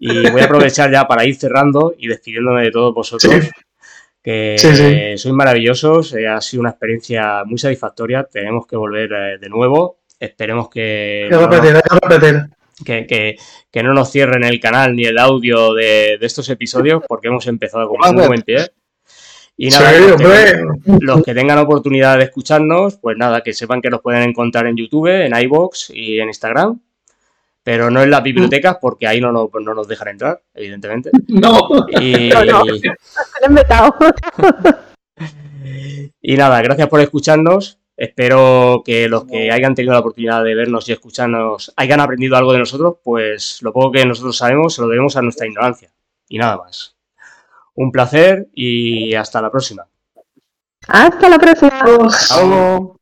[0.02, 3.32] Y voy a aprovechar ya para ir cerrando y despidiéndome de todos vosotros.
[3.32, 3.50] Sí.
[4.22, 5.18] Que Sí, sí.
[5.18, 8.24] sois maravillosos, eh, ha sido una experiencia muy satisfactoria.
[8.24, 10.00] Tenemos que volver eh, de nuevo.
[10.18, 12.40] Esperemos que, Hay que repetir, hay que repetir.
[12.84, 13.36] que, que-
[13.70, 17.46] que no nos cierren el canal ni el audio de, de estos episodios, porque hemos
[17.46, 18.26] empezado con muy Vale.
[18.28, 18.66] buen pie.
[19.56, 20.62] Y Sí, nada, los, que,
[21.00, 24.76] los que tengan oportunidad de escucharnos, pues nada, que sepan que nos pueden encontrar en
[24.76, 26.80] YouTube, en iBox y en Instagram.
[27.70, 31.12] Pero no en las bibliotecas, porque ahí no, nos- no nos dejan entrar, evidentemente.
[31.28, 31.68] No.
[32.00, 32.65] Y, No, no.
[36.20, 37.78] Y nada, gracias por escucharnos.
[37.97, 42.52] Espero que los que hayan tenido la oportunidad de vernos y escucharnos hayan aprendido algo
[42.52, 45.92] de nosotros, pues lo poco que nosotros sabemos se lo debemos a nuestra ignorancia.
[46.28, 46.97] Y nada más.
[47.74, 49.86] Un placer y hasta la próxima.
[50.89, 51.84] Hasta la próxima.
[52.26, 52.97] Chao.